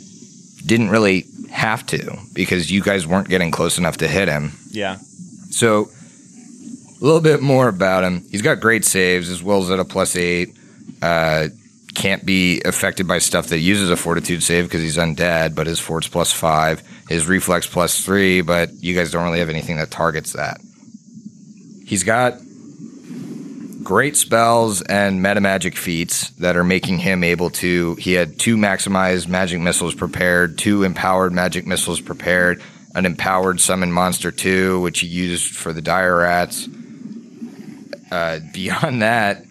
didn't 0.65 0.89
really 0.89 1.25
have 1.49 1.85
to 1.87 2.17
because 2.33 2.71
you 2.71 2.81
guys 2.81 3.05
weren't 3.05 3.27
getting 3.27 3.51
close 3.51 3.77
enough 3.77 3.97
to 3.97 4.07
hit 4.07 4.27
him. 4.27 4.53
Yeah. 4.69 4.97
So 5.49 5.89
a 7.01 7.03
little 7.03 7.21
bit 7.21 7.41
more 7.41 7.67
about 7.67 8.03
him. 8.03 8.23
He's 8.29 8.41
got 8.41 8.59
great 8.59 8.85
saves. 8.85 9.27
His 9.27 9.41
will's 9.43 9.71
at 9.71 9.79
a 9.79 9.85
plus 9.85 10.15
eight. 10.15 10.55
Uh, 11.01 11.47
can't 11.95 12.25
be 12.25 12.61
affected 12.63 13.07
by 13.07 13.19
stuff 13.19 13.47
that 13.47 13.59
uses 13.59 13.89
a 13.89 13.95
fortitude 13.95 14.41
save 14.41 14.65
because 14.65 14.81
he's 14.81 14.97
undead, 14.97 15.53
but 15.53 15.67
his 15.67 15.79
fort's 15.79 16.07
plus 16.07 16.31
five. 16.31 16.81
His 17.09 17.27
reflex 17.27 17.67
plus 17.67 18.03
three, 18.03 18.41
but 18.41 18.71
you 18.73 18.95
guys 18.95 19.11
don't 19.11 19.23
really 19.23 19.39
have 19.39 19.49
anything 19.49 19.77
that 19.77 19.91
targets 19.91 20.33
that. 20.33 20.59
He's 21.85 22.03
got 22.03 22.35
great 23.83 24.15
spells 24.15 24.81
and 24.81 25.21
meta 25.21 25.41
magic 25.41 25.75
feats 25.75 26.29
that 26.31 26.55
are 26.55 26.63
making 26.63 26.99
him 26.99 27.23
able 27.23 27.49
to. 27.49 27.95
He 27.95 28.13
had 28.13 28.39
two 28.39 28.55
maximized 28.57 29.27
magic 29.27 29.59
missiles 29.59 29.93
prepared, 29.93 30.57
two 30.57 30.83
empowered 30.83 31.33
magic 31.33 31.67
missiles 31.67 31.99
prepared, 32.01 32.61
an 32.95 33.05
empowered 33.05 33.59
summon 33.59 33.91
monster 33.91 34.31
two, 34.31 34.79
which 34.81 34.99
he 35.01 35.07
used 35.07 35.55
for 35.55 35.73
the 35.73 35.81
dire 35.81 36.17
rats. 36.17 36.67
Uh, 38.11 38.39
beyond 38.53 39.01
that, 39.01 39.43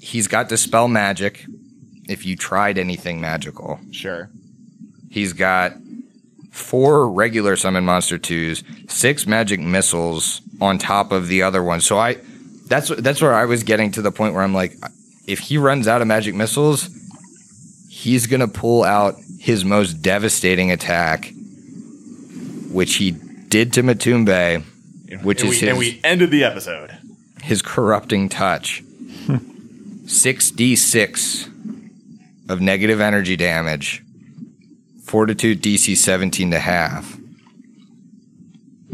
he's 0.00 0.28
got 0.28 0.48
dispel 0.48 0.88
magic. 0.88 1.44
If 2.08 2.26
you 2.26 2.36
tried 2.36 2.76
anything 2.76 3.20
magical, 3.20 3.80
Sure. 3.90 4.28
He's 5.10 5.32
got 5.32 5.72
four 6.50 7.10
regular 7.10 7.56
summon 7.56 7.84
monster 7.84 8.18
twos, 8.18 8.62
six 8.88 9.26
magic 9.26 9.60
missiles 9.60 10.42
on 10.60 10.78
top 10.78 11.12
of 11.12 11.28
the 11.28 11.42
other 11.42 11.62
one. 11.62 11.80
So 11.80 11.98
I, 11.98 12.16
that's 12.66 12.88
that's 12.88 13.20
where 13.20 13.34
I 13.34 13.44
was 13.44 13.62
getting 13.62 13.90
to 13.92 14.02
the 14.02 14.10
point 14.12 14.34
where 14.34 14.42
I'm 14.42 14.54
like, 14.54 14.76
if 15.26 15.38
he 15.38 15.58
runs 15.58 15.86
out 15.88 16.00
of 16.00 16.06
magic 16.06 16.34
missiles, 16.34 16.88
he's 17.88 18.26
gonna 18.26 18.48
pull 18.48 18.84
out 18.84 19.16
his 19.38 19.64
most 19.64 19.94
devastating 20.02 20.70
attack, 20.70 21.32
which 22.70 22.96
he 22.96 23.10
did 23.12 23.72
to 23.74 23.82
Matumbe, 23.82 24.62
which 25.22 25.42
and 25.42 25.50
is 25.52 25.60
we, 25.60 25.60
his 25.60 25.68
and 25.68 25.78
we 25.78 26.00
ended 26.02 26.30
the 26.30 26.44
episode. 26.44 26.90
his 27.42 27.62
corrupting 27.62 28.28
touch. 28.28 28.82
6d6 30.04 31.50
of 32.50 32.60
negative 32.60 33.00
energy 33.00 33.36
damage. 33.36 34.02
Fortitude 35.02 35.62
DC 35.62 35.96
17 35.96 36.50
to 36.50 36.58
half. 36.58 37.18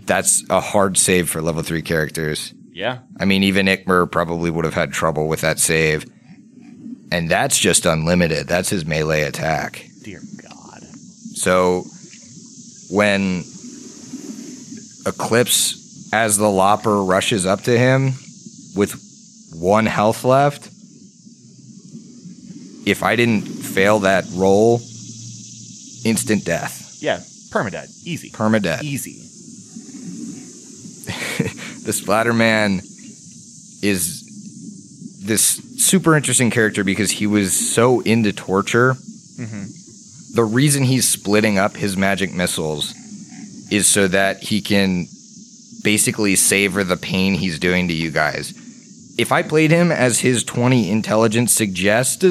That's 0.05 0.45
a 0.51 0.61
hard 0.61 0.97
save 0.97 1.29
for 1.29 1.41
level 1.43 1.63
3 1.63 1.83
characters. 1.83 2.53
Yeah. 2.81 3.01
I 3.19 3.27
mean, 3.27 3.43
even 3.43 3.67
Ikmer 3.67 4.11
probably 4.11 4.51
would 4.51 4.65
have 4.65 4.73
had 4.73 4.91
trouble 4.91 5.29
with 5.29 5.43
that 5.43 5.59
save. 5.59 6.07
And 7.13 7.29
that's 7.29 7.59
just 7.59 7.85
unlimited. 7.85 8.47
That's 8.49 8.71
his 8.71 8.87
melee 8.87 9.21
attack. 9.25 9.85
Dear 10.03 10.23
God. 10.43 10.83
So 11.35 11.85
when 12.91 13.41
Eclipse, 15.05 16.09
as 16.15 16.39
the 16.39 16.49
Lopper 16.49 17.03
rushes 17.05 17.45
up 17.45 17.61
to 17.65 17.77
him 17.77 18.15
with 18.75 18.95
one 19.55 19.85
health 19.85 20.25
left, 20.25 20.69
if 22.87 23.03
I 23.03 23.15
didn't 23.15 23.43
fail 23.43 23.99
that 24.01 24.25
roll, 24.33 24.77
instant 26.07 26.47
death, 26.47 26.97
Yeah. 27.03 27.21
Permadead. 27.51 27.91
Easy. 28.07 28.31
permadeath. 28.31 28.83
Easy. 28.83 29.20
The 31.85 31.93
Splatterman 31.93 32.85
is 33.83 34.27
this 35.25 35.61
super 35.79 36.17
interesting 36.17 36.51
character 36.51 36.85
because 36.85 37.11
he 37.11 37.27
was 37.27 37.53
so 37.75 38.01
into 38.01 38.33
torture. 38.33 38.95
Mm-hmm. 38.95 40.35
The 40.35 40.45
reason 40.45 40.85
he's 40.85 41.09
splitting 41.09 41.59
up 41.59 41.77
his 41.77 41.97
magic 41.97 42.33
missiles 42.33 42.95
is 43.71 43.89
so 43.89 44.09
that 44.09 44.43
he 44.43 44.61
can 44.61 45.07
basically 45.83 46.37
savor 46.37 46.85
the 46.85 46.97
pain 46.97 47.35
he's 47.35 47.59
doing 47.59 47.89
to 47.89 47.95
you 47.95 48.11
guys. 48.11 48.53
If 49.19 49.33
I 49.33 49.43
played 49.43 49.71
him 49.71 49.91
as 49.93 50.21
his 50.21 50.45
20 50.45 50.91
intelligence 50.91 51.53
suggest, 51.53 52.25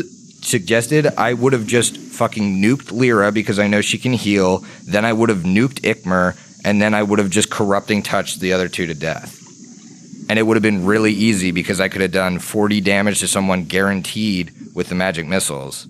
suggested, 0.43 1.08
I 1.18 1.34
would 1.34 1.54
have 1.54 1.68
just 1.68 1.97
fucking 1.97 2.62
nuked 2.62 2.91
Lyra 2.91 3.32
because 3.32 3.60
I 3.60 3.68
know 3.68 3.82
she 3.82 3.97
can 3.97 4.14
heal. 4.14 4.64
Then 4.84 5.06
I 5.06 5.14
would 5.14 5.30
have 5.30 5.39
nuked 5.39 5.82
Ikmer, 5.82 6.36
and 6.64 6.82
then 6.82 6.93
I 6.93 7.04
would 7.04 7.20
have 7.20 7.30
just 7.30 7.50
corrupting 7.50 8.04
touched 8.04 8.39
the 8.39 8.54
other 8.54 8.68
two 8.68 8.88
to 8.88 8.93
death. 8.93 9.39
And 10.30 10.38
it 10.38 10.43
would 10.43 10.55
have 10.55 10.63
been 10.63 10.86
really 10.86 11.11
easy 11.11 11.51
because 11.51 11.82
I 11.82 11.89
could 11.89 12.01
have 12.01 12.11
done 12.11 12.38
40 12.39 12.82
damage 12.82 13.19
to 13.21 13.27
someone 13.27 13.65
guaranteed 13.65 14.51
with 14.75 14.89
the 14.89 14.95
magic 14.95 15.25
missiles. 15.25 15.88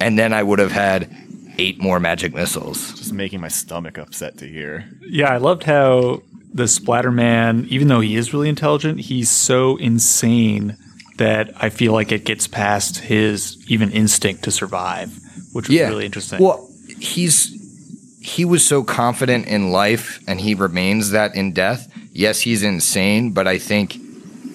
And 0.00 0.18
then 0.18 0.34
I 0.34 0.42
would 0.42 0.58
have 0.58 0.72
had 0.72 1.10
eight 1.58 1.80
more 1.80 1.98
magic 1.98 2.34
missiles. 2.34 2.92
Just 2.94 3.12
making 3.12 3.40
my 3.40 3.48
stomach 3.48 3.96
upset 3.96 4.36
to 4.38 4.46
hear. 4.46 4.84
Yeah, 5.00 5.32
I 5.32 5.38
loved 5.38 5.64
how 5.64 6.22
the 6.52 6.64
Splatterman, 6.64 7.66
even 7.68 7.88
though 7.88 8.00
he 8.00 8.16
is 8.16 8.34
really 8.34 8.48
intelligent, 8.48 9.00
he's 9.00 9.30
so 9.30 9.76
insane 9.78 10.76
that 11.16 11.50
I 11.56 11.70
feel 11.70 11.92
like 11.92 12.12
it 12.12 12.24
gets 12.24 12.46
past 12.46 12.98
his 12.98 13.56
even 13.70 13.90
instinct 13.90 14.44
to 14.44 14.50
survive, 14.50 15.18
which 15.52 15.68
was 15.68 15.78
really 15.78 16.04
interesting. 16.04 16.42
Well, 16.42 16.68
he's 17.00 17.63
he 18.24 18.46
was 18.46 18.66
so 18.66 18.82
confident 18.82 19.46
in 19.46 19.70
life 19.70 20.18
and 20.26 20.40
he 20.40 20.54
remains 20.54 21.10
that 21.10 21.34
in 21.34 21.52
death. 21.52 21.92
Yes, 22.10 22.40
he's 22.40 22.62
insane, 22.62 23.32
but 23.32 23.46
I 23.46 23.58
think 23.58 23.96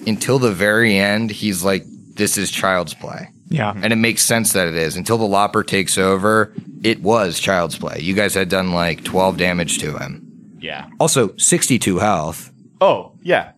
until 0.08 0.40
the 0.40 0.50
very 0.50 0.98
end 0.98 1.30
he's 1.30 1.62
like 1.62 1.84
this 2.16 2.36
is 2.36 2.50
child's 2.50 2.94
play. 2.94 3.28
yeah. 3.48 3.72
And 3.74 3.92
it 3.92 3.96
makes 3.96 4.22
sense 4.22 4.54
that 4.54 4.66
it 4.66 4.74
is. 4.74 4.96
Until 4.96 5.18
the 5.18 5.26
Lopper 5.26 5.62
takes 5.62 5.96
over, 5.98 6.52
it 6.82 7.00
was 7.00 7.38
child's 7.38 7.78
play. 7.78 8.00
You 8.00 8.14
guys 8.14 8.34
had 8.34 8.48
done 8.48 8.72
like 8.72 9.04
12 9.04 9.36
damage 9.36 9.78
to 9.78 9.96
him. 9.96 10.58
Yeah. 10.60 10.88
Also, 10.98 11.36
62 11.36 11.98
health. 12.00 12.50
Oh, 12.80 13.12
yeah. 13.22 13.52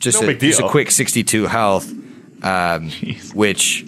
Just, 0.00 0.20
No 0.20 0.28
a, 0.28 0.32
big 0.32 0.40
just 0.40 0.60
a 0.60 0.68
quick 0.68 0.90
62 0.90 1.46
health, 1.46 1.88
um, 2.42 2.90
which 3.32 3.84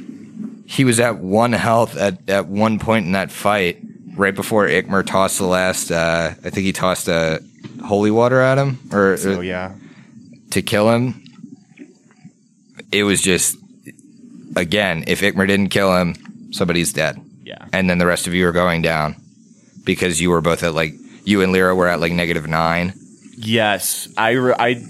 he 0.66 0.84
was 0.84 1.00
at 1.00 1.18
one 1.18 1.52
health 1.52 1.96
at, 1.96 2.30
at 2.30 2.46
one 2.46 2.78
point 2.78 3.06
in 3.06 3.12
that 3.12 3.32
fight, 3.32 3.82
right 4.14 4.34
before 4.34 4.66
Ikmer 4.66 5.04
tossed 5.04 5.38
the 5.38 5.46
last, 5.46 5.90
uh, 5.90 6.30
I 6.44 6.50
think 6.50 6.64
he 6.64 6.72
tossed 6.72 7.08
a 7.08 7.42
holy 7.84 8.10
water 8.10 8.40
at 8.40 8.58
him 8.58 8.78
or, 8.92 9.16
So, 9.16 9.38
or 9.38 9.42
yeah. 9.42 9.74
to 10.50 10.62
kill 10.62 10.90
him. 10.90 11.22
It 12.92 13.04
was 13.04 13.20
just, 13.20 13.56
again, 14.56 15.04
if 15.06 15.20
Ikmer 15.20 15.46
didn't 15.46 15.68
kill 15.68 15.96
him, 15.96 16.14
somebody's 16.52 16.92
dead. 16.92 17.20
Yeah. 17.42 17.66
And 17.72 17.90
then 17.90 17.98
the 17.98 18.06
rest 18.06 18.26
of 18.26 18.34
you 18.34 18.46
are 18.46 18.52
going 18.52 18.82
down 18.82 19.16
because 19.84 20.20
you 20.20 20.30
were 20.30 20.40
both 20.40 20.62
at 20.62 20.74
like, 20.74 20.94
you 21.24 21.42
and 21.42 21.52
Lyra 21.52 21.74
were 21.74 21.88
at 21.88 22.00
like 22.00 22.12
negative 22.12 22.46
nine. 22.46 22.94
Yes. 23.36 24.08
I, 24.16 24.30
re- 24.30 24.54
I, 24.58 24.84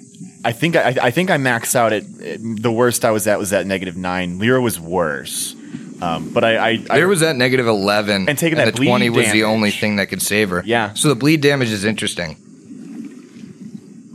I 0.44 0.52
think 0.52 0.76
I, 0.76 0.94
I 1.00 1.10
think 1.10 1.30
I 1.30 1.38
maxed 1.38 1.74
out 1.74 1.94
at 1.94 2.04
the 2.06 2.70
worst 2.70 3.04
I 3.04 3.10
was 3.10 3.26
at 3.26 3.38
was 3.38 3.52
at 3.54 3.66
negative 3.66 3.96
nine. 3.96 4.38
Lyra 4.38 4.60
was 4.60 4.78
worse. 4.78 5.56
Um, 6.04 6.32
but 6.32 6.44
I, 6.44 6.56
I, 6.56 6.68
I 6.90 6.96
There 6.98 7.08
was 7.08 7.20
that 7.20 7.36
negative 7.36 7.66
11. 7.66 8.28
And 8.28 8.38
taking 8.38 8.58
the 8.58 8.66
that 8.66 8.76
bleed 8.76 8.88
20 8.88 9.10
was 9.10 9.32
the 9.32 9.44
only 9.44 9.70
thing 9.70 9.96
that 9.96 10.06
could 10.06 10.20
save 10.20 10.50
her. 10.50 10.62
Yeah. 10.64 10.92
So 10.94 11.08
the 11.08 11.14
bleed 11.14 11.40
damage 11.40 11.70
is 11.70 11.84
interesting. 11.84 12.36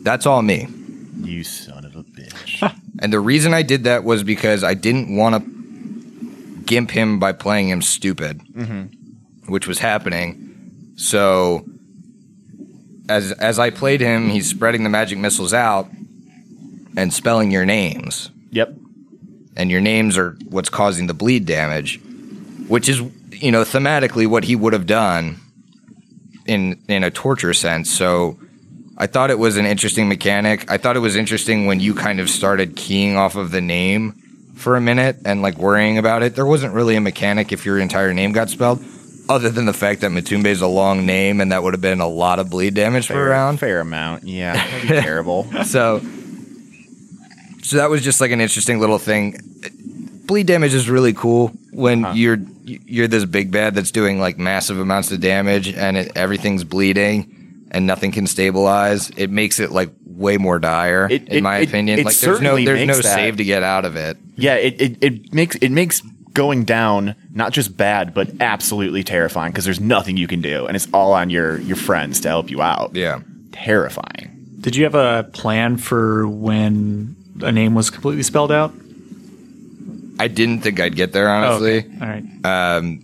That's 0.03 0.25
all 0.25 0.41
me. 0.41 0.67
you 1.21 1.43
son 1.43 1.85
of 1.85 1.95
a 1.95 2.03
bitch. 2.03 2.75
And 3.01 3.13
the 3.13 3.19
reason 3.21 3.53
I 3.53 3.61
did 3.61 3.85
that 3.85 4.03
was 4.03 4.23
because 4.23 4.61
I 4.61 4.73
didn't 4.73 5.15
want 5.15 5.35
to 5.35 6.61
gimp 6.63 6.91
him 6.91 7.17
by 7.17 7.31
playing 7.31 7.69
him 7.69 7.81
stupid, 7.81 8.41
which 9.47 9.67
was 9.67 9.79
happening. 9.79 10.91
So 10.97 11.63
as 13.07 13.31
as 13.31 13.57
I 13.57 13.69
played 13.69 14.01
him, 14.01 14.27
he's 14.29 14.49
spreading 14.49 14.83
the 14.83 14.89
magic 14.89 15.17
missiles 15.17 15.53
out 15.53 15.87
and 16.97 17.13
spelling 17.13 17.51
your 17.51 17.65
names. 17.65 18.31
yep. 18.51 18.73
And 19.59 19.69
your 19.69 19.81
names 19.81 20.17
are 20.17 20.31
what's 20.49 20.69
causing 20.69 21.07
the 21.07 21.13
bleed 21.13 21.45
damage, 21.45 21.99
which 22.67 22.87
is 22.89 22.99
you 23.31 23.51
know 23.51 23.63
thematically 23.63 24.25
what 24.25 24.43
he 24.45 24.55
would 24.55 24.73
have 24.73 24.87
done 24.87 25.37
in 26.45 26.79
in 26.87 27.03
a 27.03 27.11
torture 27.11 27.53
sense. 27.53 27.91
So 27.91 28.39
I 28.97 29.07
thought 29.07 29.29
it 29.31 29.39
was 29.39 29.57
an 29.57 29.65
interesting 29.65 30.07
mechanic. 30.09 30.69
I 30.71 30.77
thought 30.77 30.95
it 30.95 30.99
was 30.99 31.15
interesting 31.15 31.65
when 31.67 31.79
you 31.79 31.93
kind 31.93 32.19
of 32.19 32.29
started 32.29 32.75
keying 32.75 33.17
off 33.17 33.35
of 33.35 33.51
the 33.51 33.61
name 33.61 34.13
for 34.55 34.75
a 34.75 34.81
minute 34.81 35.17
and 35.25 35.41
like 35.41 35.57
worrying 35.57 35.97
about 35.97 36.23
it. 36.23 36.35
There 36.35 36.45
wasn't 36.45 36.73
really 36.73 36.95
a 36.95 37.01
mechanic 37.01 37.51
if 37.51 37.65
your 37.65 37.79
entire 37.79 38.13
name 38.13 38.31
got 38.33 38.49
spelled. 38.49 38.83
Other 39.29 39.49
than 39.49 39.65
the 39.65 39.73
fact 39.73 40.01
that 40.01 40.09
Matumbe 40.11 40.47
is 40.47 40.61
a 40.61 40.67
long 40.67 41.05
name 41.05 41.39
and 41.39 41.51
that 41.51 41.61
would 41.61 41.73
have 41.75 41.81
been 41.81 42.01
a 42.01 42.07
lot 42.07 42.39
of 42.39 42.49
bleed 42.49 42.73
damage 42.73 43.05
for 43.07 43.13
a 43.13 43.15
Fair, 43.17 43.29
round. 43.29 43.59
fair 43.59 43.79
amount. 43.79 44.23
Yeah. 44.23 44.53
Terrible. 44.87 45.45
So, 45.65 46.01
so 47.69 47.77
that 47.77 47.89
was 47.89 48.01
just 48.01 48.19
like 48.21 48.31
an 48.31 48.41
interesting 48.41 48.79
little 48.79 48.97
thing. 48.97 49.39
Bleed 50.25 50.45
damage 50.47 50.73
is 50.73 50.89
really 50.89 51.13
cool 51.13 51.49
when 51.71 52.05
you're 52.15 52.37
you're 52.65 53.07
this 53.07 53.25
big 53.25 53.51
bad 53.51 53.73
that's 53.75 53.91
doing 53.91 54.19
like 54.19 54.37
massive 54.37 54.79
amounts 54.79 55.11
of 55.11 55.19
damage 55.21 55.73
and 55.73 55.97
it, 55.97 56.11
everything's 56.15 56.63
bleeding 56.63 57.67
and 57.71 57.87
nothing 57.87 58.11
can 58.11 58.27
stabilize. 58.27 59.09
It 59.17 59.29
makes 59.31 59.59
it 59.59 59.71
like 59.71 59.89
way 60.05 60.37
more 60.37 60.59
dire, 60.59 61.07
It- 61.09 61.27
in 61.29 61.37
it- 61.37 61.43
my 61.43 61.57
it- 61.59 61.69
opinion. 61.69 61.99
it 61.99 62.05
like 62.05 62.17
there's 62.17 62.41
no 62.41 62.55
there's 62.63 62.85
no 62.87 62.95
that. 62.95 63.03
save 63.03 63.37
to 63.37 63.43
get 63.43 63.63
out 63.63 63.85
of 63.85 63.95
it. 63.95 64.17
Yeah, 64.35 64.55
it, 64.55 64.79
it, 64.81 64.97
it 65.03 65.33
makes 65.33 65.55
it 65.57 65.71
makes 65.71 66.01
going 66.33 66.63
down 66.63 67.15
not 67.33 67.51
just 67.53 67.75
bad, 67.75 68.13
but 68.13 68.29
absolutely 68.39 69.03
terrifying 69.03 69.51
because 69.51 69.65
there's 69.65 69.79
nothing 69.79 70.15
you 70.17 70.27
can 70.27 70.41
do, 70.41 70.67
and 70.67 70.75
it's 70.75 70.87
all 70.93 71.13
on 71.13 71.29
your 71.31 71.59
your 71.61 71.75
friends 71.77 72.19
to 72.21 72.27
help 72.27 72.49
you 72.51 72.61
out. 72.61 72.91
Yeah. 72.95 73.19
terrifying. 73.51 74.35
Did 74.61 74.75
you 74.75 74.83
have 74.83 74.95
a 74.95 75.23
plan 75.31 75.77
for 75.77 76.27
when 76.27 77.15
a 77.41 77.51
name 77.51 77.75
was 77.75 77.89
completely 77.89 78.23
spelled 78.23 78.51
out? 78.51 78.73
I 80.19 80.27
didn't 80.27 80.61
think 80.61 80.79
I'd 80.79 80.95
get 80.95 81.13
there, 81.13 81.29
honestly. 81.29 81.85
All 82.01 82.07
right. 82.07 82.23
Um, 82.45 83.01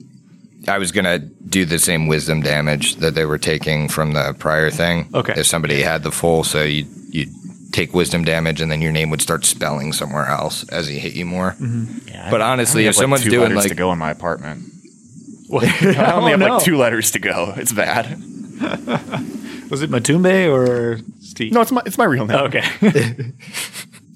I 0.68 0.78
was 0.80 0.92
gonna 0.92 1.20
do 1.20 1.64
the 1.66 1.80
same 1.80 2.08
wisdom 2.08 2.42
damage 2.42 2.96
that 2.98 3.16
they 3.16 3.26
were 3.26 3.38
taking 3.38 3.88
from 3.88 4.14
the 4.14 4.36
prior 4.38 4.70
thing. 4.72 5.10
Okay. 5.14 5.34
If 5.38 5.46
somebody 5.46 5.82
had 5.82 6.04
the 6.04 6.12
full, 6.12 6.44
so 6.44 6.64
you 6.64 6.86
you 7.10 7.28
take 7.72 7.94
wisdom 7.94 8.24
damage, 8.26 8.62
and 8.62 8.72
then 8.72 8.82
your 8.82 8.92
name 8.92 9.10
would 9.12 9.22
start 9.22 9.46
spelling 9.46 9.94
somewhere 9.94 10.26
else 10.28 10.68
as 10.70 10.88
he 10.88 10.98
hit 11.00 11.14
you 11.14 11.26
more. 11.26 11.56
Yeah, 12.08 12.30
But 12.32 12.42
I- 12.42 12.48
I 12.48 12.52
honestly, 12.54 12.82
only 12.82 12.88
if 12.90 12.96
have, 12.96 12.98
like, 12.98 13.04
someone's 13.04 13.24
two 13.24 13.30
doing, 13.30 13.42
letters 13.50 13.58
like- 13.58 13.70
to 13.70 13.76
go 13.76 13.92
in 13.92 13.98
my 14.00 14.12
apartment, 14.12 14.64
What? 15.48 15.64
I 15.84 16.14
only 16.14 16.34
Oh, 16.34 16.38
have 16.38 16.40
no. 16.40 16.48
like 16.56 16.64
two 16.64 16.78
letters 16.78 17.12
to 17.12 17.20
go. 17.20 17.54
It's 17.58 17.72
bad. 17.74 18.18
Was 19.70 19.82
it 19.82 19.90
Matumbe 19.92 20.52
or 20.52 21.00
Steve? 21.22 21.52
No, 21.54 21.62
it's 21.62 21.72
my 21.72 21.82
it's 21.86 21.98
my 21.98 22.06
real 22.06 22.26
name. 22.26 22.38
Okay. 22.38 22.64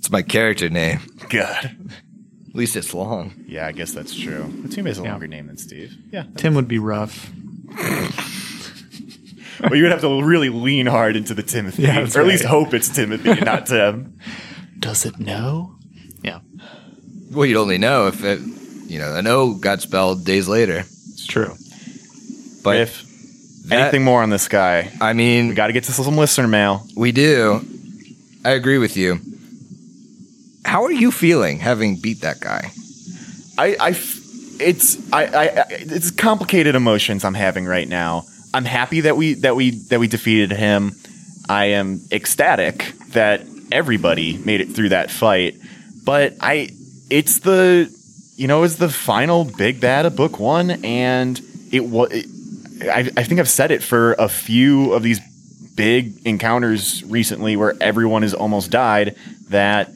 It's 0.09 0.11
my 0.11 0.23
character 0.23 0.69
name. 0.69 1.01
God. 1.29 1.65
At 2.47 2.55
least 2.55 2.75
it's 2.75 2.95
long. 2.95 3.31
Yeah, 3.47 3.67
I 3.67 3.71
guess 3.73 3.91
that's 3.91 4.19
true. 4.19 4.45
Matumbe 4.45 4.87
is 4.89 4.97
a 4.97 5.03
Yeah. 5.03 5.11
longer 5.11 5.27
name 5.27 5.45
than 5.45 5.57
Steve. 5.57 5.95
Yeah. 6.11 6.23
Tim 6.35 6.55
would 6.55 6.67
be 6.67 6.79
rough. 6.79 7.29
well, 9.61 9.75
you 9.75 9.83
would 9.83 9.91
have 9.91 10.01
to 10.01 10.23
really 10.23 10.49
lean 10.49 10.87
hard 10.87 11.15
into 11.15 11.35
the 11.35 11.43
Timothy, 11.43 11.83
Yeah, 11.83 11.99
or 11.99 12.03
that's 12.05 12.15
at 12.15 12.25
least 12.25 12.43
right. 12.43 12.49
hope 12.49 12.73
it's 12.73 12.89
Timothy, 12.89 13.29
and 13.29 13.45
not 13.45 13.67
Tim. 13.67 14.17
Does 14.79 15.05
it 15.05 15.19
know? 15.19 15.75
Yeah, 16.23 16.39
Well, 17.31 17.45
you'd 17.45 17.57
only 17.57 17.77
know 17.77 18.07
if 18.07 18.23
it, 18.23 18.39
you 18.87 18.97
know, 18.97 19.15
an 19.15 19.27
O 19.27 19.53
got 19.53 19.81
spelled 19.81 20.25
days 20.25 20.47
later. 20.47 20.79
it's 20.79 21.27
true. 21.27 21.53
But 22.63 22.77
if 22.77 23.03
that- 23.67 23.79
anything 23.79 24.03
more 24.03 24.23
on 24.23 24.31
this 24.31 24.47
guy, 24.47 24.91
I 24.99 25.13
mean, 25.13 25.49
we 25.49 25.53
got 25.53 25.67
to 25.67 25.73
get 25.73 25.83
to 25.83 25.91
some 25.91 26.17
listener 26.17 26.47
mail. 26.47 26.83
we 26.95 27.11
do. 27.11 27.61
I 28.43 28.51
agree 28.53 28.79
with 28.79 28.97
you. 28.97 29.19
How 30.65 30.83
are 30.83 30.91
you 30.91 31.11
feeling 31.11 31.59
having 31.59 31.99
beat 31.99 32.21
that 32.21 32.39
guy? 32.39 32.71
I, 33.57 33.75
it's 34.59 35.11
I, 35.11 35.25
I, 35.25 35.43
I, 35.43 35.65
it's 35.69 36.11
complicated 36.11 36.75
emotions 36.75 37.25
I'm 37.25 37.33
having 37.33 37.65
right 37.65 37.87
now. 37.87 38.25
I'm 38.53 38.65
happy 38.65 39.01
that 39.01 39.17
we 39.17 39.35
that 39.35 39.55
we 39.55 39.71
that 39.89 39.99
we 39.99 40.07
defeated 40.07 40.51
him. 40.51 40.93
I 41.47 41.65
am 41.65 42.01
ecstatic 42.11 42.93
that 43.09 43.41
everybody 43.71 44.37
made 44.37 44.61
it 44.61 44.71
through 44.71 44.89
that 44.89 45.11
fight. 45.11 45.55
But 46.03 46.35
I, 46.39 46.69
it's 47.09 47.39
the, 47.39 47.93
you 48.35 48.47
know, 48.47 48.63
it's 48.63 48.75
the 48.75 48.89
final 48.89 49.45
big 49.45 49.81
bad 49.81 50.05
of 50.05 50.15
book 50.15 50.39
one, 50.39 50.71
and 50.83 51.39
it 51.71 51.85
was. 51.85 52.11
I, 52.81 52.99
I 53.17 53.23
think 53.23 53.39
I've 53.39 53.49
said 53.49 53.71
it 53.71 53.83
for 53.83 54.13
a 54.13 54.29
few 54.29 54.93
of 54.93 55.03
these 55.03 55.19
big 55.75 56.25
encounters 56.25 57.03
recently 57.05 57.55
where 57.57 57.75
everyone 57.81 58.21
has 58.21 58.33
almost 58.33 58.71
died. 58.71 59.15
That 59.49 59.91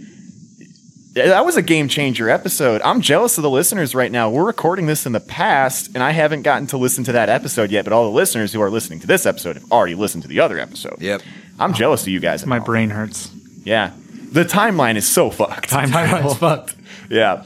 that 1.13 1.45
was 1.45 1.57
a 1.57 1.61
game 1.61 1.87
changer 1.87 2.29
episode. 2.29 2.81
I'm 2.83 3.01
jealous 3.01 3.37
of 3.37 3.43
the 3.43 3.49
listeners 3.49 3.93
right 3.93 4.11
now. 4.11 4.29
We're 4.29 4.45
recording 4.45 4.87
this 4.87 5.05
in 5.05 5.11
the 5.11 5.19
past, 5.19 5.91
and 5.93 6.03
I 6.03 6.11
haven't 6.11 6.41
gotten 6.41 6.67
to 6.67 6.77
listen 6.77 7.03
to 7.05 7.11
that 7.13 7.29
episode 7.29 7.71
yet. 7.71 7.83
But 7.85 7.93
all 7.93 8.05
the 8.05 8.15
listeners 8.15 8.51
who 8.53 8.61
are 8.61 8.69
listening 8.69 8.99
to 9.01 9.07
this 9.07 9.25
episode 9.25 9.55
have 9.57 9.71
already 9.71 9.95
listened 9.95 10.23
to 10.23 10.29
the 10.29 10.39
other 10.39 10.57
episode. 10.59 10.99
Yep. 11.01 11.21
I'm 11.59 11.73
jealous 11.73 12.01
of 12.03 12.07
you 12.07 12.19
guys. 12.19 12.45
My 12.45 12.57
now. 12.57 12.65
brain 12.65 12.89
hurts. 12.89 13.29
Yeah, 13.63 13.91
the 14.31 14.43
timeline 14.43 14.95
is 14.95 15.07
so 15.07 15.29
fucked. 15.29 15.69
Timeline's 15.69 16.37
fucked. 16.39 16.75
Yeah, 17.09 17.43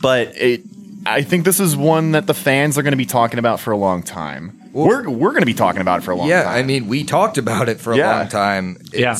but 0.00 0.36
it. 0.36 0.62
I 1.06 1.22
think 1.22 1.44
this 1.44 1.58
is 1.60 1.76
one 1.76 2.12
that 2.12 2.26
the 2.26 2.34
fans 2.34 2.76
are 2.78 2.82
going 2.82 2.92
to 2.92 2.96
be 2.98 3.06
talking 3.06 3.38
about 3.38 3.60
for 3.60 3.70
a 3.72 3.76
long 3.76 4.02
time. 4.02 4.70
we're 4.72 5.08
we're 5.08 5.30
going 5.30 5.42
to 5.42 5.46
be 5.46 5.54
talking 5.54 5.80
about 5.80 6.00
it 6.00 6.02
for 6.04 6.10
a 6.12 6.16
long 6.16 6.28
Yeah, 6.28 6.42
time. 6.44 6.52
Yeah, 6.54 6.58
I 6.58 6.62
mean, 6.62 6.86
we 6.88 7.02
talked 7.04 7.38
about 7.38 7.68
it 7.68 7.80
for 7.80 7.92
a 7.92 7.96
Yeah. 7.96 8.18
long 8.18 8.28
time. 8.28 8.78
Yeah. 8.92 9.16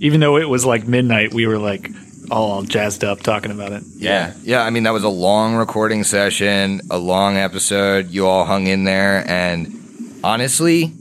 Even 0.00 0.20
though 0.20 0.36
it 0.36 0.48
was 0.48 0.64
like 0.64 0.86
midnight, 0.86 1.32
we 1.34 1.46
were 1.46 1.58
like 1.58 1.90
all 2.30 2.62
jazzed 2.62 3.04
up 3.04 3.20
talking 3.20 3.50
about 3.50 3.72
it. 3.72 3.82
yeah, 3.96 4.32
Yeah, 4.42 4.62
I 4.62 4.70
mean 4.70 4.84
that 4.84 4.92
was 4.92 5.04
a 5.04 5.08
long 5.08 5.54
recording 5.54 6.04
session, 6.04 6.80
a 6.90 6.98
long 6.98 7.36
episode. 7.36 8.10
You 8.10 8.26
all 8.26 8.44
hung 8.44 8.66
in 8.66 8.84
there, 8.84 9.24
and 9.28 10.20
honestly, 10.22 10.92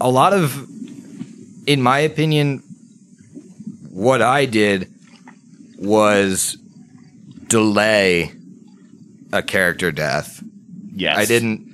a 0.00 0.10
lot 0.10 0.32
of, 0.32 0.68
in 1.66 1.80
my 1.80 2.00
opinion, 2.00 2.58
what 3.90 4.22
I 4.22 4.46
did 4.46 4.92
was 5.78 6.56
delay 7.46 8.32
a 9.32 9.42
character 9.42 9.92
death. 9.92 10.42
yes. 10.94 11.16
I 11.16 11.24
didn't, 11.24 11.68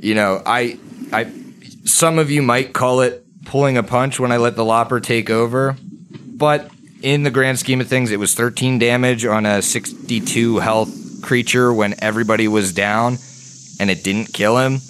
you 0.00 0.14
know, 0.14 0.42
I, 0.44 0.78
I, 1.12 1.30
some 1.84 2.18
of 2.18 2.30
you 2.30 2.42
might 2.42 2.72
call 2.72 3.00
it 3.00 3.24
pulling 3.44 3.76
a 3.76 3.82
punch 3.82 4.18
when 4.18 4.32
I 4.32 4.36
let 4.36 4.56
the 4.56 4.64
lopper 4.64 5.00
take 5.00 5.30
over, 5.30 5.76
but 6.10 6.70
in 7.02 7.22
the 7.22 7.30
grand 7.30 7.58
scheme 7.58 7.80
of 7.80 7.88
things, 7.88 8.10
it 8.10 8.18
was 8.18 8.34
13 8.34 8.78
damage 8.78 9.24
on 9.24 9.46
a 9.46 9.62
62 9.62 10.58
health 10.58 11.22
creature 11.22 11.72
when 11.72 11.94
everybody 12.02 12.48
was 12.48 12.72
down, 12.72 13.18
and 13.80 13.90
it 13.90 14.02
didn't 14.04 14.32
kill 14.32 14.58
him. 14.58 14.80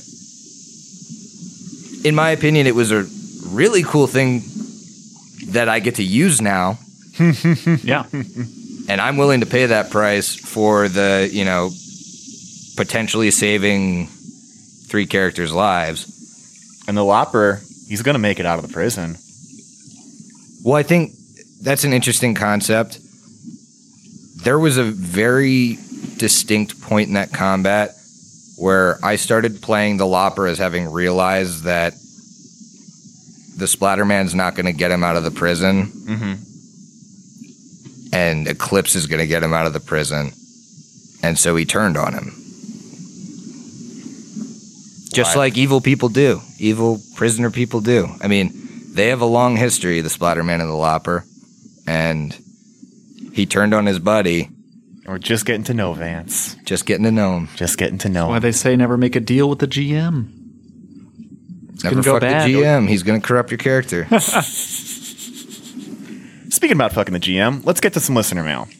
In 2.04 2.14
my 2.14 2.30
opinion, 2.30 2.66
it 2.66 2.74
was 2.74 2.92
a 2.92 3.04
really 3.48 3.82
cool 3.82 4.06
thing 4.06 4.42
that 5.52 5.68
I 5.68 5.80
get 5.80 5.96
to 5.96 6.04
use 6.04 6.40
now 6.40 6.78
Yeah. 7.82 8.04
and 8.12 9.00
I'm 9.00 9.16
willing 9.16 9.40
to 9.40 9.46
pay 9.46 9.66
that 9.66 9.90
price 9.90 10.34
for 10.36 10.88
the, 10.88 11.28
you 11.32 11.44
know, 11.44 11.70
potentially 12.76 13.30
saving 13.30 14.06
three 14.88 15.06
characters' 15.06 15.52
lives. 15.52 16.06
And 16.86 16.96
the 16.96 17.04
Lopper, 17.04 17.61
he's 17.88 18.02
going 18.02 18.14
to 18.14 18.18
make 18.20 18.38
it 18.38 18.46
out 18.46 18.59
of 18.59 18.66
the 18.66 18.72
prison. 18.72 19.16
Well, 20.62 20.76
I 20.76 20.82
think 20.82 21.12
that's 21.61 21.84
an 21.84 21.92
interesting 21.92 22.34
concept. 22.34 22.98
There 24.42 24.59
was 24.59 24.76
a 24.76 24.84
very 24.84 25.78
distinct 26.16 26.80
point 26.80 27.09
in 27.09 27.14
that 27.14 27.32
combat 27.32 27.94
where 28.56 28.98
I 29.04 29.16
started 29.16 29.62
playing 29.62 29.96
the 29.98 30.06
Lopper 30.06 30.46
as 30.46 30.59
having 30.59 30.90
realized 30.90 31.64
that 31.64 31.92
the 33.56 33.66
Splatterman's 33.66 34.34
not 34.34 34.54
going 34.54 34.66
to 34.66 34.72
get 34.72 34.90
him 34.90 35.02
out 35.02 35.16
of 35.16 35.24
the 35.24 35.30
prison. 35.30 35.86
Mm-hmm. 35.86 36.34
and 38.12 38.48
Eclipse 38.48 38.94
is 38.94 39.06
going 39.06 39.20
to 39.20 39.26
get 39.26 39.42
him 39.42 39.52
out 39.52 39.66
of 39.66 39.72
the 39.72 39.80
prison. 39.80 40.32
And 41.22 41.38
so 41.38 41.56
he 41.56 41.64
turned 41.64 41.96
on 41.96 42.14
him. 42.14 42.32
Just 45.12 45.34
Why? 45.34 45.42
like 45.42 45.56
evil 45.59 45.80
people 45.80 46.09
do, 46.09 46.40
evil 46.59 47.00
prisoner 47.16 47.50
people 47.50 47.80
do. 47.80 48.09
I 48.20 48.28
mean, 48.28 48.52
they 48.92 49.09
have 49.09 49.20
a 49.20 49.26
long 49.26 49.56
history, 49.56 50.00
the 50.00 50.09
Splatterman 50.09 50.61
and 50.61 50.68
the 50.68 50.74
Lopper. 50.74 51.24
And 51.89 52.39
he 53.32 53.47
turned 53.47 53.72
on 53.74 53.86
his 53.86 53.99
buddy, 53.99 54.51
We're 55.07 55.18
just 55.18 55.47
getting 55.47 55.64
to 55.64 55.74
know 55.74 55.93
Vance. 55.95 56.55
just 56.64 56.84
getting 56.86 57.05
to 57.05 57.11
know 57.12 57.36
him. 57.39 57.49
Just 57.57 57.78
getting 57.78 57.99
to 57.99 58.09
know 58.09 58.24
Why 58.26 58.28
him. 58.28 58.32
Why 58.34 58.39
they 58.41 58.53
say 58.53 58.76
never 58.76 58.97
make 58.97 59.16
a 59.16 59.20
deal 59.20 59.49
with 59.49 59.59
the 59.61 59.66
GM. 59.68 60.34
Never 61.82 61.95
gonna 61.95 62.05
go 62.05 62.12
fuck 62.14 62.20
bad. 62.22 62.49
the 62.49 62.55
GM. 62.55 62.89
He's 62.89 63.03
going 63.05 63.20
to 63.20 63.26
corrupt 63.26 63.51
your 63.51 63.59
character. 63.59 64.07
Speaking 66.51 66.76
about 66.76 66.93
fucking 66.93 67.12
the 67.14 67.20
GM, 67.20 67.64
let's 67.64 67.80
get 67.80 67.93
to 67.95 68.01
some 68.01 68.14
listener 68.14 68.43
mail. 68.43 68.68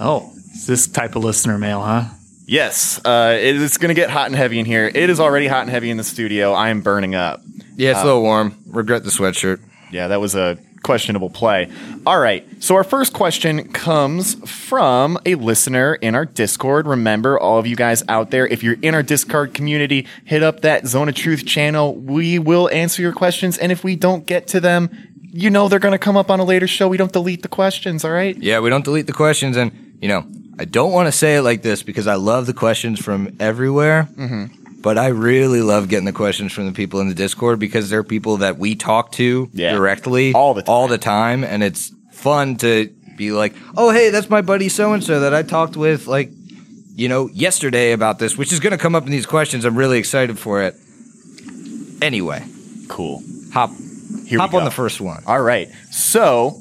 Oh, 0.00 0.32
it's 0.50 0.66
this 0.66 0.88
type 0.88 1.14
of 1.14 1.22
listener 1.22 1.56
mail, 1.56 1.80
huh? 1.80 2.06
Yes, 2.44 3.00
uh, 3.04 3.36
it- 3.40 3.60
it's 3.62 3.78
going 3.78 3.90
to 3.90 3.94
get 3.94 4.10
hot 4.10 4.26
and 4.26 4.34
heavy 4.34 4.58
in 4.58 4.66
here. 4.66 4.90
It 4.92 5.10
is 5.10 5.20
already 5.20 5.46
hot 5.46 5.60
and 5.62 5.70
heavy 5.70 5.90
in 5.90 5.96
the 5.96 6.02
studio. 6.04 6.52
I 6.52 6.70
am 6.70 6.80
burning 6.80 7.14
up. 7.14 7.40
yeah, 7.76 7.92
it's 7.92 8.00
a 8.00 8.04
little 8.04 8.22
warm. 8.22 8.56
Regret 8.66 9.04
the 9.04 9.10
sweatshirt. 9.10 9.60
Yeah, 9.92 10.08
that 10.08 10.20
was 10.20 10.34
a 10.34 10.58
questionable 10.82 11.30
play. 11.30 11.70
All 12.06 12.18
right. 12.18 12.46
So 12.62 12.74
our 12.74 12.84
first 12.84 13.12
question 13.12 13.72
comes 13.72 14.34
from 14.48 15.18
a 15.24 15.34
listener 15.36 15.94
in 15.94 16.14
our 16.14 16.24
Discord. 16.24 16.86
Remember, 16.86 17.38
all 17.38 17.58
of 17.58 17.66
you 17.66 17.76
guys 17.76 18.02
out 18.08 18.30
there, 18.30 18.46
if 18.46 18.62
you're 18.62 18.78
in 18.82 18.94
our 18.94 19.02
Discord 19.02 19.54
community, 19.54 20.06
hit 20.24 20.42
up 20.42 20.60
that 20.60 20.86
Zone 20.86 21.08
of 21.08 21.14
Truth 21.14 21.46
channel. 21.46 21.94
We 21.94 22.38
will 22.38 22.68
answer 22.70 23.02
your 23.02 23.12
questions, 23.12 23.58
and 23.58 23.72
if 23.72 23.84
we 23.84 23.96
don't 23.96 24.26
get 24.26 24.48
to 24.48 24.60
them, 24.60 24.90
you 25.34 25.48
know 25.48 25.68
they're 25.68 25.78
going 25.78 25.92
to 25.92 25.98
come 25.98 26.16
up 26.16 26.30
on 26.30 26.40
a 26.40 26.44
later 26.44 26.66
show. 26.66 26.88
We 26.88 26.98
don't 26.98 27.12
delete 27.12 27.42
the 27.42 27.48
questions. 27.48 28.04
All 28.04 28.10
right. 28.10 28.36
Yeah, 28.36 28.60
we 28.60 28.68
don't 28.68 28.84
delete 28.84 29.06
the 29.06 29.14
questions. 29.14 29.56
And, 29.56 29.96
you 30.00 30.08
know, 30.08 30.26
I 30.58 30.66
don't 30.66 30.92
want 30.92 31.06
to 31.06 31.12
say 31.12 31.36
it 31.36 31.42
like 31.42 31.62
this 31.62 31.82
because 31.82 32.06
I 32.06 32.16
love 32.16 32.46
the 32.46 32.52
questions 32.52 33.00
from 33.02 33.34
everywhere. 33.40 34.08
Mm-hmm. 34.12 34.61
But 34.82 34.98
I 34.98 35.08
really 35.08 35.62
love 35.62 35.88
getting 35.88 36.04
the 36.06 36.12
questions 36.12 36.52
from 36.52 36.66
the 36.66 36.72
people 36.72 37.00
in 37.00 37.08
the 37.08 37.14
Discord 37.14 37.58
because 37.60 37.88
they're 37.88 38.02
people 38.02 38.38
that 38.38 38.58
we 38.58 38.74
talk 38.74 39.12
to 39.12 39.48
Yeah. 39.52 39.72
directly 39.74 40.32
All 40.34 40.54
the 40.54 40.62
time. 40.62 40.72
all 40.74 40.88
the 40.88 40.98
time. 40.98 41.44
And 41.44 41.62
it's 41.62 41.92
fun 42.10 42.56
to 42.56 42.90
be 43.16 43.30
like, 43.32 43.54
oh, 43.76 43.90
hey, 43.90 44.10
that's 44.10 44.28
my 44.28 44.40
buddy 44.42 44.68
so 44.68 44.92
and 44.92 45.02
so 45.04 45.20
that 45.20 45.32
I 45.34 45.42
talked 45.42 45.76
with, 45.76 46.06
like, 46.08 46.30
you 46.96 47.08
know, 47.08 47.28
yesterday 47.32 47.92
about 47.92 48.18
this, 48.18 48.36
which 48.36 48.52
is 48.52 48.58
going 48.60 48.72
to 48.72 48.78
come 48.78 48.94
up 48.94 49.04
in 49.06 49.12
these 49.12 49.26
questions. 49.26 49.64
I'm 49.64 49.76
really 49.76 49.98
excited 49.98 50.38
for 50.38 50.62
it. 50.62 50.74
Anyway, 52.02 52.44
Cool. 52.88 53.22
hop, 53.52 53.70
Here 54.26 54.38
hop 54.38 54.52
on 54.54 54.64
the 54.64 54.70
first 54.70 55.00
one. 55.00 55.22
All 55.26 55.40
right. 55.40 55.68
So 55.90 56.58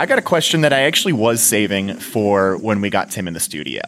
I 0.00 0.06
got 0.06 0.18
a 0.18 0.22
question 0.22 0.62
that 0.62 0.72
I 0.72 0.80
actually 0.80 1.12
was 1.12 1.40
saving 1.40 1.94
for 1.98 2.56
when 2.58 2.80
we 2.80 2.90
got 2.90 3.10
Tim 3.10 3.28
in 3.28 3.34
the 3.34 3.40
studio. 3.40 3.80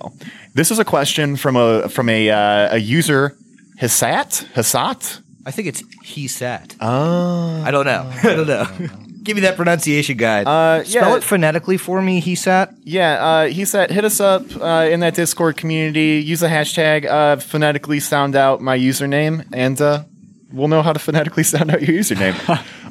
This 0.55 0.71
is 0.71 0.79
a 0.79 0.85
question 0.85 1.37
from 1.37 1.57
a 1.57 1.89
from 1.89 2.09
a 2.09 2.31
uh, 2.31 2.77
a 2.77 2.79
user 2.79 3.37
Hisat 3.85 4.45
Hisat. 4.55 5.21
I 5.45 5.51
think 5.51 5.69
it's 5.69 5.83
he 6.03 6.27
sat. 6.27 6.75
Oh. 6.81 7.63
I 7.63 7.71
don't 7.71 7.85
know. 7.85 8.11
I 8.23 8.35
don't 8.35 8.47
know. 8.47 8.67
Give 9.23 9.37
me 9.37 9.43
that 9.43 9.57
pronunciation 9.57 10.17
guide. 10.17 10.47
Uh, 10.47 10.85
Spell 10.85 11.11
yeah. 11.11 11.17
it 11.17 11.23
phonetically 11.23 11.77
for 11.77 12.01
me. 12.01 12.21
He 12.21 12.35
sat. 12.35 12.75
Yeah, 12.83 13.13
uh, 13.25 13.47
he 13.47 13.65
sat. 13.65 13.91
hit 13.91 14.05
us 14.05 14.21
up 14.21 14.43
uh, 14.57 14.87
in 14.91 15.01
that 15.01 15.15
Discord 15.15 15.57
community. 15.57 16.23
Use 16.25 16.41
the 16.41 16.47
hashtag 16.49 17.07
uh, 17.07 17.37
phonetically 17.37 18.01
sound 18.01 18.37
out 18.37 18.61
my 18.61 18.79
username, 18.79 19.47
and 19.53 19.81
uh, 19.81 20.05
we'll 20.53 20.69
know 20.69 20.83
how 20.83 20.93
to 20.93 20.99
phonetically 20.99 21.43
sound 21.55 21.71
out 21.71 21.81
your 21.83 21.99
username. 21.99 22.35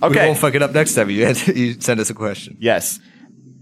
Okay. 0.02 0.22
we 0.22 0.28
won't 0.28 0.40
fuck 0.40 0.56
it 0.56 0.62
up 0.64 0.74
next 0.74 0.96
time. 0.96 1.10
You, 1.10 1.28
you 1.56 1.80
send 1.80 2.00
us 2.00 2.10
a 2.10 2.16
question. 2.16 2.58
yes. 2.60 3.00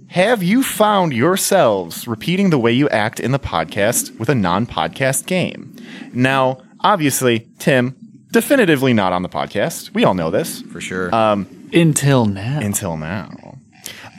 Have 0.08 0.44
you 0.44 0.64
found 0.64 1.14
yourselves 1.14 2.06
repeating 2.08 2.50
the 2.50 2.60
way 2.60 2.74
you 2.74 2.90
act 2.90 3.22
in 3.22 3.32
the 3.32 3.40
podcast 3.40 4.18
with 4.20 4.28
a 4.28 4.36
non 4.36 4.66
podcast 4.66 5.26
game? 5.26 5.74
Now, 6.14 6.62
obviously, 6.84 7.48
Tim, 7.60 7.96
definitively 8.32 8.94
not 8.94 9.14
on 9.14 9.24
the 9.24 9.30
podcast. 9.30 9.94
We 9.94 10.04
all 10.04 10.14
know 10.14 10.32
this 10.32 10.62
For 10.62 10.82
sure. 10.82 11.10
Until 11.74 12.26
now. 12.26 12.60
until 12.60 12.98
now. 12.98 13.30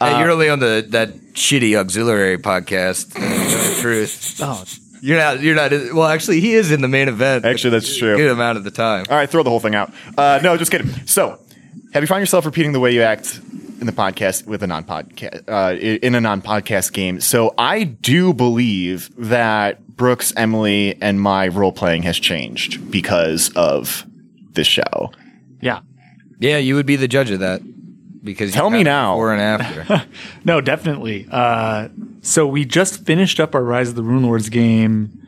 hey, 0.01 0.19
you're 0.21 0.31
only 0.31 0.49
on 0.49 0.59
the 0.59 0.87
that 0.91 1.15
shitty 1.35 1.77
auxiliary 1.77 2.39
podcast. 2.39 3.13
the 3.15 3.81
truth. 3.81 4.41
oh, 4.43 4.65
You're 5.01 5.19
not. 5.19 5.41
You're 5.41 5.55
not. 5.55 5.71
Well, 5.95 6.05
actually, 6.07 6.41
he 6.41 6.55
is 6.55 6.71
in 6.73 6.81
the 6.81 6.89
main 6.89 7.09
event. 7.09 7.45
Actually, 7.45 7.71
that's 7.71 7.97
true. 7.97 8.15
A 8.15 8.17
good 8.17 8.31
amount 8.31 8.57
of 8.59 8.65
the 8.65 8.71
time. 8.71 9.05
All 9.11 9.17
right, 9.17 9.29
throw 9.29 9.43
the 9.43 9.51
whole 9.51 9.61
thing 9.61 9.75
out. 9.75 9.93
Uh, 10.17 10.41
no, 10.43 10.57
just 10.57 10.71
kidding. 10.71 10.89
So, 11.07 11.39
have 11.93 12.03
you 12.03 12.07
found 12.07 12.21
yourself 12.21 12.47
repeating 12.47 12.73
the 12.73 12.81
way 12.81 12.93
you 12.95 13.03
act 13.03 13.41
in 13.83 13.87
the 13.87 13.93
podcast 13.93 14.47
with 14.47 14.63
a 14.63 14.67
non-podcast 14.67 15.43
uh, 15.49 15.77
in 15.79 16.15
a 16.15 16.21
non-podcast 16.21 16.93
game? 16.95 17.21
So, 17.21 17.53
I 17.59 17.85
do 17.85 18.33
believe 18.33 19.11
that 19.19 19.87
Brooks, 19.97 20.33
Emily, 20.37 20.97
and 21.03 21.21
my 21.21 21.49
role 21.49 21.73
playing 21.73 22.05
has 22.05 22.19
changed 22.19 22.91
because 22.91 23.51
of 23.55 24.07
this 24.53 24.67
show. 24.67 25.13
yeah. 25.61 25.81
Yeah, 26.39 26.57
you 26.59 26.75
would 26.75 26.87
be 26.87 26.97
the 26.97 27.07
judge 27.07 27.31
of 27.31 27.39
that 27.39 27.61
because 28.25 28.49
you 28.51 28.55
Tell 28.55 28.69
me 28.71 28.83
now. 28.83 29.15
before 29.15 29.33
and 29.33 29.41
after. 29.41 30.07
No, 30.45 30.61
definitely. 30.61 31.29
Uh, 31.31 31.89
so 32.23 32.49
we 32.49 32.65
just 32.65 33.05
finished 33.07 33.39
up 33.39 33.55
our 33.55 33.63
Rise 33.63 33.91
of 33.91 33.95
the 33.95 34.03
Runelords 34.03 34.51
game. 34.51 35.22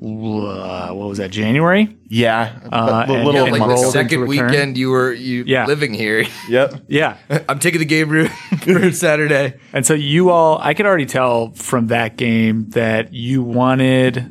Uh, 0.00 0.90
what 0.92 1.08
was 1.08 1.18
that? 1.18 1.30
January. 1.30 1.96
Yeah, 2.08 2.52
Uh, 2.72 3.04
a 3.08 3.12
little 3.24 3.44
and 3.46 3.58
like 3.58 3.68
the 3.68 3.76
second 3.90 4.26
weekend 4.28 4.78
you 4.78 4.90
were 4.90 5.12
you 5.12 5.44
Yeah. 5.46 5.66
living 5.66 5.92
here. 5.92 6.24
Yep. 6.48 6.84
Yeah. 6.88 7.16
I'm 7.48 7.58
taking 7.58 7.80
the 7.80 7.84
game 7.84 8.08
room 8.08 8.28
for 8.60 8.92
Saturday. 8.92 9.54
And 9.72 9.84
so 9.84 9.94
you 9.94 10.30
all, 10.30 10.58
I 10.62 10.74
could 10.74 10.86
already 10.86 11.06
tell 11.06 11.50
from 11.50 11.88
that 11.88 12.16
game 12.16 12.70
that 12.70 13.12
you 13.12 13.42
wanted 13.42 14.24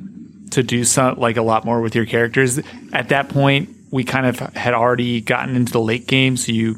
to 0.51 0.63
do 0.63 0.85
some 0.85 1.19
like 1.19 1.35
a 1.37 1.41
lot 1.41 1.65
more 1.65 1.81
with 1.81 1.95
your 1.95 2.05
characters. 2.05 2.59
At 2.93 3.09
that 3.09 3.27
point, 3.29 3.69
we 3.91 4.03
kind 4.05 4.25
of 4.25 4.39
had 4.55 4.73
already 4.73 5.19
gotten 5.21 5.55
into 5.55 5.71
the 5.73 5.81
late 5.81 6.07
game, 6.07 6.37
so 6.37 6.51
you 6.53 6.77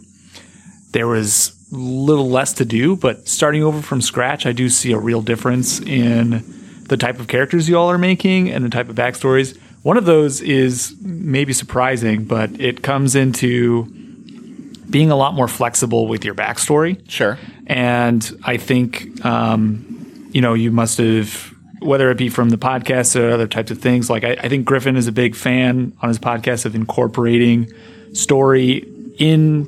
there 0.94 1.08
was 1.08 1.56
little 1.72 2.28
less 2.30 2.54
to 2.54 2.66
do. 2.66 2.96
But 2.96 3.28
starting 3.28 3.64
over 3.64 3.82
from 3.84 4.02
scratch, 4.02 4.48
I 4.48 4.52
do 4.52 4.70
see 4.70 4.92
a 4.94 4.98
real 4.98 5.22
difference 5.22 5.80
in 5.80 6.44
the 6.90 6.98
type 6.98 7.20
of 7.20 7.28
characters 7.28 7.70
you 7.70 7.78
all 7.78 7.90
are 7.90 7.98
making 7.98 8.50
and 8.50 8.66
the 8.66 8.70
type 8.70 8.90
of 8.90 8.96
backstories. 8.96 9.58
One 9.84 9.98
of 9.98 10.06
those 10.06 10.42
is 10.42 10.96
maybe 11.02 11.54
surprising, 11.54 12.26
but 12.26 12.52
it 12.60 12.82
comes 12.82 13.16
into 13.16 13.86
being 14.90 15.12
a 15.12 15.16
lot 15.16 15.34
more 15.34 15.48
flexible 15.48 16.08
with 16.08 16.26
your 16.26 16.36
backstory. 16.36 17.00
Sure. 17.10 17.38
And 17.68 18.30
I 18.44 18.58
think, 18.58 19.24
um, 19.24 20.30
you 20.32 20.42
know, 20.42 20.54
you 20.54 20.72
must 20.72 20.98
have, 20.98 21.54
whether 21.80 22.10
it 22.12 22.18
be 22.18 22.28
from 22.28 22.50
the 22.50 22.58
podcast 22.58 23.20
or 23.20 23.30
other 23.30 23.48
types 23.48 23.72
of 23.72 23.80
things, 23.80 24.10
like 24.10 24.24
I, 24.24 24.32
I 24.32 24.50
think 24.50 24.66
Griffin 24.66 24.98
is 24.98 25.08
a 25.08 25.12
big 25.12 25.36
fan 25.36 25.94
on 26.02 26.10
his 26.10 26.20
podcast 26.20 26.66
of 26.66 26.76
incorporating 26.76 27.72
story 28.14 28.86
in 29.18 29.68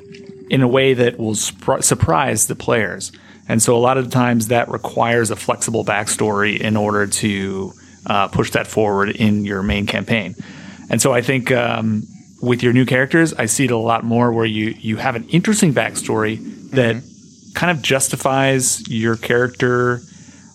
in 0.50 0.60
a 0.60 0.68
way 0.68 0.92
that 0.92 1.18
will 1.18 1.34
surprise 1.34 2.46
the 2.46 2.54
players. 2.54 3.10
And 3.48 3.62
so 3.62 3.76
a 3.76 3.78
lot 3.78 3.98
of 3.98 4.04
the 4.04 4.10
times 4.10 4.48
that 4.48 4.68
requires 4.68 5.30
a 5.30 5.36
flexible 5.36 5.84
backstory 5.84 6.60
in 6.60 6.76
order 6.76 7.06
to 7.06 7.72
uh, 8.06 8.28
push 8.28 8.50
that 8.52 8.66
forward 8.66 9.10
in 9.10 9.44
your 9.44 9.62
main 9.62 9.86
campaign. 9.86 10.34
And 10.90 11.00
so 11.00 11.12
I 11.12 11.22
think 11.22 11.50
um, 11.50 12.04
with 12.40 12.62
your 12.62 12.72
new 12.72 12.84
characters, 12.84 13.32
I 13.34 13.46
see 13.46 13.64
it 13.64 13.70
a 13.70 13.76
lot 13.76 14.04
more 14.04 14.32
where 14.32 14.44
you 14.44 14.74
you 14.78 14.96
have 14.96 15.16
an 15.16 15.28
interesting 15.28 15.72
backstory 15.72 16.38
that 16.70 17.02
kind 17.54 17.76
of 17.76 17.82
justifies 17.82 18.88
your 18.88 19.16
character 19.16 20.00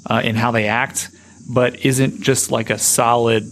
uh, 0.09 0.21
in 0.23 0.35
how 0.35 0.51
they 0.51 0.67
act, 0.67 1.09
but 1.49 1.85
isn't 1.85 2.21
just 2.21 2.51
like 2.51 2.69
a 2.69 2.77
solid, 2.77 3.43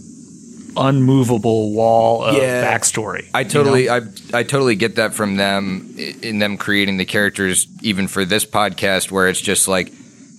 unmovable 0.76 1.72
wall 1.72 2.24
of 2.24 2.34
Yeah. 2.36 2.64
backstory. 2.64 3.28
I 3.34 3.40
you 3.40 3.44
know? 3.44 3.50
totally, 3.50 3.88
I, 3.90 4.00
I 4.32 4.42
totally 4.42 4.76
get 4.76 4.96
that 4.96 5.14
from 5.14 5.36
them 5.36 5.94
in 6.22 6.38
them 6.38 6.56
creating 6.56 6.96
the 6.96 7.04
characters, 7.04 7.66
even 7.82 8.08
for 8.08 8.24
this 8.24 8.44
podcast, 8.44 9.10
where 9.10 9.28
it's 9.28 9.40
just 9.40 9.68
like 9.68 9.92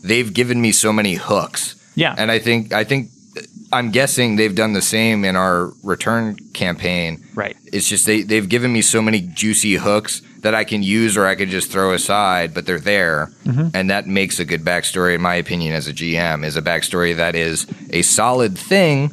they've 0.04 0.34
given 0.34 0.62
me 0.62 0.72
so 0.72 0.94
many 0.94 1.16
hooks. 1.16 1.76
Yeah. 1.96 2.14
and 2.18 2.30
I 2.32 2.40
think, 2.40 2.74
I 2.74 2.84
think, 2.84 3.10
uh, 3.36 3.42
I'm 3.74 3.92
guessing 3.92 4.36
they've 4.36 4.54
done 4.56 4.74
the 4.74 4.82
same 4.82 5.26
in 5.26 5.36
our 5.36 5.72
return 5.84 6.38
campaign. 6.54 7.24
right. 7.36 7.56
It's 7.74 7.88
just 7.90 8.06
they 8.06 8.22
they've 8.22 8.48
given 8.48 8.72
me 8.72 8.82
so 8.82 9.02
many 9.02 9.20
juicy 9.22 9.74
hooks 9.76 10.22
that 10.42 10.54
I 10.56 10.64
can 10.64 10.84
use 10.84 11.18
or 11.18 11.26
I 11.26 11.36
could 11.36 11.50
just 11.50 11.72
throw 11.72 11.92
aside, 11.94 12.54
but 12.54 12.66
they're 12.66 12.80
there, 12.80 13.32
mm-hmm. 13.44 13.70
and 13.74 13.90
that 13.90 14.08
makes 14.08 14.40
a 14.40 14.46
good 14.46 14.64
backstory, 14.64 15.16
in 15.16 15.22
my 15.22 15.36
opinion, 15.36 15.74
as 15.74 15.88
a 15.88 15.94
GM, 15.94 16.46
is 16.46 16.56
a 16.56 16.62
backstory 16.62 17.16
that 17.18 17.36
is 17.36 17.66
a 17.90 18.04
solid 18.04 18.58
thing, 18.58 19.12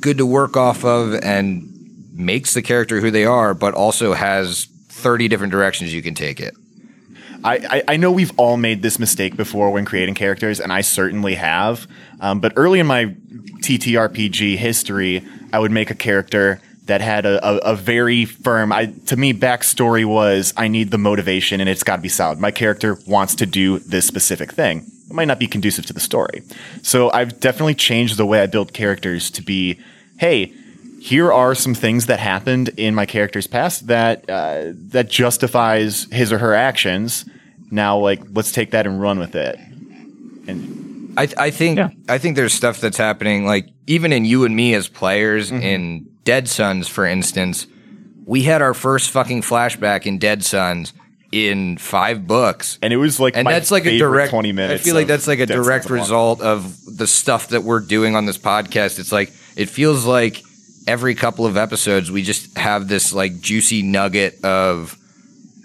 good 0.00 0.18
to 0.18 0.26
work 0.26 0.56
off 0.56 0.84
of, 0.84 1.14
and 1.14 1.74
makes 2.14 2.54
the 2.54 2.62
character 2.62 3.00
who 3.00 3.10
they 3.10 3.24
are, 3.24 3.54
but 3.54 3.74
also 3.74 4.14
has 4.14 4.66
thirty 4.88 5.28
different 5.28 5.52
directions 5.52 5.94
you 5.94 6.02
can 6.02 6.14
take 6.14 6.40
it. 6.40 6.54
I, 7.44 7.56
I, 7.56 7.82
I 7.94 7.96
know 7.96 8.10
we've 8.10 8.32
all 8.36 8.56
made 8.56 8.82
this 8.82 8.98
mistake 8.98 9.36
before 9.36 9.70
when 9.70 9.84
creating 9.84 10.14
characters, 10.14 10.60
and 10.60 10.72
I 10.72 10.80
certainly 10.80 11.34
have. 11.36 11.86
Um, 12.20 12.40
but 12.40 12.52
early 12.56 12.80
in 12.80 12.86
my 12.86 13.14
TTRPG 13.62 14.56
history, 14.56 15.24
I 15.52 15.60
would 15.60 15.70
make 15.70 15.90
a 15.90 15.94
character 15.94 16.60
that 16.86 17.00
had 17.00 17.26
a, 17.26 17.46
a, 17.46 17.72
a 17.72 17.76
very 17.76 18.24
firm. 18.24 18.72
I, 18.72 18.86
to 19.06 19.16
me, 19.16 19.32
backstory 19.32 20.04
was 20.04 20.52
I 20.56 20.68
need 20.68 20.90
the 20.90 20.98
motivation, 20.98 21.60
and 21.60 21.68
it's 21.68 21.84
got 21.84 21.96
to 21.96 22.02
be 22.02 22.08
solid. 22.08 22.40
My 22.40 22.50
character 22.50 22.98
wants 23.06 23.36
to 23.36 23.46
do 23.46 23.78
this 23.80 24.06
specific 24.06 24.52
thing. 24.52 24.90
It 25.08 25.14
might 25.14 25.26
not 25.26 25.38
be 25.38 25.46
conducive 25.46 25.86
to 25.86 25.92
the 25.92 26.00
story. 26.00 26.42
So 26.82 27.10
I've 27.12 27.40
definitely 27.40 27.74
changed 27.74 28.16
the 28.18 28.26
way 28.26 28.42
I 28.42 28.46
build 28.46 28.72
characters 28.72 29.30
to 29.32 29.42
be, 29.42 29.80
hey, 30.18 30.52
here 31.00 31.32
are 31.32 31.54
some 31.54 31.74
things 31.74 32.06
that 32.06 32.18
happened 32.20 32.70
in 32.76 32.94
my 32.94 33.06
character's 33.06 33.46
past 33.46 33.86
that 33.86 34.28
uh, 34.28 34.72
that 34.90 35.08
justifies 35.08 36.06
his 36.12 36.32
or 36.32 36.38
her 36.38 36.54
actions. 36.54 37.24
Now, 37.70 37.98
like, 37.98 38.20
let's 38.32 38.52
take 38.52 38.72
that 38.72 38.86
and 38.86 39.00
run 39.00 39.18
with 39.18 39.34
it. 39.34 39.58
And 40.48 41.14
I, 41.16 41.28
I 41.36 41.50
think 41.50 41.78
Yeah. 41.78 41.90
I 42.08 42.18
think 42.18 42.36
there's 42.36 42.52
stuff 42.52 42.80
that's 42.80 42.96
happening 42.96 43.44
like 43.46 43.68
even 43.86 44.12
in 44.12 44.24
you 44.24 44.44
and 44.44 44.54
me 44.54 44.74
as 44.74 44.88
players 44.88 45.50
in 45.50 46.08
Dead 46.24 46.48
Suns, 46.48 46.88
for 46.88 47.06
instance, 47.06 47.66
we 48.26 48.42
had 48.42 48.60
our 48.60 48.74
first 48.74 49.10
fucking 49.10 49.42
flashback 49.42 50.04
in 50.04 50.18
Dead 50.18 50.44
Suns 50.44 50.92
in 51.30 51.76
five 51.76 52.26
books. 52.26 52.78
and 52.82 52.92
it 52.92 52.96
was 52.96 53.20
like, 53.20 53.36
And 53.36 53.46
that's 53.46 53.70
like 53.70 53.86
a 53.86 53.98
direct 53.98 54.30
twenty 54.30 54.52
minutes. 54.52 54.82
I 54.82 54.84
feel 54.84 54.94
like 54.94 55.06
that's 55.06 55.26
like 55.26 55.40
a 55.40 55.46
direct 55.46 55.90
result 55.90 56.40
of 56.40 56.76
the 56.86 57.06
stuff 57.06 57.48
that 57.48 57.62
we're 57.62 57.80
doing 57.80 58.16
on 58.16 58.26
this 58.26 58.38
podcast. 58.38 58.98
It's 58.98 59.12
like 59.12 59.32
it 59.56 59.68
feels 59.68 60.04
like 60.06 60.42
every 60.86 61.14
couple 61.14 61.44
of 61.44 61.56
episodes 61.58 62.10
we 62.10 62.22
just 62.22 62.56
have 62.56 62.88
this 62.88 63.12
like 63.12 63.40
juicy 63.40 63.82
nugget 63.82 64.42
of 64.42 64.96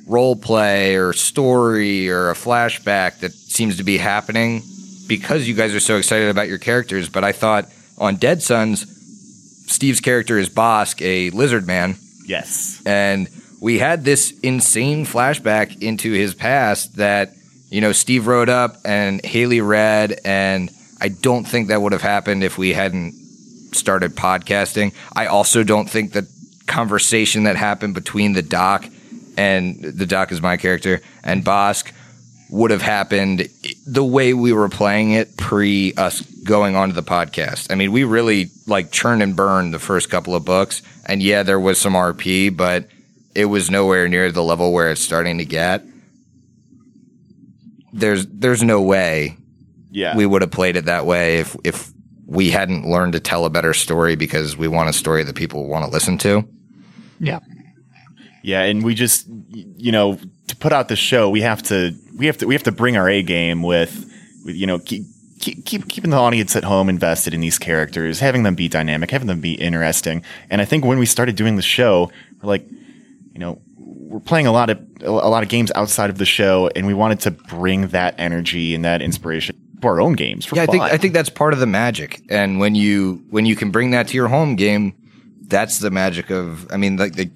role 0.05 0.35
play 0.35 0.97
or 0.97 1.13
story 1.13 2.09
or 2.09 2.29
a 2.29 2.33
flashback 2.33 3.19
that 3.19 3.31
seems 3.31 3.77
to 3.77 3.83
be 3.85 3.97
happening 3.97 4.61
because 5.07 5.47
you 5.47 5.53
guys 5.53 5.73
are 5.73 5.79
so 5.79 5.95
excited 5.95 6.27
about 6.27 6.49
your 6.49 6.57
characters. 6.57 7.07
But 7.07 7.23
I 7.23 7.31
thought 7.31 7.67
on 7.97 8.17
Dead 8.17 8.43
Suns, 8.43 8.85
Steve's 9.71 10.01
character 10.01 10.37
is 10.37 10.49
Bosk, 10.49 11.01
a 11.01 11.29
lizard 11.29 11.65
man, 11.65 11.95
Yes, 12.25 12.81
and 12.85 13.29
we 13.63 13.79
had 13.79 14.03
this 14.03 14.37
insane 14.41 15.05
flashback 15.05 15.81
into 15.81 16.11
his 16.11 16.35
past 16.35 16.97
that 16.97 17.33
you 17.69 17.79
know 17.79 17.93
Steve 17.93 18.27
wrote 18.27 18.49
up 18.49 18.75
and 18.83 19.23
Haley 19.25 19.61
read, 19.61 20.19
and 20.25 20.69
I 20.99 21.07
don't 21.07 21.45
think 21.45 21.69
that 21.69 21.81
would 21.81 21.93
have 21.93 22.01
happened 22.01 22.43
if 22.43 22.57
we 22.57 22.73
hadn't 22.73 23.13
started 23.71 24.17
podcasting. 24.17 24.93
I 25.15 25.27
also 25.27 25.63
don't 25.63 25.89
think 25.89 26.11
that 26.11 26.25
conversation 26.67 27.43
that 27.43 27.55
happened 27.55 27.93
between 27.93 28.33
the 28.33 28.41
doc 28.41 28.85
and 29.37 29.81
the 29.81 30.05
doc 30.05 30.33
is 30.33 30.41
my 30.41 30.57
character 30.57 31.01
and 31.23 31.43
Bosk 31.45 31.93
would 32.49 32.69
have 32.69 32.81
happened 32.81 33.47
the 33.87 34.03
way 34.03 34.33
we 34.33 34.51
were 34.51 34.69
playing 34.69 35.11
it 35.11 35.37
pre 35.37 35.93
us 35.93 36.19
going 36.43 36.75
onto 36.75 36.93
the 36.93 37.01
podcast. 37.01 37.71
I 37.71 37.75
mean, 37.75 37.93
we 37.93 38.03
really 38.03 38.51
like 38.67 38.91
churn 38.91 39.21
and 39.21 39.37
burn 39.37 39.71
the 39.71 39.79
first 39.79 40.09
couple 40.09 40.35
of 40.35 40.43
books, 40.43 40.81
and 41.05 41.23
yeah, 41.23 41.43
there 41.43 41.61
was 41.61 41.79
some 41.79 41.93
RP, 41.93 42.55
but 42.55 42.89
it 43.35 43.45
was 43.45 43.69
nowhere 43.69 44.07
near 44.07 44.31
the 44.31 44.43
level 44.43 44.71
where 44.71 44.91
it's 44.91 45.01
starting 45.01 45.37
to 45.39 45.45
get. 45.45 45.83
There's 47.91 48.25
there's 48.27 48.63
no 48.63 48.81
way 48.81 49.37
yeah. 49.91 50.15
we 50.17 50.25
would 50.25 50.41
have 50.41 50.51
played 50.51 50.75
it 50.75 50.85
that 50.85 51.05
way 51.05 51.37
if 51.37 51.55
if 51.63 51.91
we 52.25 52.49
hadn't 52.49 52.89
learned 52.89 53.13
to 53.13 53.19
tell 53.19 53.45
a 53.45 53.49
better 53.49 53.73
story 53.73 54.15
because 54.15 54.57
we 54.57 54.67
want 54.67 54.89
a 54.89 54.93
story 54.93 55.23
that 55.23 55.35
people 55.35 55.67
want 55.67 55.85
to 55.85 55.91
listen 55.91 56.17
to. 56.19 56.47
Yeah. 57.19 57.39
Yeah, 58.41 58.63
and 58.63 58.83
we 58.83 58.93
just 58.93 59.25
you 59.49 59.91
know 59.91 60.19
to 60.47 60.55
put 60.57 60.73
out 60.73 60.89
the 60.89 60.97
show, 60.97 61.29
we 61.29 61.41
have 61.41 61.63
to 61.63 61.95
we 62.17 62.25
have 62.25 62.37
to 62.39 62.47
we 62.47 62.55
have 62.55 62.63
to 62.63 62.71
bring 62.71 62.97
our 62.97 63.09
A 63.09 63.23
game 63.23 63.63
with, 63.63 64.11
with 64.43 64.55
you 64.55 64.67
know 64.67 64.79
keep, 64.79 65.03
keep 65.39 65.65
keep 65.65 65.87
keeping 65.87 66.09
the 66.09 66.17
audience 66.17 66.55
at 66.55 66.65
home 66.65 66.89
invested 66.89 67.33
in 67.33 67.39
these 67.39 67.57
characters, 67.57 68.19
having 68.19 68.43
them 68.43 68.55
be 68.55 68.67
dynamic, 68.67 69.11
having 69.11 69.27
them 69.27 69.39
be 69.39 69.53
interesting. 69.53 70.23
And 70.49 70.59
I 70.59 70.65
think 70.65 70.83
when 70.83 70.99
we 70.99 71.05
started 71.05 71.37
doing 71.37 71.55
the 71.55 71.61
show, 71.61 72.11
we're 72.41 72.49
like, 72.49 72.67
you 73.33 73.39
know, 73.39 73.61
we're 73.75 74.19
playing 74.19 74.47
a 74.47 74.51
lot 74.51 74.69
of 74.69 74.79
a 75.01 75.09
lot 75.09 75.43
of 75.43 75.49
games 75.49 75.71
outside 75.75 76.09
of 76.09 76.17
the 76.17 76.25
show, 76.25 76.69
and 76.75 76.85
we 76.85 76.93
wanted 76.93 77.19
to 77.21 77.31
bring 77.31 77.87
that 77.89 78.15
energy 78.17 78.75
and 78.75 78.85
that 78.85 79.01
inspiration 79.01 79.55
to 79.81 79.87
our 79.87 79.99
own 79.99 80.13
games. 80.13 80.45
For 80.45 80.55
Yeah, 80.55 80.63
I 80.63 80.65
think. 80.67 80.83
I 80.83 80.97
think 80.97 81.13
that's 81.13 81.29
part 81.29 81.53
of 81.53 81.59
the 81.59 81.65
magic. 81.65 82.21
And 82.29 82.59
when 82.59 82.75
you 82.75 83.25
when 83.29 83.45
you 83.45 83.55
can 83.55 83.71
bring 83.71 83.91
that 83.91 84.07
to 84.09 84.15
your 84.15 84.27
home 84.27 84.55
game, 84.55 84.93
that's 85.47 85.79
the 85.79 85.91
magic 85.91 86.29
of. 86.29 86.71
I 86.71 86.77
mean, 86.77 86.97
like 86.97 87.15
the 87.15 87.31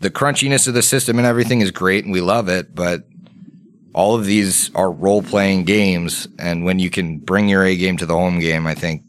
the 0.00 0.10
crunchiness 0.10 0.66
of 0.66 0.74
the 0.74 0.82
system 0.82 1.18
and 1.18 1.26
everything 1.26 1.60
is 1.60 1.70
great, 1.70 2.04
and 2.04 2.12
we 2.12 2.20
love 2.20 2.48
it. 2.48 2.74
But 2.74 3.04
all 3.94 4.14
of 4.14 4.26
these 4.26 4.74
are 4.74 4.90
role 4.90 5.22
playing 5.22 5.64
games, 5.64 6.26
and 6.38 6.64
when 6.64 6.78
you 6.80 6.90
can 6.90 7.18
bring 7.18 7.48
your 7.48 7.64
A 7.64 7.76
game 7.76 7.96
to 7.98 8.06
the 8.06 8.14
home 8.14 8.40
game, 8.40 8.66
I 8.66 8.74
think 8.74 9.02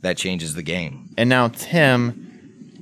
that 0.00 0.16
changes 0.16 0.54
the 0.54 0.62
game. 0.62 1.10
And 1.16 1.28
now, 1.28 1.48
Tim, 1.48 2.27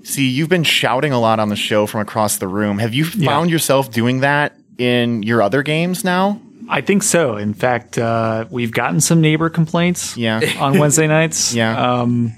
see, 0.07 0.29
you've 0.29 0.49
been 0.49 0.65
shouting 0.65 1.13
a 1.13 1.21
lot 1.21 1.39
on 1.41 1.49
the 1.49 1.57
show 1.57 1.87
from 1.87 2.01
across 2.01 2.39
the 2.39 2.49
room. 2.49 2.79
Have 2.79 2.95
you 2.95 3.05
found 3.05 3.51
yourself 3.51 3.91
doing 3.91 4.21
that 4.21 4.57
in 4.79 5.23
your 5.23 5.43
other 5.43 5.63
games 5.63 6.05
now? 6.05 6.41
I 6.69 6.81
think 6.81 7.03
so. 7.03 7.37
In 7.37 7.55
fact, 7.55 7.97
uh, 7.99 8.47
we've 8.51 8.73
gotten 8.73 9.01
some 9.01 9.21
neighbor 9.21 9.49
complaints 9.51 10.17
Yeah. 10.17 10.41
on 10.61 10.79
Wednesday 10.79 11.07
nights. 11.07 11.55
Yeah. 11.55 12.01
Um, 12.01 12.33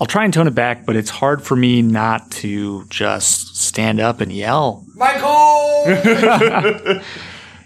I'll 0.00 0.06
try 0.06 0.24
and 0.24 0.32
tone 0.32 0.46
it 0.46 0.54
back, 0.54 0.86
but 0.86 0.96
it's 0.96 1.10
hard 1.10 1.42
for 1.42 1.54
me 1.54 1.82
not 1.82 2.30
to 2.42 2.86
just 2.88 3.56
stand 3.56 4.00
up 4.00 4.20
and 4.22 4.32
yell. 4.32 4.84
Michael. 4.94 5.84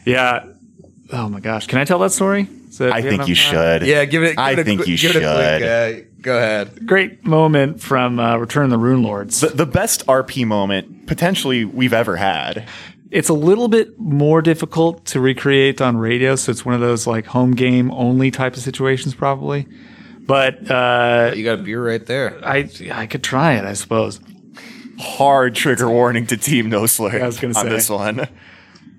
Yeah. 0.05 0.45
Oh 1.13 1.29
my 1.29 1.41
gosh. 1.41 1.67
Can 1.67 1.79
I 1.79 1.85
tell 1.85 1.99
that 2.01 2.11
story? 2.11 2.49
Is 2.69 2.79
that- 2.79 2.93
I 2.93 3.01
do 3.01 3.09
think 3.11 3.29
you 3.29 3.35
should. 3.35 3.83
yeah, 3.87 4.05
give 4.05 4.23
it. 4.23 4.31
Give 4.31 4.39
I 4.39 4.51
it 4.53 4.59
a 4.59 4.65
think 4.65 4.81
quick- 4.81 4.89
you 4.89 4.99
give 4.99 5.17
it 5.17 5.23
a 5.23 5.35
quick, 5.35 5.61
should. 5.61 6.05
uh, 6.05 6.09
go 6.25 6.37
ahead. 6.39 6.85
Great 6.87 7.25
moment 7.25 7.81
from 7.81 8.19
uh, 8.19 8.37
Return 8.39 8.65
of 8.65 8.71
the 8.71 8.77
Runelords. 8.79 9.41
The, 9.41 9.49
the 9.55 9.67
best 9.67 10.05
RP 10.07 10.45
moment 10.47 11.07
potentially 11.07 11.65
we've 11.65 11.93
ever 11.93 12.17
had. 12.17 12.67
it's 13.13 13.29
a 13.29 13.35
little 13.35 13.69
bit 13.69 13.97
more 13.99 14.43
difficult 14.43 15.05
to 15.07 15.21
recreate 15.21 15.81
on 15.81 15.97
radio, 15.97 16.35
so 16.35 16.51
it's 16.51 16.65
one 16.65 16.75
of 16.75 16.81
those 16.81 17.07
like 17.07 17.27
home 17.27 17.53
game 17.53 17.93
only 17.93 18.31
type 18.33 18.55
of 18.57 18.63
situations, 18.63 19.15
probably. 19.15 19.69
But 20.27 20.69
uh, 20.71 21.33
You 21.37 21.45
got 21.45 21.61
a 21.61 21.63
beer 21.63 21.87
right 21.87 22.05
there. 22.05 22.41
I 22.45 22.69
I 22.93 23.07
could 23.07 23.23
try 23.23 23.53
it, 23.55 23.65
I 23.65 23.75
suppose. 23.75 24.21
Hard 24.99 25.55
trigger 25.55 25.91
warning 25.91 26.27
to 26.29 26.37
Team 26.37 26.69
No 26.71 26.87
Slur 26.87 27.23
I 27.23 27.27
was 27.27 27.39
gonna 27.39 27.57
on 27.59 27.65
say. 27.65 27.69
this 27.69 27.91
one. 27.91 28.27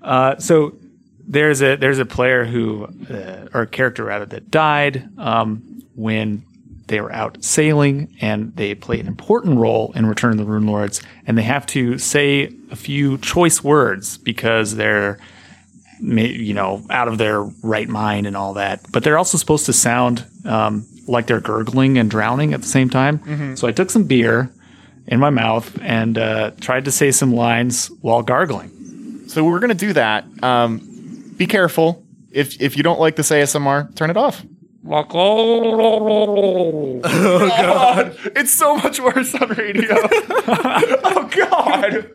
Uh, 0.02 0.36
so 0.38 0.76
there's 1.26 1.62
a 1.62 1.74
there's 1.76 1.98
a 1.98 2.06
player 2.06 2.44
who 2.44 2.84
uh, 3.10 3.48
or 3.52 3.62
a 3.62 3.66
character 3.66 4.04
rather 4.04 4.26
that 4.26 4.50
died 4.50 5.08
um, 5.18 5.82
when 5.96 6.44
they 6.88 7.00
were 7.00 7.12
out 7.12 7.42
sailing 7.44 8.14
and 8.20 8.54
they 8.56 8.74
play 8.74 9.00
an 9.00 9.06
important 9.08 9.58
role 9.58 9.92
in 9.96 10.06
Return 10.06 10.38
of 10.38 10.46
the 10.46 10.52
Runelords 10.52 11.02
and 11.26 11.36
they 11.36 11.42
have 11.42 11.66
to 11.66 11.98
say 11.98 12.52
a 12.70 12.76
few 12.76 13.18
choice 13.18 13.62
words 13.64 14.18
because 14.18 14.76
they're 14.76 15.18
you 16.00 16.52
know 16.52 16.84
out 16.90 17.08
of 17.08 17.16
their 17.18 17.42
right 17.62 17.88
mind 17.88 18.26
and 18.26 18.36
all 18.36 18.52
that 18.54 18.80
but 18.92 19.02
they're 19.02 19.16
also 19.18 19.38
supposed 19.38 19.64
to 19.66 19.72
sound 19.72 20.24
um, 20.44 20.86
like 21.08 21.26
they're 21.26 21.40
gurgling 21.40 21.96
and 21.98 22.10
drowning 22.10 22.52
at 22.52 22.60
the 22.60 22.66
same 22.68 22.90
time 22.90 23.56
so 23.56 23.66
I 23.66 23.72
took 23.72 23.90
some 23.90 24.04
beer 24.04 24.50
in 25.06 25.18
my 25.20 25.30
mouth 25.30 25.78
and 25.82 26.18
uh, 26.18 26.50
tried 26.60 26.84
to 26.84 26.90
say 26.92 27.10
some 27.12 27.32
lines 27.32 27.88
while 28.02 28.22
gargling 28.22 28.70
So 29.28 29.42
we're 29.44 29.58
gonna 29.60 29.74
do 29.74 29.92
that. 29.94 30.24
Um, 30.42 30.78
be 31.36 31.46
careful. 31.46 32.04
If 32.30 32.60
if 32.60 32.76
you 32.76 32.82
don't 32.82 33.00
like 33.00 33.16
this 33.16 33.30
ASMR, 33.30 33.94
turn 33.96 34.10
it 34.10 34.16
off. 34.16 34.44
oh 37.04 37.48
God, 37.48 38.16
it's 38.36 38.52
so 38.52 38.76
much 38.76 39.00
worse 39.00 39.34
on 39.34 39.48
radio. 39.50 39.88
oh 40.00 41.30
God. 41.34 42.10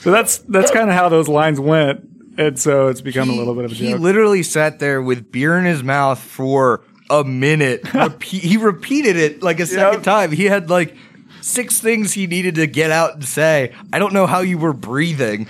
So 0.00 0.10
that's 0.10 0.38
that's 0.38 0.70
kind 0.70 0.88
of 0.88 0.94
how 0.96 1.08
those 1.08 1.28
lines 1.28 1.58
went, 1.60 2.08
and 2.38 2.58
so 2.58 2.88
it's 2.88 3.00
become 3.00 3.28
a 3.28 3.34
little 3.34 3.54
bit 3.54 3.64
of 3.64 3.72
a 3.72 3.74
joke. 3.74 3.88
He 3.88 3.94
literally 3.94 4.42
sat 4.42 4.78
there 4.78 5.02
with 5.02 5.30
beer 5.32 5.58
in 5.58 5.64
his 5.64 5.82
mouth 5.82 6.18
for 6.18 6.84
a 7.10 7.24
minute. 7.24 7.82
Repe- 7.84 8.22
he 8.24 8.56
repeated 8.56 9.16
it 9.16 9.42
like 9.42 9.60
a 9.60 9.66
second 9.66 9.94
Yep. 9.94 10.02
time. 10.04 10.32
He 10.32 10.44
had 10.44 10.70
like 10.70 10.96
six 11.40 11.80
things 11.80 12.12
he 12.12 12.26
needed 12.26 12.56
to 12.56 12.66
get 12.66 12.90
out 12.90 13.14
and 13.14 13.24
say. 13.24 13.74
I 13.92 13.98
don't 13.98 14.12
know 14.12 14.26
how 14.26 14.40
you 14.40 14.58
were 14.58 14.72
breathing. 14.72 15.48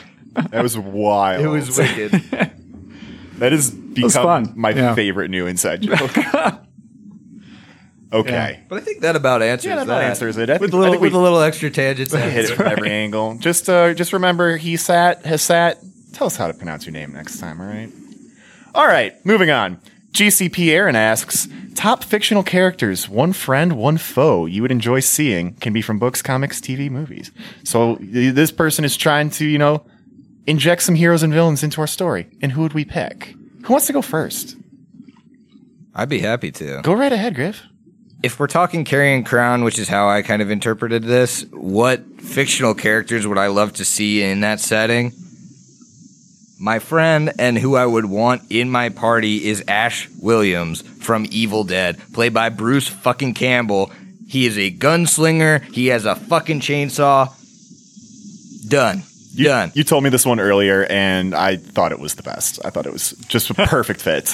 That 0.51 0.63
was 0.63 0.77
wild. 0.77 1.43
It 1.45 1.49
was 1.49 1.77
wicked. 1.79 2.13
That 3.39 3.53
has 3.53 3.71
become 3.71 4.11
fun. 4.11 4.53
my 4.57 4.71
Yeah. 4.71 4.95
favorite 4.95 5.31
new 5.31 5.47
inside 5.47 5.83
joke. 5.83 6.17
okay. 8.13 8.63
but 8.69 8.77
I 8.79 8.81
think 8.81 9.01
that 9.03 9.17
about 9.17 9.43
answers 9.43 9.69
Yeah, 9.69 9.77
that 9.77 9.87
that. 9.87 9.93
about 9.93 10.03
answers 10.05 10.37
it. 10.37 10.49
I 10.51 10.55
with 10.55 10.71
think- 10.71 10.73
a 10.73 10.77
I 10.77 10.79
little 10.81 10.93
think 10.95 11.03
we- 11.03 11.09
with 11.09 11.15
a 11.15 11.19
little 11.19 11.41
extra 11.41 11.71
tangents. 11.71 12.13
Hit 12.15 12.51
it 12.51 12.55
from 12.55 12.67
every 12.67 12.91
angle. 13.05 13.37
Just 13.39 13.69
uh, 13.69 13.95
just 13.95 14.13
remember 14.13 14.57
he 14.57 14.77
sat 14.77 15.25
has 15.27 15.43
sat. 15.43 15.79
Tell 16.13 16.27
us 16.27 16.37
how 16.37 16.47
to 16.47 16.55
pronounce 16.55 16.87
your 16.87 16.93
name 16.95 17.13
next 17.13 17.39
time, 17.39 17.61
all 17.61 17.67
right? 17.67 17.91
All 18.75 18.87
right, 18.87 19.15
moving 19.27 19.51
on. 19.51 19.79
GCP 20.13 20.71
Aaron 20.71 20.97
asks, 20.97 21.47
top 21.75 22.03
fictional 22.03 22.43
characters, 22.43 23.07
one 23.07 23.35
friend, 23.35 23.77
one 23.77 23.99
foe 23.99 24.47
you 24.47 24.63
would 24.63 24.71
enjoy 24.71 25.01
seeing 25.01 25.53
can 25.57 25.75
be 25.75 25.83
from 25.83 25.99
books, 25.99 26.23
comics, 26.23 26.59
TV, 26.59 26.91
movies. 26.91 27.33
So 27.65 27.99
this 28.01 28.51
person 28.51 28.83
is 28.87 28.97
trying 28.97 29.29
to, 29.31 29.45
you 29.45 29.59
know, 29.59 29.85
inject 30.47 30.83
some 30.83 30.95
heroes 30.95 31.23
and 31.23 31.33
villains 31.33 31.63
into 31.63 31.81
our 31.81 31.87
story. 31.87 32.29
And 32.41 32.53
who 32.53 32.63
would 32.63 32.73
we 32.75 32.85
pick? 32.85 33.35
Who 33.65 33.73
wants 33.73 33.87
to 33.87 33.93
go 33.93 34.03
first? 34.03 34.57
I'd 35.95 36.09
be 36.09 36.21
happy 36.21 36.53
to. 36.53 36.83
Go 36.83 36.95
right 36.95 37.13
ahead, 37.13 37.35
Griff. 37.35 37.63
If 38.23 38.39
we're 38.39 38.47
talking 38.47 38.85
Carrion 38.85 39.25
Crown, 39.25 39.65
which 39.65 39.79
is 39.79 39.89
how 39.89 40.09
I 40.09 40.23
kind 40.23 40.43
of 40.43 40.51
interpreted 40.51 41.03
this, 41.03 41.45
what 41.51 42.21
fictional 42.21 42.75
characters 42.75 43.27
would 43.27 43.39
I 43.39 43.49
love 43.49 43.75
to 43.75 43.85
see 43.85 44.23
in 44.23 44.41
that 44.41 44.61
setting? 44.61 45.13
My 46.59 46.79
friend 46.79 47.33
and 47.39 47.59
who 47.59 47.77
I 47.77 47.85
would 47.85 48.07
want 48.07 48.43
in 48.51 48.71
my 48.71 48.89
party 48.89 49.47
is 49.47 49.63
Ash 49.69 50.09
Williams 50.21 50.81
from 50.81 51.27
Evil 51.31 51.65
Dead, 51.65 52.01
played 52.15 52.33
by 52.33 52.49
Bruce 52.49 52.89
fucking 52.89 53.35
Campbell. 53.35 53.93
He 54.27 54.47
is 54.47 54.57
a 54.57 54.71
gunslinger. 54.71 55.63
He 55.73 55.89
has 55.89 56.07
a 56.07 56.15
fucking 56.17 56.61
chainsaw. 56.61 57.33
Done. 58.69 59.03
You, 59.37 59.45
Done. 59.47 59.73
You 59.75 59.85
told 59.85 60.03
me 60.05 60.11
this 60.11 60.25
one 60.27 60.41
earlier, 60.41 60.85
and 60.85 61.35
I 61.35 61.57
thought 61.57 61.93
it 61.93 61.99
was 62.01 62.15
the 62.15 62.23
best. 62.23 62.59
I 62.65 62.71
thought 62.71 62.87
it 62.87 62.93
was 62.93 63.13
just 63.29 63.51
a 63.51 63.55
perfect 63.67 64.01
fit. 64.01 64.27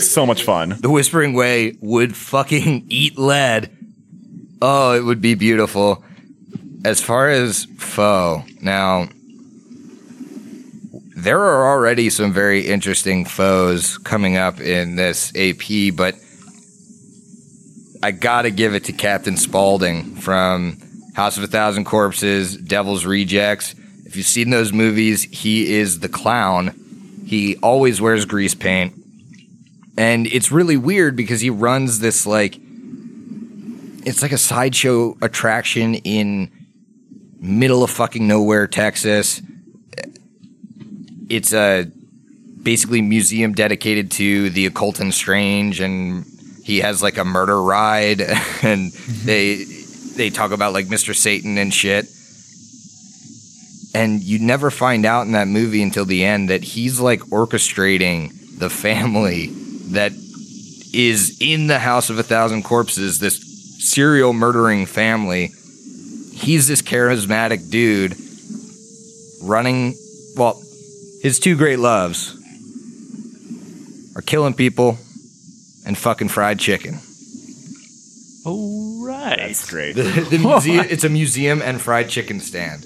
So 0.00 0.24
much 0.24 0.42
fun. 0.44 0.76
the 0.80 0.88
Whispering 0.90 1.34
Way 1.34 1.76
would 1.80 2.16
fucking 2.16 2.86
eat 2.88 3.18
lead. 3.18 3.70
Oh, 4.62 4.92
it 4.94 5.04
would 5.04 5.20
be 5.20 5.34
beautiful. 5.34 6.02
As 6.84 7.02
far 7.02 7.28
as 7.28 7.66
foe, 7.76 8.44
now 8.62 9.08
there 11.16 11.40
are 11.40 11.68
already 11.68 12.08
some 12.10 12.32
very 12.32 12.66
interesting 12.66 13.24
foes 13.24 13.98
coming 13.98 14.36
up 14.36 14.60
in 14.60 14.96
this 14.96 15.32
AP, 15.36 15.94
but 15.96 16.14
I 18.02 18.12
gotta 18.12 18.50
give 18.50 18.74
it 18.74 18.84
to 18.84 18.92
Captain 18.92 19.36
Spaulding 19.36 20.14
from 20.16 20.78
House 21.14 21.36
of 21.38 21.42
a 21.44 21.48
Thousand 21.48 21.84
Corpses, 21.84 22.56
Devil's 22.56 23.04
Rejects. 23.04 23.74
If 24.16 24.20
you've 24.20 24.28
seen 24.28 24.48
those 24.48 24.72
movies, 24.72 25.24
he 25.24 25.74
is 25.74 26.00
the 26.00 26.08
clown. 26.08 26.74
He 27.26 27.58
always 27.58 28.00
wears 28.00 28.24
grease 28.24 28.54
paint. 28.54 28.94
And 29.98 30.26
it's 30.26 30.50
really 30.50 30.78
weird 30.78 31.16
because 31.16 31.42
he 31.42 31.50
runs 31.50 31.98
this 31.98 32.24
like 32.24 32.56
it's 34.06 34.22
like 34.22 34.32
a 34.32 34.38
sideshow 34.38 35.18
attraction 35.20 35.96
in 35.96 36.50
middle 37.38 37.84
of 37.84 37.90
fucking 37.90 38.26
nowhere, 38.26 38.66
Texas. 38.66 39.42
It's 41.28 41.52
a 41.52 41.84
basically 42.62 43.02
museum 43.02 43.52
dedicated 43.52 44.12
to 44.12 44.48
the 44.48 44.64
occult 44.64 44.98
and 44.98 45.12
strange 45.12 45.78
and 45.78 46.24
he 46.64 46.78
has 46.78 47.02
like 47.02 47.18
a 47.18 47.24
murder 47.26 47.62
ride 47.62 48.20
and 48.62 48.92
mm-hmm. 48.92 49.26
they 49.26 49.64
they 50.16 50.30
talk 50.30 50.52
about 50.52 50.72
like 50.72 50.86
Mr. 50.86 51.14
Satan 51.14 51.58
and 51.58 51.74
shit. 51.74 52.06
And 53.96 54.22
you 54.22 54.38
never 54.38 54.70
find 54.70 55.06
out 55.06 55.22
in 55.22 55.32
that 55.32 55.48
movie 55.48 55.82
until 55.82 56.04
the 56.04 56.22
end 56.22 56.50
that 56.50 56.62
he's 56.62 57.00
like 57.00 57.20
orchestrating 57.20 58.58
the 58.58 58.68
family 58.68 59.46
that 59.92 60.12
is 60.92 61.38
in 61.40 61.66
the 61.66 61.78
House 61.78 62.10
of 62.10 62.18
a 62.18 62.22
Thousand 62.22 62.62
Corpses, 62.62 63.20
this 63.20 63.40
serial 63.78 64.34
murdering 64.34 64.84
family. 64.84 65.46
He's 66.32 66.68
this 66.68 66.82
charismatic 66.82 67.70
dude 67.70 68.16
running. 69.42 69.94
Well, 70.36 70.62
his 71.22 71.38
two 71.40 71.56
great 71.56 71.78
loves 71.78 72.36
are 74.14 74.20
killing 74.20 74.52
people 74.52 74.98
and 75.86 75.96
fucking 75.96 76.28
fried 76.28 76.58
chicken. 76.58 77.00
Oh, 78.44 79.02
right. 79.06 79.38
That's 79.38 79.70
great. 79.70 79.96
The, 79.96 80.02
the 80.02 80.38
museum, 80.46 80.84
it's 80.90 81.04
a 81.04 81.08
museum 81.08 81.62
and 81.62 81.80
fried 81.80 82.10
chicken 82.10 82.40
stand. 82.40 82.84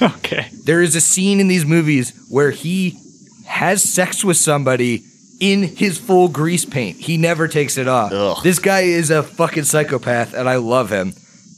okay. 0.16 0.48
There 0.64 0.82
is 0.82 0.96
a 0.96 1.00
scene 1.00 1.40
in 1.40 1.48
these 1.48 1.64
movies 1.64 2.12
where 2.28 2.50
he 2.50 2.98
has 3.46 3.82
sex 3.82 4.24
with 4.24 4.36
somebody 4.36 5.04
in 5.40 5.62
his 5.62 5.98
full 5.98 6.28
grease 6.28 6.64
paint. 6.64 6.98
He 6.98 7.16
never 7.16 7.48
takes 7.48 7.76
it 7.78 7.88
off. 7.88 8.12
Ugh. 8.12 8.42
This 8.42 8.58
guy 8.58 8.80
is 8.80 9.10
a 9.10 9.22
fucking 9.22 9.64
psychopath, 9.64 10.34
and 10.34 10.48
I 10.48 10.56
love 10.56 10.90
him. 10.90 11.12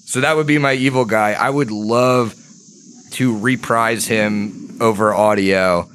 So 0.05 0.21
that 0.21 0.37
would 0.37 0.47
be 0.47 0.59
my 0.59 0.75
evil 0.75 1.05
guy. 1.05 1.33
I 1.33 1.51
would 1.51 1.71
love 1.71 2.35
to 3.13 3.39
reprise 3.39 4.07
him 4.07 4.79
over 4.81 5.13
audio. 5.15 5.91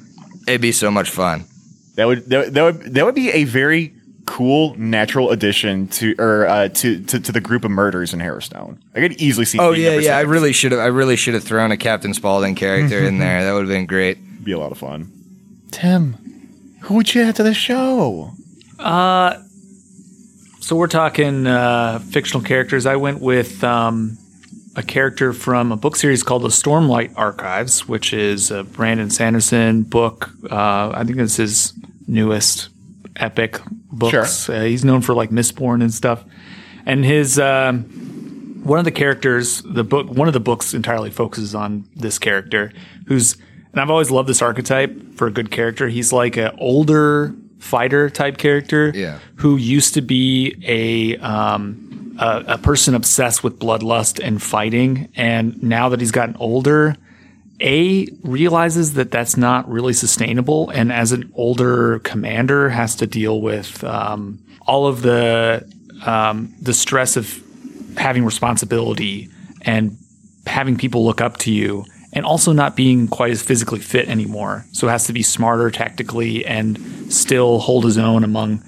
It'd 0.46 0.60
be 0.60 0.72
so 0.72 0.90
much 0.90 1.10
fun. 1.10 1.46
That 1.96 2.06
would 2.06 2.26
that, 2.30 2.54
that 2.54 2.62
would 2.62 2.94
that 2.94 3.04
would 3.04 3.14
be 3.14 3.30
a 3.30 3.44
very 3.44 3.92
cool 4.28 4.74
natural 4.76 5.30
addition 5.30 5.88
to 5.88 6.14
or 6.18 6.46
uh, 6.46 6.68
to, 6.68 7.02
to 7.02 7.18
to 7.18 7.32
the 7.32 7.40
group 7.40 7.64
of 7.64 7.70
murders 7.70 8.12
in 8.12 8.20
Harrowstone. 8.20 8.76
I 8.94 9.00
could 9.00 9.14
easily 9.14 9.46
see. 9.46 9.58
Oh 9.58 9.72
being 9.72 9.84
yeah, 9.84 9.90
number 9.90 10.02
yeah. 10.04 10.18
I 10.18 10.20
really 10.20 10.52
should 10.52 10.72
have. 10.72 10.80
I 10.82 10.86
really 10.86 11.16
should 11.16 11.32
have 11.32 11.44
thrown 11.44 11.72
a 11.72 11.78
Captain 11.78 12.12
Spaulding 12.12 12.54
character 12.54 12.98
in 12.98 13.18
there. 13.18 13.42
That 13.42 13.52
would 13.52 13.60
have 13.60 13.68
been 13.68 13.86
great. 13.86 14.44
be 14.44 14.52
a 14.52 14.58
lot 14.58 14.70
of 14.70 14.76
fun. 14.76 15.10
Tim, 15.70 16.12
who 16.82 16.94
would 16.96 17.14
you 17.14 17.22
add 17.22 17.36
to 17.36 17.42
the 17.42 17.54
show? 17.54 18.32
Uh, 18.78 19.38
so 20.60 20.76
we're 20.76 20.88
talking 20.88 21.46
uh, 21.46 21.98
fictional 21.98 22.44
characters. 22.44 22.84
I 22.84 22.96
went 22.96 23.22
with 23.22 23.64
um, 23.64 24.18
a 24.76 24.82
character 24.82 25.32
from 25.32 25.72
a 25.72 25.76
book 25.76 25.96
series 25.96 26.22
called 26.22 26.42
The 26.42 26.48
Stormlight 26.48 27.14
Archives, 27.16 27.88
which 27.88 28.12
is 28.12 28.50
a 28.50 28.62
Brandon 28.62 29.08
Sanderson 29.08 29.84
book. 29.84 30.30
Uh, 30.50 30.90
I 30.94 31.04
think 31.04 31.16
this 31.16 31.38
is 31.38 31.72
his 31.72 31.84
newest 32.06 32.68
epic 33.16 33.58
books. 33.92 34.48
Uh, 34.48 34.62
he's 34.62 34.84
known 34.84 35.00
for 35.00 35.14
like 35.14 35.30
Mistborn 35.30 35.80
and 35.82 35.92
stuff. 35.92 36.24
And 36.86 37.04
his 37.04 37.38
um, 37.38 37.82
one 38.64 38.78
of 38.78 38.84
the 38.84 38.90
characters, 38.92 39.62
the 39.62 39.84
book, 39.84 40.08
one 40.08 40.28
of 40.28 40.34
the 40.34 40.40
books 40.40 40.74
entirely 40.74 41.10
focuses 41.10 41.54
on 41.54 41.84
this 41.96 42.18
character 42.18 42.72
who's, 43.06 43.36
and 43.72 43.80
I've 43.80 43.90
always 43.90 44.10
loved 44.10 44.28
this 44.28 44.42
archetype 44.42 45.14
for 45.14 45.26
a 45.26 45.30
good 45.30 45.50
character. 45.50 45.88
He's 45.88 46.12
like 46.12 46.36
an 46.36 46.52
older 46.58 47.34
fighter 47.58 48.08
type 48.08 48.38
character 48.38 48.92
Yeah. 48.94 49.18
who 49.36 49.56
used 49.56 49.94
to 49.94 50.00
be 50.00 50.54
a, 50.66 51.16
um, 51.18 52.16
a, 52.18 52.44
a 52.54 52.58
person 52.58 52.94
obsessed 52.94 53.42
with 53.44 53.58
bloodlust 53.58 54.24
and 54.24 54.40
fighting. 54.42 55.08
And 55.16 55.60
now 55.62 55.88
that 55.88 56.00
he's 56.00 56.12
gotten 56.12 56.36
older, 56.38 56.96
a 57.60 58.06
realizes 58.22 58.94
that 58.94 59.10
that's 59.10 59.36
not 59.36 59.68
really 59.68 59.92
sustainable, 59.92 60.70
and 60.70 60.92
as 60.92 61.12
an 61.12 61.32
older 61.34 61.98
commander, 62.00 62.68
has 62.68 62.94
to 62.96 63.06
deal 63.06 63.40
with 63.40 63.82
um, 63.84 64.38
all 64.66 64.86
of 64.86 65.02
the 65.02 65.68
um, 66.06 66.54
the 66.62 66.72
stress 66.72 67.16
of 67.16 67.42
having 67.96 68.24
responsibility 68.24 69.28
and 69.62 69.96
having 70.46 70.76
people 70.76 71.04
look 71.04 71.20
up 71.20 71.36
to 71.38 71.50
you, 71.50 71.84
and 72.12 72.24
also 72.24 72.52
not 72.52 72.76
being 72.76 73.08
quite 73.08 73.32
as 73.32 73.42
physically 73.42 73.80
fit 73.80 74.08
anymore. 74.08 74.64
So 74.72 74.88
has 74.88 75.06
to 75.06 75.12
be 75.12 75.22
smarter 75.22 75.70
tactically 75.70 76.46
and 76.46 76.78
still 77.12 77.58
hold 77.58 77.84
his 77.84 77.98
own 77.98 78.24
among 78.24 78.62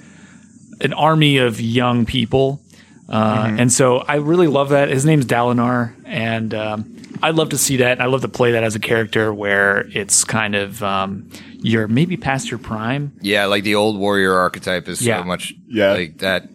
an 0.81 0.93
army 0.95 1.37
of 1.39 1.61
young 1.61 2.07
people. 2.07 2.61
Uh, 3.09 3.47
And 3.61 3.73
so 3.73 3.99
I 3.99 4.17
really 4.17 4.47
love 4.47 4.71
that. 4.71 4.89
His 4.89 5.05
name's 5.05 5.27
Dalinar, 5.27 5.95
and 6.05 6.55
um, 6.55 6.97
I'd 7.23 7.35
love 7.35 7.51
to 7.51 7.59
see 7.59 7.79
that. 7.79 8.01
I 8.01 8.07
love 8.07 8.23
to 8.23 8.29
play 8.29 8.53
that 8.53 8.63
as 8.65 8.75
a 8.75 8.81
character 8.81 9.33
where 9.35 9.87
it's 9.93 10.25
kind 10.25 10.55
of 10.55 10.83
um, 10.83 11.29
you're 11.61 11.89
maybe 11.89 12.17
past 12.17 12.51
your 12.51 12.59
prime. 12.59 13.13
Yeah, 13.21 13.47
like 13.47 13.65
the 13.65 13.75
old 13.75 13.99
warrior 13.99 14.35
archetype 14.35 14.89
is 14.89 15.03
Yeah. 15.03 15.21
so 15.21 15.25
much. 15.25 15.55
Yeah. 15.69 15.93
like 15.93 16.19
that. 16.19 16.49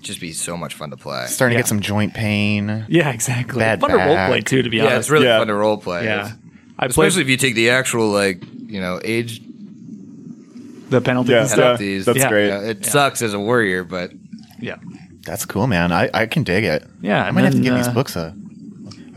Just 0.00 0.20
be 0.20 0.32
so 0.32 0.56
much 0.56 0.74
fun 0.74 0.90
to 0.90 0.96
play. 0.96 1.26
Starting 1.26 1.54
Yeah. 1.54 1.58
to 1.58 1.64
get 1.64 1.68
some 1.68 1.80
joint 1.80 2.14
pain. 2.14 2.86
Yeah, 2.88 3.10
exactly. 3.10 3.58
Bad 3.58 3.80
Fun 3.80 3.90
to 3.90 3.96
back. 3.96 4.30
roleplay 4.30 4.44
too, 4.44 4.62
to 4.62 4.70
be 4.70 4.80
honest. 4.80 4.90
Yeah, 4.90 4.94
honest. 4.94 5.06
it's 5.06 5.10
really 5.10 5.26
Yeah. 5.26 5.38
fun 5.38 5.48
to 5.48 5.54
role 5.54 5.76
play. 5.76 6.04
yeah. 6.04 6.32
I 6.78 6.82
played 6.86 6.90
especially 6.90 7.22
if 7.22 7.28
you 7.28 7.36
take 7.36 7.54
the 7.56 7.70
actual 7.70 8.08
like 8.10 8.42
you 8.68 8.80
know 8.80 9.00
age 9.04 9.40
the 10.90 11.00
penalty 11.00 11.32
Yeah, 11.32 11.40
and 11.40 11.48
stuff. 11.48 11.58
penalties. 11.78 12.04
that's 12.06 12.18
Yeah. 12.18 12.28
great. 12.28 12.48
Yeah, 12.48 12.60
it 12.62 12.86
sucks 12.86 13.20
as 13.22 13.34
a 13.34 13.40
warrior, 13.40 13.84
but 13.84 14.12
Yeah, 14.60 14.76
That's 15.26 15.44
cool, 15.44 15.66
man. 15.66 15.92
I, 15.92 16.08
I 16.14 16.26
can 16.26 16.42
dig 16.42 16.64
it. 16.64 16.84
Yeah, 17.02 17.22
I 17.22 17.26
and 17.26 17.34
might 17.34 17.42
have 17.42 17.50
to 17.52 17.58
then, 17.58 17.64
give 17.64 17.74
these 17.76 17.88
uh, 17.88 17.92
books 17.92 18.16
a 18.16 18.34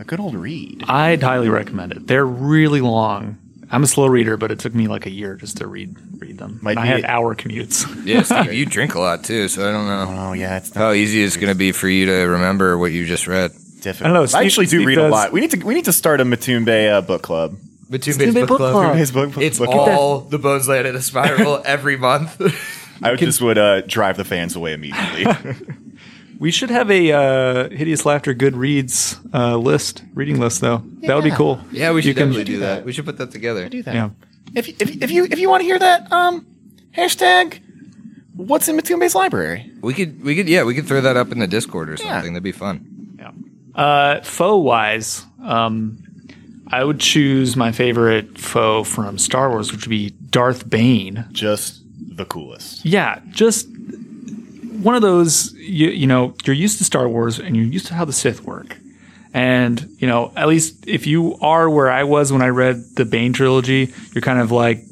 a 0.02 0.04
good 0.04 0.20
old 0.20 0.34
read. 0.34 0.84
I'd 0.88 1.22
highly 1.22 1.48
recommend 1.48 1.92
it. 1.92 2.06
They're 2.06 2.26
really 2.26 2.80
long. 2.82 3.38
I'm 3.70 3.82
a 3.82 3.86
slow 3.86 4.06
reader, 4.06 4.36
but 4.36 4.50
it 4.50 4.58
took 4.58 4.74
me 4.74 4.86
like 4.86 5.06
a 5.06 5.10
year 5.10 5.34
just 5.36 5.56
to 5.58 5.66
read 5.66 5.96
read 6.20 6.36
them. 6.36 6.58
Might 6.60 6.72
And 6.72 6.80
I 6.80 6.82
be- 6.82 6.88
had 7.02 7.04
hour 7.06 7.34
commutes. 7.34 7.86
yeah, 8.06 8.22
Steve, 8.22 8.52
you 8.60 8.66
drink 8.66 8.94
a 8.94 9.00
lot 9.00 9.24
too, 9.24 9.48
so 9.48 9.66
I 9.66 9.72
don't 9.72 9.86
know 9.86 10.28
Oh 10.28 10.32
yeah, 10.34 10.58
it's 10.58 10.74
not 10.74 10.80
how 10.82 10.92
easy 10.92 11.22
it's 11.22 11.36
going 11.38 11.50
to 11.52 11.58
be 11.58 11.72
for 11.72 11.88
you 11.88 12.04
to 12.06 12.12
remember 12.26 12.76
what 12.76 12.92
you 12.92 13.06
just 13.06 13.26
read. 13.26 13.52
difficult. 13.80 14.02
I 14.02 14.04
don't 14.08 14.14
know, 14.14 14.22
I 14.22 14.26
Steve- 14.26 14.42
actually 14.46 14.66
do 14.66 14.76
Steve 14.78 14.86
read 14.88 14.98
a 14.98 15.02
does- 15.02 15.12
lot. 15.12 15.32
We 15.32 15.40
need 15.40 15.52
to 15.52 15.64
we 15.64 15.72
need 15.74 15.86
to 15.86 15.92
start 15.92 16.20
a 16.20 16.24
Matumbe 16.24 16.92
uh, 16.92 17.00
book 17.00 17.22
club. 17.22 17.56
But 17.88 18.02
two 18.02 18.12
Two 18.14 18.32
Book 18.46 18.56
Club. 18.58 18.96
His 18.96 19.10
book, 19.12 19.36
It's 19.36 19.58
book 19.58 19.68
all 19.68 20.20
the 20.20 20.38
Bones 20.38 20.66
Land 20.66 20.86
in 20.86 20.96
a 20.96 21.02
Spiral 21.02 21.62
every 21.66 21.96
month. 21.98 22.40
I 23.02 23.10
would 23.10 23.18
just 23.20 23.40
would 23.42 23.58
uh, 23.58 23.82
drive 23.82 24.16
the 24.16 24.24
fans 24.24 24.56
away 24.56 24.72
immediately. 24.72 25.26
We 26.38 26.50
should 26.50 26.70
have 26.70 26.90
a 26.90 27.12
uh, 27.12 27.68
hideous 27.70 28.04
laughter 28.04 28.34
good 28.34 28.56
reads 28.56 29.18
uh, 29.32 29.56
list, 29.56 30.02
reading 30.14 30.40
list 30.40 30.60
though. 30.60 30.82
That 31.02 31.14
would 31.14 31.24
be 31.24 31.30
Yeah. 31.30 31.36
cool. 31.36 31.60
yeah, 31.70 31.90
we 31.92 31.96
You 31.96 32.02
should 32.02 32.16
can- 32.16 32.28
definitely 32.28 32.52
do 32.54 32.58
that. 32.60 32.84
We 32.84 32.92
should 32.92 33.04
put 33.04 33.18
that 33.18 33.30
together. 33.30 33.68
do 33.68 33.82
that. 33.82 33.94
Yeah. 33.94 34.10
If, 34.54 34.68
if, 34.80 35.02
if 35.02 35.10
you 35.10 35.24
if 35.24 35.38
you 35.38 35.48
want 35.48 35.60
to 35.60 35.64
hear 35.64 35.78
that, 35.78 36.10
um, 36.12 36.46
hashtag 36.96 37.60
what's 38.36 38.68
in 38.68 38.76
Matumbe's 38.76 39.14
library. 39.14 39.70
We 39.80 39.94
could, 39.94 40.22
we 40.24 40.34
could, 40.36 40.48
yeah, 40.48 40.64
we 40.64 40.74
could 40.74 40.86
throw 40.86 41.00
that 41.00 41.16
up 41.16 41.32
in 41.32 41.38
the 41.38 41.46
Discord 41.46 41.88
or 41.90 41.96
something. 41.96 42.12
Yeah. 42.14 42.40
That'd 42.40 42.42
be 42.42 42.52
fun. 42.52 43.16
Yeah. 43.18 43.30
Uh, 43.80 44.20
foe 44.22 44.56
wise, 44.58 45.24
um, 45.44 46.02
I 46.66 46.82
would 46.84 46.98
choose 47.00 47.56
my 47.56 47.72
favorite 47.72 48.38
foe 48.38 48.84
from 48.84 49.16
Star 49.18 49.48
Wars, 49.50 49.70
which 49.72 49.82
would 49.82 49.90
be 49.90 50.10
Darth 50.10 50.68
Bane. 50.68 51.26
Just 51.32 51.80
the 52.16 52.24
coolest. 52.24 52.84
Yeah, 52.84 53.20
just 53.30 53.68
one 54.82 54.94
of 54.94 55.02
those. 55.02 55.52
You, 55.54 55.88
you 55.90 56.06
know, 56.06 56.34
you're 56.44 56.56
used 56.56 56.78
to 56.78 56.84
Star 56.84 57.08
Wars 57.08 57.38
and 57.38 57.56
you're 57.56 57.64
used 57.64 57.86
to 57.86 57.94
how 57.94 58.04
the 58.04 58.12
Sith 58.12 58.42
work. 58.42 58.78
And, 59.34 59.96
you 59.98 60.06
know, 60.06 60.30
at 60.36 60.46
least 60.48 60.86
if 60.86 61.06
you 61.06 61.36
are 61.40 61.70
where 61.70 61.90
I 61.90 62.04
was 62.04 62.30
when 62.32 62.42
I 62.42 62.48
read 62.48 62.96
the 62.96 63.04
Bane 63.06 63.32
trilogy, 63.32 63.92
you're 64.12 64.22
kind 64.22 64.38
of 64.38 64.50
like, 64.50 64.84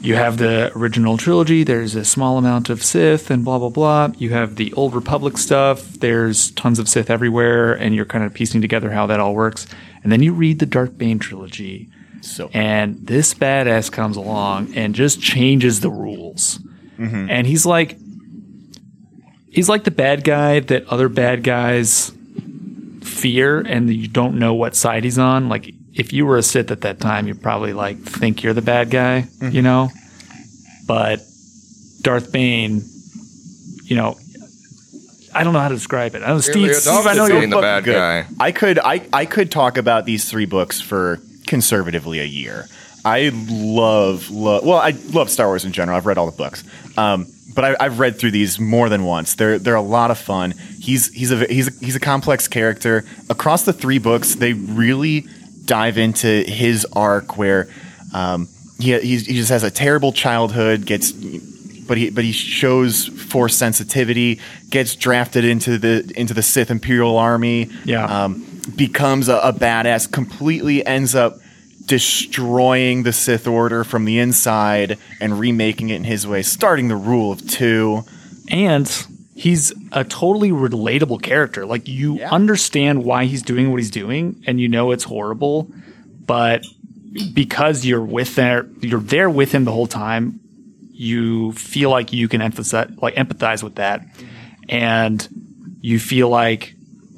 you 0.00 0.14
have 0.16 0.36
the 0.36 0.70
original 0.76 1.16
trilogy, 1.16 1.64
there's 1.64 1.94
a 1.94 2.04
small 2.04 2.36
amount 2.36 2.68
of 2.68 2.82
Sith 2.82 3.30
and 3.30 3.44
blah, 3.44 3.58
blah, 3.58 3.70
blah. 3.70 4.12
You 4.18 4.30
have 4.30 4.56
the 4.56 4.72
Old 4.74 4.94
Republic 4.94 5.38
stuff, 5.38 5.82
there's 5.94 6.50
tons 6.52 6.78
of 6.78 6.88
Sith 6.88 7.10
everywhere, 7.10 7.72
and 7.72 7.94
you're 7.94 8.04
kind 8.04 8.22
of 8.22 8.34
piecing 8.34 8.60
together 8.60 8.90
how 8.90 9.06
that 9.06 9.18
all 9.20 9.34
works. 9.34 9.66
And 10.02 10.12
then 10.12 10.22
you 10.22 10.34
read 10.34 10.58
the 10.58 10.66
Darth 10.66 10.98
Bane 10.98 11.18
trilogy, 11.18 11.88
So 12.20 12.50
and 12.52 13.06
this 13.06 13.34
badass 13.34 13.90
comes 13.90 14.16
along 14.16 14.74
and 14.74 14.94
just 14.94 15.20
changes 15.20 15.80
the 15.80 15.90
rules. 15.90 16.58
Mm-hmm. 16.98 17.30
And 17.30 17.46
he's 17.46 17.66
like, 17.66 17.98
he's 19.54 19.68
like 19.68 19.84
the 19.84 19.90
bad 19.90 20.24
guy 20.24 20.60
that 20.60 20.86
other 20.88 21.08
bad 21.08 21.44
guys 21.44 22.12
fear, 23.02 23.60
and 23.60 23.88
you 23.92 24.08
don't 24.08 24.38
know 24.38 24.54
what 24.54 24.74
side 24.74 25.04
he's 25.04 25.18
on. 25.18 25.48
Like, 25.48 25.72
if 25.94 26.12
you 26.12 26.26
were 26.26 26.36
a 26.36 26.42
Sith 26.42 26.70
at 26.70 26.80
that 26.82 27.00
time, 27.00 27.28
you'd 27.28 27.40
probably 27.40 27.72
like 27.72 27.98
think 27.98 28.42
you're 28.42 28.52
the 28.52 28.62
bad 28.62 28.90
guy, 28.90 29.26
you 29.40 29.62
know. 29.62 29.90
But 30.86 31.20
Darth 32.02 32.32
Bane, 32.32 32.82
you 33.84 33.96
know, 33.96 34.18
I 35.34 35.44
don't 35.44 35.52
know 35.52 35.60
how 35.60 35.68
to 35.68 35.74
describe 35.74 36.14
it. 36.14 36.22
I 36.22 36.28
know 36.28 36.40
Steve. 36.40 36.56
Really 36.56 36.74
Steve 36.74 37.06
I 37.06 37.14
know 37.14 37.26
you're 37.26 37.46
the 37.46 37.60
bad 37.60 37.84
Good. 37.84 37.94
guy. 37.94 38.26
I 38.38 38.52
could 38.52 38.78
I 38.78 39.06
I 39.12 39.24
could 39.24 39.50
talk 39.50 39.78
about 39.78 40.04
these 40.04 40.28
three 40.28 40.46
books 40.46 40.80
for 40.80 41.20
conservatively 41.46 42.20
a 42.20 42.24
year. 42.24 42.66
I 43.04 43.30
love 43.48 44.30
love 44.30 44.64
well 44.64 44.78
I 44.78 44.90
love 45.12 45.30
Star 45.30 45.46
Wars 45.46 45.64
in 45.64 45.72
general. 45.72 45.96
I've 45.96 46.06
read 46.06 46.18
all 46.18 46.30
the 46.30 46.36
books, 46.36 46.64
um, 46.96 47.26
but 47.54 47.64
I, 47.64 47.76
I've 47.84 47.98
read 47.98 48.18
through 48.18 48.32
these 48.32 48.58
more 48.58 48.88
than 48.88 49.04
once. 49.04 49.34
They're 49.34 49.58
they're 49.58 49.74
a 49.74 49.82
lot 49.82 50.10
of 50.10 50.18
fun. 50.18 50.54
He's 50.80 51.12
he's 51.12 51.30
a 51.30 51.46
he's 51.46 51.68
a, 51.68 51.84
he's 51.84 51.96
a 51.96 52.00
complex 52.00 52.48
character. 52.48 53.04
Across 53.30 53.64
the 53.64 53.72
three 53.72 53.98
books, 53.98 54.34
they 54.34 54.52
really 54.52 55.26
dive 55.64 55.98
into 55.98 56.42
his 56.42 56.86
arc 56.92 57.38
where 57.38 57.68
um, 58.12 58.48
he 58.78 58.98
he's, 58.98 59.26
he 59.26 59.34
just 59.34 59.50
has 59.50 59.62
a 59.62 59.70
terrible 59.70 60.12
childhood. 60.12 60.84
Gets 60.84 61.12
but 61.12 61.96
he 61.96 62.10
but 62.10 62.24
he 62.24 62.32
shows 62.32 63.06
force 63.06 63.56
sensitivity. 63.56 64.40
Gets 64.70 64.96
drafted 64.96 65.44
into 65.44 65.78
the 65.78 66.12
into 66.16 66.34
the 66.34 66.42
Sith 66.42 66.70
Imperial 66.70 67.16
Army. 67.16 67.70
Yeah. 67.84 68.04
Um, 68.04 68.46
becomes 68.76 69.28
a, 69.28 69.36
a 69.36 69.52
badass. 69.52 70.10
Completely 70.10 70.84
ends 70.84 71.14
up 71.14 71.38
destroying 71.86 73.02
the 73.02 73.12
Sith 73.12 73.46
Order 73.46 73.84
from 73.84 74.04
the 74.04 74.18
inside 74.18 74.98
and 75.20 75.38
remaking 75.38 75.90
it 75.90 75.96
in 75.96 76.04
his 76.04 76.26
way, 76.26 76.42
starting 76.42 76.88
the 76.88 76.96
rule 76.96 77.32
of 77.32 77.46
two. 77.48 78.02
and 78.48 79.06
he's 79.34 79.72
a 79.92 80.04
totally 80.04 80.50
relatable 80.50 81.20
character. 81.22 81.64
Like 81.66 81.88
you 81.88 82.18
Yeah. 82.18 82.30
understand 82.30 83.04
why 83.04 83.24
he's 83.24 83.40
doing 83.42 83.70
what 83.70 83.78
he's 83.80 83.90
doing, 83.90 84.36
and 84.46 84.60
you 84.60 84.68
know 84.68 84.90
it's 84.92 85.04
horrible, 85.04 85.70
but 86.26 86.64
because 87.32 87.84
you're 87.86 88.02
with 88.04 88.34
there, 88.34 88.66
you're 88.80 89.00
there 89.00 89.30
with 89.30 89.50
him 89.52 89.64
the 89.64 89.72
whole 89.72 89.86
time. 89.86 90.40
You 90.92 91.52
feel 91.52 91.88
like 91.90 92.12
you 92.12 92.28
can 92.28 92.42
emphasize, 92.42 92.90
like 93.00 93.14
empathize 93.16 93.62
with 93.62 93.76
that, 93.76 94.04
and 94.68 95.26
you 95.80 95.98
feel 95.98 96.28
like 96.28 96.74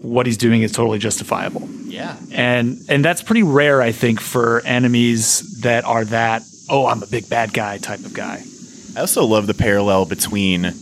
what 0.06 0.26
he's 0.26 0.36
doing 0.36 0.62
is 0.62 0.72
totally 0.72 0.98
justifiable. 0.98 1.68
Yeah. 1.84 2.16
And 2.32 2.78
and 2.88 3.04
that's 3.04 3.22
pretty 3.22 3.42
rare, 3.42 3.82
I 3.82 3.92
think, 3.92 4.20
for 4.20 4.62
enemies 4.64 5.60
that 5.62 5.84
are 5.84 6.04
that, 6.06 6.42
oh, 6.68 6.86
I'm 6.86 7.02
a 7.02 7.06
big 7.06 7.28
bad 7.28 7.52
guy 7.52 7.78
type 7.78 8.00
of 8.00 8.14
guy. 8.14 8.42
I 8.96 9.00
also 9.00 9.24
love 9.24 9.46
the 9.46 9.54
parallel 9.54 10.06
between 10.06 10.72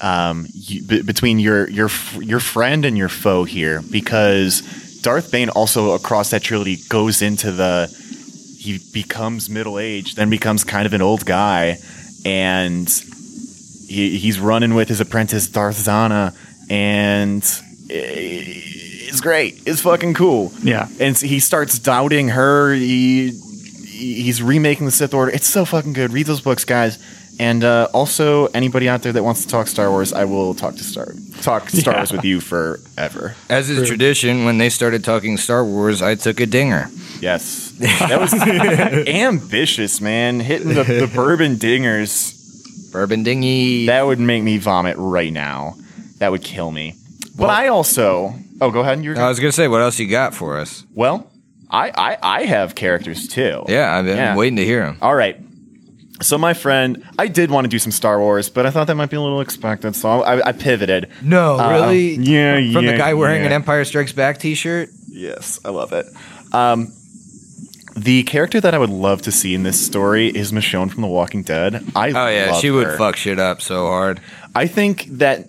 um, 0.00 0.46
you, 0.52 0.82
b- 0.82 1.02
between 1.02 1.38
your 1.38 1.68
your 1.70 1.90
your 2.20 2.40
friend 2.40 2.84
and 2.84 2.96
your 2.98 3.08
foe 3.08 3.44
here, 3.44 3.82
because 3.90 4.62
Darth 5.02 5.30
Bane 5.30 5.48
also 5.48 5.92
across 5.92 6.30
that 6.30 6.42
trilogy 6.42 6.78
goes 6.88 7.22
into 7.22 7.52
the 7.52 7.88
he 8.58 8.78
becomes 8.92 9.50
middle 9.50 9.78
aged, 9.78 10.16
then 10.16 10.30
becomes 10.30 10.64
kind 10.64 10.86
of 10.86 10.92
an 10.92 11.02
old 11.02 11.24
guy, 11.24 11.78
and 12.24 12.88
he, 13.88 14.16
he's 14.18 14.38
running 14.38 14.74
with 14.74 14.88
his 14.88 15.00
apprentice 15.00 15.48
Darth 15.48 15.76
Zannah, 15.76 16.34
and 16.70 17.42
it's 17.94 19.20
great. 19.20 19.62
It's 19.66 19.80
fucking 19.82 20.14
cool. 20.14 20.52
Yeah. 20.62 20.88
and 21.00 21.16
so 21.16 21.26
he 21.26 21.40
starts 21.40 21.78
doubting 21.78 22.28
her. 22.30 22.72
He 22.74 23.30
he's 23.86 24.42
remaking 24.42 24.86
the 24.86 24.92
Sith 24.92 25.14
Order. 25.14 25.30
It's 25.32 25.46
so 25.46 25.64
fucking 25.64 25.92
good. 25.92 26.12
Read 26.12 26.26
those 26.26 26.40
books, 26.40 26.64
guys. 26.64 26.98
And 27.40 27.64
uh, 27.64 27.88
also, 27.94 28.46
anybody 28.48 28.88
out 28.90 29.02
there 29.02 29.12
that 29.12 29.22
wants 29.22 29.42
to 29.42 29.48
talk 29.48 29.66
Star 29.66 29.90
Wars, 29.90 30.12
I 30.12 30.24
will 30.26 30.54
talk 30.54 30.74
to 30.76 30.84
Star 30.84 31.14
talk 31.40 31.70
Star 31.70 31.94
Yeah. 31.94 32.00
Wars 32.00 32.12
with 32.12 32.24
you 32.24 32.40
forever. 32.40 33.34
As 33.48 33.70
is 33.70 33.88
tradition, 33.88 34.44
when 34.44 34.58
they 34.58 34.68
started 34.68 35.02
talking 35.02 35.38
Star 35.38 35.64
Wars, 35.64 36.02
I 36.02 36.14
took 36.14 36.40
a 36.40 36.46
dinger. 36.46 36.90
Yes, 37.20 37.70
that 37.78 38.20
was 38.20 38.34
ambitious, 39.08 40.00
man. 40.00 40.40
Hitting 40.40 40.74
the, 40.74 40.82
the 40.84 41.10
bourbon 41.12 41.56
dingers 41.56 42.38
Bourbon 42.92 43.22
dingy. 43.22 43.86
that 43.86 44.04
would 44.04 44.20
make 44.20 44.42
me 44.42 44.58
vomit 44.58 44.96
right 44.98 45.32
now. 45.32 45.76
That 46.18 46.30
would 46.32 46.42
kill 46.44 46.70
me. 46.70 46.96
But 47.36 47.50
I 47.50 47.68
also 47.68 48.34
oh, 48.60 48.70
go 48.70 48.80
ahead. 48.80 48.94
And 48.94 49.04
You're 49.04 49.18
I 49.18 49.28
was 49.28 49.38
gonna 49.40 49.52
say, 49.52 49.68
what 49.68 49.80
else 49.80 49.98
you 49.98 50.08
got 50.08 50.34
for 50.34 50.58
us? 50.58 50.84
well. 50.94 51.28
I, 51.74 51.90
I 51.96 52.18
I 52.40 52.44
have 52.44 52.74
characters 52.74 53.26
too. 53.28 53.64
Yeah, 53.66 53.96
I've 53.96 54.04
been 54.04 54.18
Yeah. 54.18 54.36
waiting 54.36 54.56
to 54.56 54.64
hear 54.64 54.84
them. 54.84 54.98
All 55.00 55.14
right. 55.14 55.38
So 56.20 56.36
my 56.36 56.52
friend, 56.52 57.02
I 57.18 57.28
did 57.28 57.50
want 57.50 57.64
to 57.64 57.68
do 57.68 57.78
some 57.78 57.90
Star 57.92 58.20
Wars, 58.20 58.50
but 58.50 58.66
I 58.66 58.70
thought 58.70 58.86
that 58.88 58.94
might 58.94 59.08
be 59.08 59.16
a 59.16 59.20
little 59.22 59.40
expected, 59.40 59.96
so 59.96 60.20
I, 60.22 60.48
I 60.48 60.52
pivoted. 60.52 61.08
No, 61.22 61.58
Uh, 61.58 61.70
really? 61.70 62.14
yeah, 62.16 62.56
From 62.74 62.84
yeah, 62.84 62.92
the 62.92 62.98
guy 62.98 63.14
wearing 63.14 63.40
yeah. 63.40 63.46
an 63.46 63.52
Empire 63.52 63.84
Strikes 63.86 64.12
Back 64.12 64.36
T-shirt. 64.38 64.90
Yes, 65.08 65.60
I 65.64 65.70
love 65.70 65.94
it. 65.94 66.04
Um, 66.52 66.92
the 67.96 68.22
character 68.24 68.60
that 68.60 68.74
I 68.74 68.78
would 68.78 68.90
love 68.90 69.22
to 69.22 69.32
see 69.32 69.54
in 69.54 69.62
this 69.62 69.84
story 69.84 70.28
is 70.28 70.52
Michonne 70.52 70.90
from 70.90 71.00
The 71.02 71.08
Walking 71.08 71.42
Dead. 71.42 71.82
I 71.96 72.08
Oh 72.10 72.28
yeah, 72.28 72.52
she 72.52 72.70
would 72.70 72.96
fuck 72.98 73.16
shit 73.16 73.38
up 73.38 73.60
so 73.62 73.86
hard. 73.86 74.20
I 74.54 74.66
think 74.66 75.06
that 75.18 75.46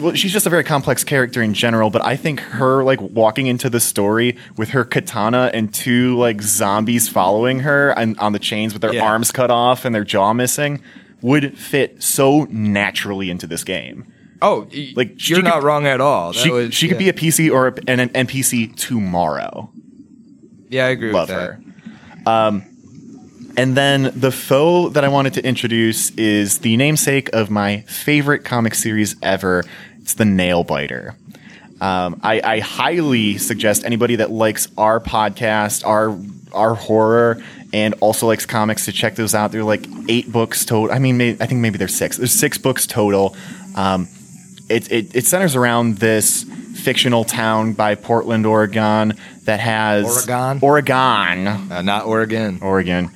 well, 0.00 0.14
she's 0.14 0.32
just 0.32 0.46
a 0.46 0.50
very 0.50 0.64
complex 0.64 1.04
character 1.04 1.42
in 1.42 1.54
general, 1.54 1.90
but 1.90 2.04
I 2.04 2.16
think 2.16 2.40
her 2.40 2.82
like 2.84 3.00
walking 3.00 3.46
into 3.46 3.68
the 3.70 3.80
story 3.80 4.36
with 4.56 4.70
her 4.70 4.84
katana 4.84 5.50
and 5.54 5.72
two 5.72 6.16
like 6.16 6.42
zombies 6.42 7.08
following 7.08 7.60
her 7.60 7.90
and 7.90 8.18
on 8.18 8.32
the 8.32 8.38
chains 8.38 8.72
with 8.72 8.82
their 8.82 8.94
Yeah. 8.94 9.04
arms 9.04 9.30
cut 9.32 9.50
off 9.50 9.84
and 9.84 9.94
their 9.94 10.04
jaw 10.04 10.32
missing 10.32 10.80
would 11.22 11.56
fit 11.58 12.02
so 12.02 12.46
naturally 12.50 13.30
into 13.30 13.46
this 13.46 13.64
game. 13.64 14.04
Oh, 14.42 14.68
Like, 14.94 15.28
you're 15.28 15.38
could- 15.38 15.44
not 15.46 15.62
wrong 15.62 15.86
at 15.86 16.00
all. 16.00 16.32
That 16.32 16.38
She, 16.38 16.50
was- 16.50 16.74
she 16.74 16.88
could 16.88 16.98
be 16.98 17.08
a 17.08 17.12
PC 17.14 17.50
or 17.50 17.68
a, 17.68 17.74
an 17.88 18.10
NPC 18.10 18.76
tomorrow. 18.76 19.70
Yeah, 20.68 20.86
I 20.86 20.88
agree 20.90 21.12
Love 21.12 21.28
with 21.30 21.38
that. 21.38 21.50
her. 22.26 22.30
Um, 22.30 22.64
and 23.56 23.76
then 23.76 24.12
the 24.14 24.30
foe 24.32 24.88
that 24.90 25.04
I 25.04 25.08
wanted 25.08 25.34
to 25.34 25.44
introduce 25.44 26.10
is 26.10 26.58
the 26.58 26.76
namesake 26.76 27.30
of 27.32 27.50
my 27.50 27.80
favorite 27.82 28.44
comic 28.44 28.74
series 28.74 29.16
ever. 29.22 29.64
It's 30.00 30.14
the 30.14 30.24
Nail 30.24 30.62
Biter. 30.64 31.14
Um, 31.80 32.20
I, 32.22 32.40
I 32.42 32.58
highly 32.60 33.36
suggest 33.38 33.84
anybody 33.84 34.16
that 34.16 34.30
likes 34.30 34.68
our 34.78 35.00
podcast, 35.00 35.86
our 35.86 36.16
our 36.52 36.74
horror, 36.74 37.42
and 37.74 37.94
also 38.00 38.26
likes 38.28 38.46
comics 38.46 38.86
to 38.86 38.92
check 38.92 39.14
those 39.16 39.34
out. 39.34 39.52
They're 39.52 39.64
like 39.64 39.84
eight 40.08 40.30
books 40.32 40.64
total. 40.64 40.94
I 40.94 40.98
mean, 40.98 41.18
may, 41.18 41.30
I 41.32 41.46
think 41.46 41.60
maybe 41.60 41.76
there's 41.76 41.94
six. 41.94 42.16
There's 42.16 42.32
six 42.32 42.56
books 42.56 42.86
total. 42.86 43.36
Um, 43.74 44.08
it, 44.70 44.90
it, 44.90 45.14
it 45.14 45.26
centers 45.26 45.54
around 45.54 45.98
this 45.98 46.44
fictional 46.76 47.24
town 47.24 47.72
by 47.74 47.94
Portland, 47.94 48.46
Oregon 48.46 49.14
that 49.44 49.60
has 49.60 50.26
Oregon? 50.26 50.58
Oregon, 50.62 51.46
Uh, 51.70 51.82
not 51.82 52.06
Oregon. 52.06 52.58
Oregon. 52.62 53.10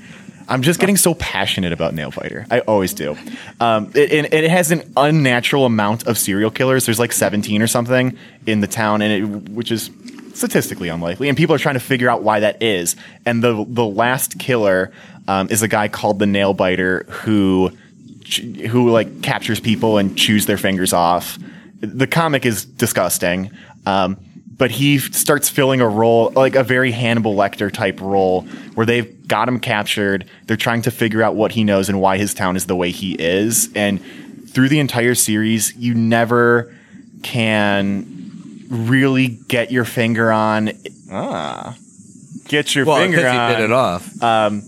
I'm 0.51 0.63
just 0.63 0.81
getting 0.81 0.97
so 0.97 1.15
passionate 1.15 1.73
about 1.73 1.95
Nail 1.95 2.11
Biter. 2.11 2.45
I 2.51 2.59
always 2.61 2.93
do. 2.93 3.17
Um, 3.61 3.93
it, 3.95 4.13
and 4.13 4.35
it 4.35 4.51
has 4.51 4.73
an 4.73 4.93
unnatural 4.97 5.65
amount 5.65 6.09
of 6.09 6.19
serial 6.19 6.51
killers. 6.51 6.87
There's 6.87 6.99
like 6.99 7.13
17 7.13 7.63
or 7.63 7.69
something 7.69 8.19
in 8.47 8.61
the 8.61 8.67
town, 8.67 9.01
and 9.01 9.13
it, 9.13 9.49
which 9.51 9.71
is 9.71 9.91
statistically 10.35 10.89
unlikely. 10.89 11.29
And 11.29 11.39
people 11.39 11.55
are 11.55 11.59
trying 11.59 11.75
to 11.75 11.81
figure 11.81 12.11
out 12.11 12.25
why 12.25 12.41
that 12.41 12.63
is. 12.63 12.97
And 13.25 13.45
the 13.45 13.65
the 13.69 13.87
last 13.87 14.41
killer 14.41 14.93
um, 15.29 15.49
is 15.51 15.63
a 15.63 15.69
guy 15.69 15.87
called 15.87 16.19
the 16.19 16.27
Nail 16.27 16.53
Biter 16.53 17.05
who 17.09 17.71
who 18.69 18.91
like 18.91 19.23
captures 19.23 19.61
people 19.61 19.99
and 19.99 20.19
chews 20.19 20.47
their 20.47 20.59
fingers 20.59 20.93
off. 20.93 21.39
The 21.81 22.09
comic 22.09 22.45
is 22.45 22.65
disgusting. 22.65 23.51
Um, 23.87 24.19
but 24.61 24.71
he 24.71 24.99
starts 24.99 25.49
filling 25.49 25.81
a 25.81 25.89
role, 25.89 26.31
like 26.37 26.55
a 26.55 26.63
very 26.63 26.91
Hannibal 26.91 27.35
Lecter 27.35 27.73
type 27.73 27.99
role, 27.99 28.43
where 28.75 28.85
they've 28.85 29.27
got 29.27 29.49
him 29.49 29.59
captured. 29.59 30.27
They're 30.47 30.59
trying 30.59 30.83
to 30.83 30.91
figure 30.91 31.23
out 31.23 31.35
what 31.35 31.53
he 31.53 31.65
knows 31.65 31.89
and 31.89 31.99
why 31.99 32.19
his 32.19 32.35
town 32.35 32.57
is 32.57 32.67
the 32.67 32.77
way 32.77 32.91
he 32.91 33.15
is. 33.15 33.71
And 33.75 34.03
through 34.51 34.69
the 34.69 34.79
entire 34.79 35.15
series, 35.15 35.75
you 35.77 35.95
never 35.95 36.77
can 37.23 38.67
really 38.69 39.29
get 39.49 39.73
your 39.73 39.87
finger 39.87 40.31
on. 40.31 40.73
Ah, 41.11 41.75
get 42.49 42.75
your 42.75 42.85
Well, 42.85 42.99
finger 42.99 43.17
because 43.17 43.35
on 43.35 43.51
he 43.51 43.57
bit 43.57 43.65
it 43.65 43.73
off. 43.73 44.23
um, 44.23 44.63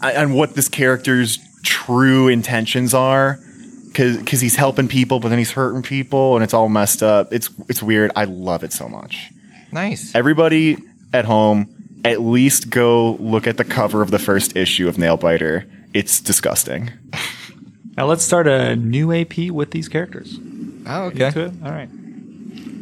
on 0.00 0.32
what 0.32 0.54
this 0.54 0.68
character's 0.68 1.40
true 1.64 2.28
intentions 2.28 2.94
are 2.94 3.40
because 3.96 4.18
because 4.18 4.40
he's 4.42 4.56
helping 4.56 4.88
people 4.88 5.20
but 5.20 5.30
then 5.30 5.38
he's 5.38 5.52
hurting 5.52 5.82
people 5.82 6.34
and 6.36 6.44
it's 6.44 6.52
all 6.52 6.68
messed 6.68 7.02
up 7.02 7.32
it's 7.32 7.48
it's 7.68 7.82
weird 7.82 8.10
i 8.14 8.24
love 8.24 8.62
it 8.62 8.72
so 8.72 8.88
much 8.88 9.30
nice. 9.72 10.14
everybody 10.14 10.76
at 11.14 11.24
home 11.24 11.72
at 12.04 12.20
least 12.20 12.68
go 12.68 13.12
look 13.14 13.46
at 13.46 13.56
the 13.56 13.64
cover 13.64 14.02
of 14.02 14.10
the 14.10 14.18
first 14.18 14.54
issue 14.54 14.86
of 14.86 14.98
nail 14.98 15.16
biter 15.16 15.64
it's 15.94 16.20
disgusting 16.20 16.90
Now 17.96 18.04
let's 18.04 18.22
start 18.22 18.46
a 18.46 18.76
new 18.76 19.10
AP 19.10 19.50
with 19.50 19.70
these 19.70 19.88
characters. 19.88 20.38
Oh, 20.86 21.04
okay. 21.04 21.30
All 21.64 21.70
right. 21.70 21.88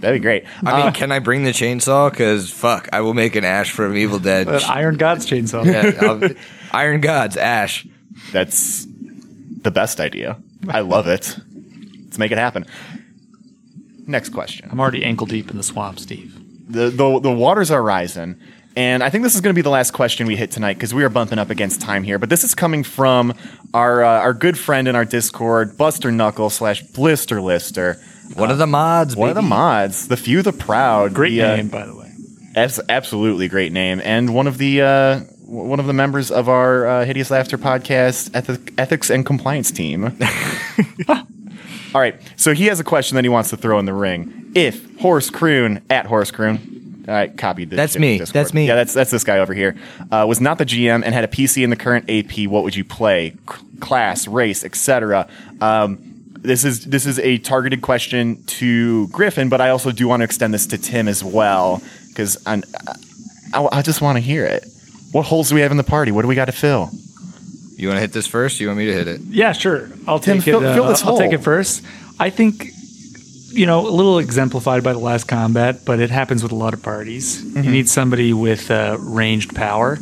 that'd 0.00 0.20
be 0.20 0.22
great 0.22 0.44
I 0.66 0.82
mean, 0.82 0.92
can 0.92 1.12
I 1.12 1.20
bring 1.20 1.44
the 1.44 1.52
chainsaw? 1.52 2.10
Because 2.10 2.50
fuck, 2.50 2.88
I 2.92 3.00
will 3.02 3.14
make 3.14 3.36
an 3.36 3.44
Ash 3.44 3.70
from 3.70 3.96
Evil 3.96 4.18
Dead. 4.18 4.48
Uh, 4.48 4.60
Iron 4.68 4.96
God's 4.96 5.24
chainsaw. 5.24 5.64
Yeah, 5.64 6.32
Iron 6.72 7.00
Gods, 7.00 7.36
Ash. 7.36 7.86
that's 8.32 8.86
the 9.62 9.70
best 9.70 10.00
idea 10.00 10.36
i 10.70 10.80
love 10.80 11.06
it 11.08 11.36
let's 12.04 12.18
make 12.18 12.30
it 12.32 12.38
happen 12.38 12.64
next 14.06 14.30
question 14.30 14.68
I'm 14.70 14.80
already 14.80 15.04
ankle 15.04 15.26
deep 15.26 15.50
in 15.50 15.56
the 15.56 15.62
swamp, 15.62 15.98
Steve. 15.98 16.34
the, 16.70 16.90
the 16.90 17.20
the 17.20 17.32
waters 17.32 17.70
are 17.70 17.82
rising. 17.82 18.36
And 18.76 19.04
I 19.04 19.08
think 19.10 19.22
this 19.22 19.36
is 19.36 19.40
going 19.40 19.54
to 19.54 19.56
be 19.56 19.62
the 19.62 19.70
last 19.70 19.92
question 19.92 20.26
we 20.26 20.34
hit 20.34 20.50
tonight 20.50 20.74
because 20.74 20.92
we 20.92 21.04
are 21.04 21.08
bumping 21.08 21.38
up 21.38 21.48
against 21.48 21.80
time 21.80 22.02
here. 22.02 22.18
But 22.18 22.28
this 22.28 22.42
is 22.42 22.56
coming 22.56 22.82
from 22.82 23.32
our 23.72 24.02
uh, 24.02 24.18
our 24.20 24.34
good 24.34 24.58
friend 24.58 24.88
in 24.88 24.96
our 24.96 25.04
Discord, 25.04 25.78
Buster 25.78 26.10
Knuckle 26.10 26.50
slash 26.50 26.82
Blister 26.82 27.40
Lister, 27.40 27.98
One 28.34 28.50
of 28.50 28.58
the 28.58 28.66
mods. 28.66 29.14
one 29.14 29.28
of 29.28 29.36
the 29.36 29.42
mods, 29.42 30.08
the 30.08 30.16
few, 30.16 30.42
the 30.42 30.52
proud, 30.52 31.14
Great 31.14 31.30
the, 31.30 31.42
uh, 31.42 31.56
name, 31.56 31.68
by 31.68 31.86
the 31.86 31.94
way. 31.94 32.10
abs- 32.56 32.80
absolutely 32.88 33.46
great 33.46 33.70
name, 33.70 34.00
and 34.04 34.34
one 34.34 34.48
of 34.48 34.58
the 34.58 34.82
uh, 34.82 34.86
w- 35.20 35.28
one 35.46 35.78
of 35.80 35.86
the 35.86 35.92
members 35.92 36.30
of 36.30 36.48
our 36.48 36.86
uh, 36.86 37.04
Hideous 37.04 37.30
Laughter 37.30 37.58
podcast 37.58 38.30
ethic- 38.34 38.72
ethics 38.78 39.10
and 39.10 39.24
compliance 39.26 39.70
team. 39.70 40.04
All 41.08 42.00
right, 42.00 42.20
so 42.36 42.54
he 42.54 42.66
has 42.66 42.80
a 42.80 42.84
question 42.84 43.14
that 43.16 43.24
he 43.24 43.28
wants 43.28 43.50
to 43.50 43.56
throw 43.56 43.78
in 43.78 43.84
the 43.84 43.92
ring. 43.92 44.52
If 44.54 44.98
Horace 44.98 45.30
Croon 45.30 45.82
at 45.90 46.06
Horace 46.06 46.30
Croon, 46.30 47.04
I 47.06 47.28
copied 47.28 47.70
this. 47.70 47.76
That's 47.76 47.98
me. 47.98 48.18
Discord. 48.18 48.34
That's 48.34 48.54
me. 48.54 48.66
Yeah, 48.66 48.74
that's 48.74 48.94
that's 48.94 49.10
this 49.10 49.22
guy 49.24 49.38
over 49.38 49.54
here. 49.54 49.76
Uh, 50.10 50.24
was 50.26 50.40
not 50.40 50.58
the 50.58 50.64
GM 50.64 51.04
and 51.04 51.14
had 51.14 51.22
a 51.24 51.28
PC 51.28 51.62
in 51.62 51.70
the 51.70 51.76
current 51.76 52.08
AP. 52.10 52.48
What 52.48 52.64
would 52.64 52.74
you 52.74 52.84
play? 52.84 53.30
C- 53.30 53.78
class, 53.80 54.26
race, 54.26 54.64
etc. 54.64 55.28
Um, 55.60 55.98
this 56.38 56.64
is 56.64 56.84
this 56.84 57.06
is 57.06 57.18
a 57.20 57.38
targeted 57.38 57.82
question 57.82 58.42
to 58.44 59.06
Griffin, 59.08 59.48
but 59.48 59.60
I 59.60 59.70
also 59.70 59.92
do 59.92 60.08
want 60.08 60.20
to 60.20 60.24
extend 60.24 60.52
this 60.52 60.66
to 60.68 60.78
Tim 60.78 61.06
as 61.08 61.22
well 61.22 61.82
because 62.08 62.44
I, 62.46 62.62
I 63.54 63.82
just 63.82 64.00
want 64.00 64.16
to 64.16 64.20
hear 64.20 64.44
it. 64.44 64.66
What 65.14 65.26
holes 65.26 65.48
do 65.48 65.54
we 65.54 65.60
have 65.60 65.70
in 65.70 65.76
the 65.76 65.84
party? 65.84 66.10
What 66.10 66.22
do 66.22 66.28
we 66.28 66.34
got 66.34 66.46
to 66.46 66.52
fill? 66.52 66.90
You 67.76 67.86
want 67.86 67.98
to 67.98 68.00
hit 68.00 68.12
this 68.12 68.26
first? 68.26 68.58
You 68.58 68.66
want 68.66 68.78
me 68.78 68.86
to 68.86 68.92
hit 68.92 69.06
it? 69.06 69.20
Yeah, 69.20 69.52
sure. 69.52 69.88
I'll 70.08 70.18
Tim, 70.18 70.38
take 70.38 70.44
fill- 70.46 70.62
it. 70.64 70.66
uh, 70.66 70.74
fill 70.74 70.88
this 70.88 71.04
I'll 71.04 71.16
take 71.16 71.32
it 71.32 71.38
first. 71.38 71.84
I 72.18 72.30
think, 72.30 72.66
you 73.52 73.64
know, 73.66 73.86
a 73.86 73.90
little 73.90 74.18
exemplified 74.18 74.82
by 74.82 74.92
the 74.92 74.98
last 74.98 75.28
combat, 75.28 75.84
but 75.84 76.00
it 76.00 76.10
happens 76.10 76.42
with 76.42 76.50
a 76.50 76.56
lot 76.56 76.74
of 76.74 76.82
parties. 76.82 77.40
Mm-hmm. 77.40 77.62
You 77.62 77.70
need 77.70 77.88
somebody 77.88 78.32
with 78.32 78.72
uh, 78.72 78.96
ranged 78.98 79.54
power, 79.54 79.98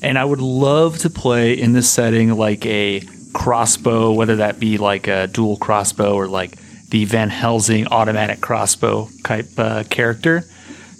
and 0.00 0.16
I 0.16 0.24
would 0.24 0.40
love 0.40 0.98
to 0.98 1.10
play 1.10 1.54
in 1.58 1.72
this 1.72 1.90
setting 1.90 2.30
like 2.30 2.64
a 2.64 3.02
crossbow, 3.32 4.12
whether 4.12 4.36
that 4.36 4.60
be 4.60 4.78
like 4.78 5.08
a 5.08 5.26
dual 5.26 5.56
crossbow 5.56 6.14
or 6.14 6.28
like 6.28 6.56
the 6.90 7.04
Van 7.04 7.30
Helsing 7.30 7.88
automatic 7.88 8.40
crossbow 8.40 9.08
type 9.24 9.48
uh, 9.58 9.82
character. 9.90 10.42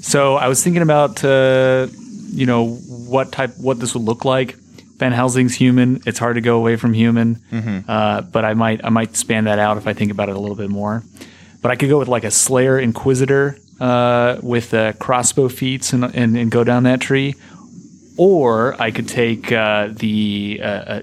So 0.00 0.34
I 0.34 0.48
was 0.48 0.64
thinking 0.64 0.82
about, 0.82 1.22
uh, 1.24 1.86
you 2.32 2.46
know, 2.46 2.68
what 2.68 3.30
type, 3.32 3.56
what 3.58 3.78
this 3.78 3.94
would 3.94 4.02
look 4.04 4.24
like. 4.24 4.56
Van 4.98 5.12
Helsing's 5.12 5.54
human. 5.54 6.00
It's 6.06 6.18
hard 6.18 6.36
to 6.36 6.40
go 6.40 6.56
away 6.56 6.76
from 6.76 6.94
human, 6.94 7.42
uh, 7.88 8.20
but 8.20 8.44
I 8.44 8.54
might, 8.54 8.84
I 8.84 8.88
might 8.88 9.16
span 9.16 9.44
that 9.44 9.58
out 9.58 9.76
if 9.76 9.86
I 9.88 9.94
think 9.94 10.12
about 10.12 10.28
it 10.28 10.36
a 10.36 10.38
little 10.38 10.56
bit 10.56 10.70
more. 10.70 11.02
But 11.60 11.72
I 11.72 11.76
could 11.76 11.88
go 11.88 11.98
with 11.98 12.08
like 12.08 12.22
a 12.24 12.30
Slayer 12.30 12.78
Inquisitor 12.78 13.56
uh, 13.80 14.38
with 14.42 14.72
uh, 14.74 14.92
crossbow 14.94 15.48
feats 15.48 15.92
and, 15.92 16.04
and 16.04 16.36
and 16.36 16.50
go 16.50 16.62
down 16.62 16.84
that 16.84 17.00
tree, 17.00 17.34
or 18.16 18.80
I 18.80 18.92
could 18.92 19.08
take 19.08 19.50
uh, 19.50 19.88
the 19.90 20.60
uh, 20.62 20.66
uh, 20.66 21.02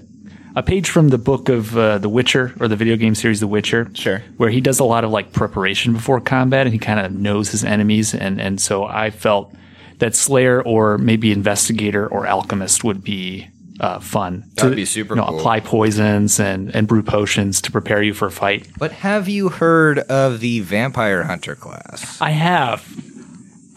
a 0.56 0.62
page 0.62 0.88
from 0.88 1.08
the 1.08 1.18
book 1.18 1.48
of 1.48 1.76
uh, 1.76 1.98
The 1.98 2.08
Witcher 2.08 2.54
or 2.58 2.68
the 2.68 2.76
video 2.76 2.96
game 2.96 3.14
series 3.14 3.40
The 3.40 3.46
Witcher. 3.46 3.90
Sure. 3.94 4.22
Where 4.36 4.50
he 4.50 4.60
does 4.60 4.80
a 4.80 4.84
lot 4.84 5.04
of 5.04 5.10
like 5.10 5.32
preparation 5.32 5.92
before 5.92 6.20
combat 6.20 6.66
and 6.66 6.72
he 6.72 6.78
kind 6.78 7.00
of 7.00 7.12
knows 7.12 7.50
his 7.50 7.64
enemies 7.64 8.14
and 8.14 8.40
and 8.40 8.60
so 8.60 8.84
I 8.84 9.10
felt 9.10 9.54
that 10.00 10.14
Slayer 10.14 10.60
or 10.62 10.98
maybe 10.98 11.32
Investigator 11.32 12.06
or 12.06 12.26
Alchemist 12.26 12.84
would 12.84 13.04
be 13.04 13.48
uh, 13.80 13.98
fun. 13.98 14.44
That'd 14.56 14.72
to, 14.72 14.76
be 14.76 14.84
super 14.84 15.14
you 15.14 15.20
know, 15.20 15.26
cool. 15.28 15.38
Apply 15.38 15.60
poisons 15.60 16.38
and 16.38 16.74
and 16.74 16.86
brew 16.86 17.02
potions 17.02 17.62
to 17.62 17.72
prepare 17.72 18.02
you 18.02 18.12
for 18.12 18.26
a 18.26 18.30
fight. 18.30 18.68
But 18.78 18.92
have 18.92 19.28
you 19.28 19.48
heard 19.48 19.98
of 20.00 20.40
the 20.40 20.60
Vampire 20.60 21.24
Hunter 21.24 21.54
class? 21.54 22.20
I 22.20 22.30
have. 22.30 22.86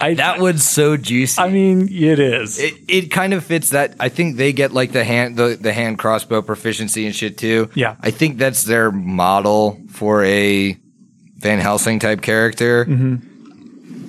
I 0.02 0.16
That 0.16 0.40
was 0.40 0.68
so 0.68 0.98
juicy. 0.98 1.42
I 1.42 1.50
mean, 1.50 1.88
it 1.90 2.20
is. 2.20 2.60
it, 2.60 2.74
it 2.90 3.12
kind 3.12 3.34
of 3.34 3.46
fits 3.46 3.70
that. 3.70 3.96
I 4.00 4.10
think 4.10 4.36
they 4.36 4.52
get 4.52 4.74
like 4.74 4.92
the 4.92 5.06
hand 5.06 5.38
the, 5.38 5.58
the 5.60 5.72
hand 5.72 5.98
crossbow 5.98 6.42
proficiency 6.42 7.06
and 7.06 7.16
shit 7.16 7.38
too. 7.38 7.70
Yeah. 7.74 7.96
I 8.02 8.12
think 8.12 8.38
that's 8.38 8.64
their 8.64 8.92
model 8.92 9.80
for 9.90 10.24
a 10.26 10.78
Van 11.38 11.60
Helsing 11.60 12.00
type 12.00 12.22
character. 12.22 12.86
Mm-hmm. 12.86 13.30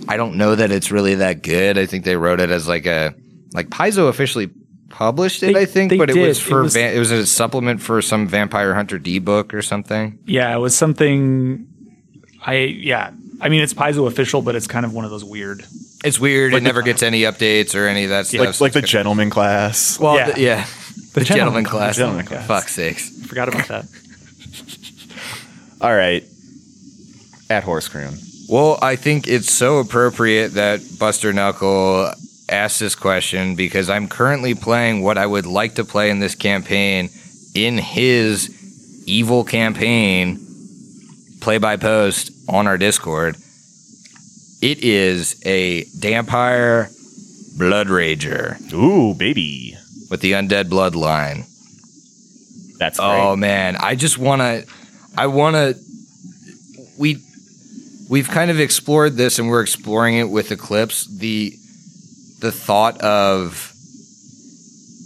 I 0.08 0.16
don't 0.16 0.36
know 0.36 0.54
that 0.54 0.70
it's 0.70 0.90
really 0.90 1.16
that 1.16 1.42
good. 1.42 1.78
I 1.78 1.86
think 1.86 2.04
they 2.04 2.16
wrote 2.16 2.40
it 2.40 2.50
as 2.50 2.66
like 2.68 2.86
a 2.86 3.14
like 3.52 3.68
Paizo 3.68 4.08
officially 4.08 4.50
published 4.90 5.42
it. 5.42 5.54
They- 5.54 5.60
I 5.62 5.64
think, 5.66 5.90
they 5.90 5.96
but 5.98 6.10
it 6.10 6.14
did. 6.14 6.28
was 6.28 6.38
It 6.38 6.42
for 6.42 6.62
was- 6.62 6.74
van, 6.74 6.94
it 6.94 6.98
was 6.98 7.10
a 7.10 7.26
supplement 7.26 7.80
for 7.80 8.00
some 8.02 8.26
Vampire 8.28 8.74
Hunter 8.74 8.98
D 8.98 9.18
book 9.18 9.54
or 9.54 9.62
something. 9.62 10.18
yeah, 10.26 10.54
it 10.54 10.58
was 10.58 10.76
something. 10.76 11.66
I 12.44 12.54
yeah. 12.56 13.10
I 13.40 13.48
mean, 13.48 13.62
it's 13.62 13.74
Paizo 13.74 14.06
official, 14.06 14.42
but 14.42 14.54
it's 14.54 14.66
kind 14.68 14.86
of 14.86 14.92
one 14.94 15.04
of 15.04 15.10
those 15.10 15.24
weird. 15.24 15.64
It's 16.04 16.20
weird. 16.20 16.54
it 16.54 16.62
never 16.62 16.82
gets 16.82 17.02
any 17.02 17.22
updates 17.22 17.74
or 17.74 17.86
any 17.88 18.04
of 18.04 18.10
that 18.10 18.26
stuff. 18.26 18.40
Like 18.40 18.60
like 18.60 18.72
the 18.74 18.82
gentleman 18.82 19.30
class. 19.30 19.98
well, 19.98 20.16
Yeah. 20.16 20.28
yeah, 20.28 20.36
yeah. 20.36 20.66
The, 21.14 21.20
gentleman 21.24 21.64
gentleman, 21.64 21.64
class. 21.64 21.96
The 21.96 22.00
gentleman 22.02 22.26
class. 22.26 22.46
Fuck 22.46 22.68
sakes. 22.68 23.08
Forgot 23.26 23.48
about 23.48 23.68
that. 23.68 23.86
All 25.80 25.94
right. 25.94 26.24
At 27.50 27.64
Horace 27.64 27.88
Croon. 27.88 28.14
Well, 28.48 28.78
I 28.82 28.96
think 28.96 29.26
it's 29.26 29.52
so 29.52 29.78
appropriate 29.78 30.54
that 30.54 30.80
Buster 30.98 31.32
Knuckle 31.32 32.12
asked 32.48 32.78
this 32.80 32.94
question 32.94 33.54
because 33.54 33.88
I'm 33.88 34.08
currently 34.08 34.54
playing 34.54 35.02
what 35.02 35.16
I 35.16 35.26
would 35.26 35.46
like 35.46 35.76
to 35.76 35.84
play 35.84 36.10
in 36.10 36.20
this 36.20 36.34
campaign 36.34 37.08
in 37.54 37.78
his 37.78 38.50
evil 39.06 39.44
campaign 39.44 40.44
play 41.40 41.58
by 41.58 41.76
post 41.76 42.30
on 42.48 42.66
our 42.66 42.78
Discord. 42.78 43.36
It 44.60 44.82
is 44.82 45.40
a 45.46 45.84
vampire 45.96 46.90
Blood 47.56 47.86
Rager 47.86 48.72
Ooh, 48.72 49.14
baby. 49.14 49.76
with 50.10 50.20
the 50.20 50.32
undead 50.32 50.64
bloodline. 50.64 51.46
That's 52.78 52.98
oh, 52.98 53.02
great. 53.02 53.20
Oh 53.20 53.36
man, 53.36 53.76
I 53.76 53.94
just 53.94 54.18
want 54.18 54.40
to 54.40 54.66
I 55.16 55.28
want 55.28 55.54
to 55.54 55.78
we 56.98 57.22
we've 58.08 58.28
kind 58.28 58.50
of 58.50 58.60
explored 58.60 59.16
this 59.16 59.38
and 59.38 59.48
we're 59.48 59.62
exploring 59.62 60.16
it 60.16 60.30
with 60.30 60.50
Eclipse. 60.50 61.06
The 61.06 61.54
the 62.40 62.52
thought 62.52 63.00
of 63.00 63.72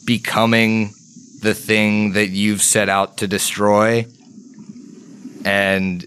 becoming 0.05 0.95
the 1.41 1.55
thing 1.55 2.13
that 2.13 2.31
you've 2.31 2.63
set 2.63 2.89
out 2.89 3.19
to 3.19 3.29
destroy 3.29 4.07
and 5.45 6.05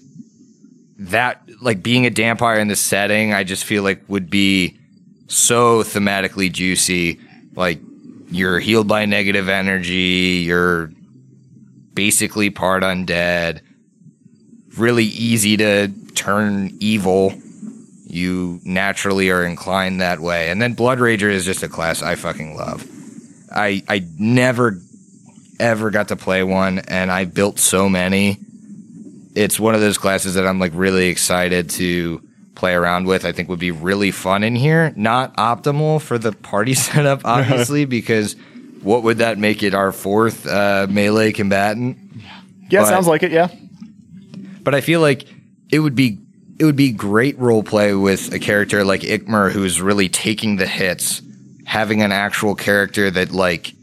that 0.97 1.41
like 1.61 1.81
being 1.81 2.05
a 2.05 2.09
vampire 2.09 2.59
in 2.59 2.67
this 2.67 2.81
setting 2.81 3.33
I 3.33 3.43
just 3.43 3.63
feel 3.63 3.83
like 3.83 4.01
would 4.09 4.29
be 4.29 4.77
so 5.27 5.83
thematically 5.83 6.51
juicy. 6.51 7.19
Like 7.55 7.79
you're 8.29 8.59
healed 8.59 8.87
by 8.87 9.05
negative 9.05 9.47
energy 9.47 10.43
you're 10.45 10.91
basically 11.93 12.49
part 12.49 12.83
undead, 12.83 13.61
really 14.77 15.05
easy 15.05 15.57
to 15.57 15.91
turn 16.15 16.75
evil. 16.79 17.33
You 18.05 18.59
naturally 18.63 19.29
are 19.29 19.45
inclined 19.45 20.01
that 20.01 20.19
way. 20.19 20.49
And 20.49 20.61
then 20.61 20.73
Blood 20.73 20.99
Rager 20.99 21.31
is 21.31 21.45
just 21.45 21.63
a 21.63 21.69
class 21.69 22.01
I 22.01 22.15
fucking 22.15 22.55
love. 22.55 22.85
I 23.53 23.83
I 23.87 24.05
never 24.17 24.79
ever 25.59 25.91
got 25.91 26.07
to 26.09 26.15
play 26.15 26.43
one 26.43 26.79
and 26.79 27.11
I 27.11 27.25
built 27.25 27.59
so 27.59 27.87
many. 27.87 28.37
It's 29.35 29.59
one 29.59 29.75
of 29.75 29.81
those 29.81 29.97
classes 29.97 30.33
that 30.35 30.45
I'm 30.45 30.59
like 30.59 30.73
really 30.75 31.07
excited 31.07 31.69
to 31.71 32.21
play 32.55 32.73
around 32.73 33.05
with. 33.07 33.23
I 33.25 33.31
think 33.31 33.47
would 33.47 33.59
be 33.59 33.71
really 33.71 34.11
fun 34.11 34.43
in 34.43 34.55
here. 34.55 34.91
Not 34.97 35.35
optimal 35.37 36.01
for 36.01 36.17
the 36.17 36.31
party 36.33 36.73
setup, 36.87 37.21
obviously, 37.23 37.85
because 37.99 38.35
what 38.81 39.03
would 39.03 39.19
that 39.19 39.37
make 39.37 39.63
it 39.63 39.73
our 39.73 39.91
fourth 39.91 40.45
uh, 40.47 40.87
melee 40.89 41.31
combatant? 41.31 41.97
yeah, 42.69 42.81
but- 42.81 42.87
sounds 42.89 43.07
like 43.07 43.23
it. 43.23 43.31
Yeah. 43.31 43.47
but 44.63 44.75
I 44.75 44.81
feel 44.81 44.99
like 44.99 45.25
it 45.71 45.79
would 45.79 45.95
be 45.95 46.17
it 46.59 46.65
would 46.65 46.75
be 46.75 46.91
great 46.91 47.39
role 47.39 47.63
play 47.63 47.93
with 47.93 48.33
a 48.33 48.39
character 48.39 48.83
like 48.83 49.01
Ikmer 49.01 49.51
who's 49.51 49.81
really 49.81 50.09
taking 50.09 50.57
the 50.57 50.67
hits, 50.67 51.21
having 51.65 52.01
an 52.03 52.11
actual 52.11 52.53
character 52.55 53.09
that 53.09 53.31
like 53.31 53.73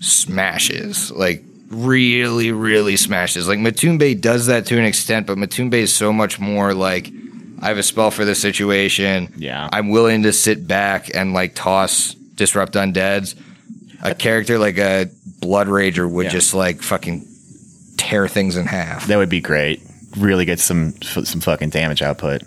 smashes, 0.00 1.10
like 1.10 1.42
really, 1.68 2.52
really 2.52 2.96
smashes. 2.96 3.48
Like 3.48 3.58
Matumbe 3.58 4.20
does 4.20 4.46
that 4.46 4.66
to 4.66 4.78
an 4.78 4.84
extent, 4.84 5.26
but 5.26 5.38
Matumbe 5.38 5.74
is 5.74 5.94
so 5.94 6.12
much 6.12 6.38
more 6.38 6.74
like 6.74 7.10
I 7.60 7.68
have 7.68 7.78
a 7.78 7.82
spell 7.82 8.10
for 8.10 8.24
this 8.24 8.40
situation. 8.40 9.32
Yeah. 9.36 9.68
I'm 9.72 9.88
willing 9.90 10.24
to 10.24 10.32
sit 10.32 10.66
back 10.66 11.14
and 11.14 11.32
like 11.32 11.54
toss 11.54 12.14
disrupt 12.14 12.74
undeads. 12.74 13.36
A 14.02 14.14
character 14.14 14.58
like 14.58 14.78
a 14.78 15.08
Blood 15.40 15.68
Rager 15.68 16.10
would 16.10 16.24
Yeah. 16.26 16.30
just 16.30 16.54
like 16.54 16.82
fucking 16.82 17.24
tear 17.96 18.26
things 18.28 18.56
in 18.56 18.66
half. 18.66 19.06
That 19.06 19.16
would 19.16 19.28
be 19.28 19.40
great. 19.40 19.80
Really 20.16 20.44
get 20.44 20.60
some 20.60 20.92
some 21.02 21.40
fucking 21.40 21.70
damage 21.70 22.02
output. 22.02 22.42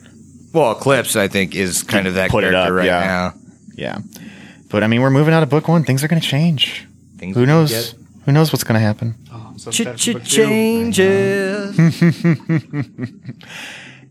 Well, 0.53 0.71
Eclipse, 0.71 1.15
I 1.15 1.27
think, 1.27 1.55
is 1.55 1.83
kind 1.83 2.07
of 2.07 2.13
that 2.13 2.29
Put 2.31 2.43
it 2.43 2.53
up, 2.53 2.71
right 2.71 2.85
yeah. 2.85 2.99
now. 2.99 3.33
Yeah. 3.75 3.97
But 4.69 4.83
I 4.83 4.87
mean, 4.87 5.01
we're 5.01 5.09
moving 5.09 5.33
out 5.33 5.43
of 5.43 5.49
book 5.49 5.67
one. 5.67 5.83
Things 5.83 6.03
are 6.03 6.07
going 6.07 6.21
to 6.21 6.27
change. 6.27 6.87
Things 7.17 7.35
Who 7.35 7.45
knows? 7.45 7.71
get- 7.71 7.93
Who 8.25 8.31
knows 8.31 8.51
what's 8.53 8.63
going 8.63 8.75
to 8.75 8.79
happen? 8.85 9.15
Oh, 9.31 9.53
so 9.57 9.71
ch- 9.71 9.95
ch- 9.97 10.23
changes. 10.23 11.77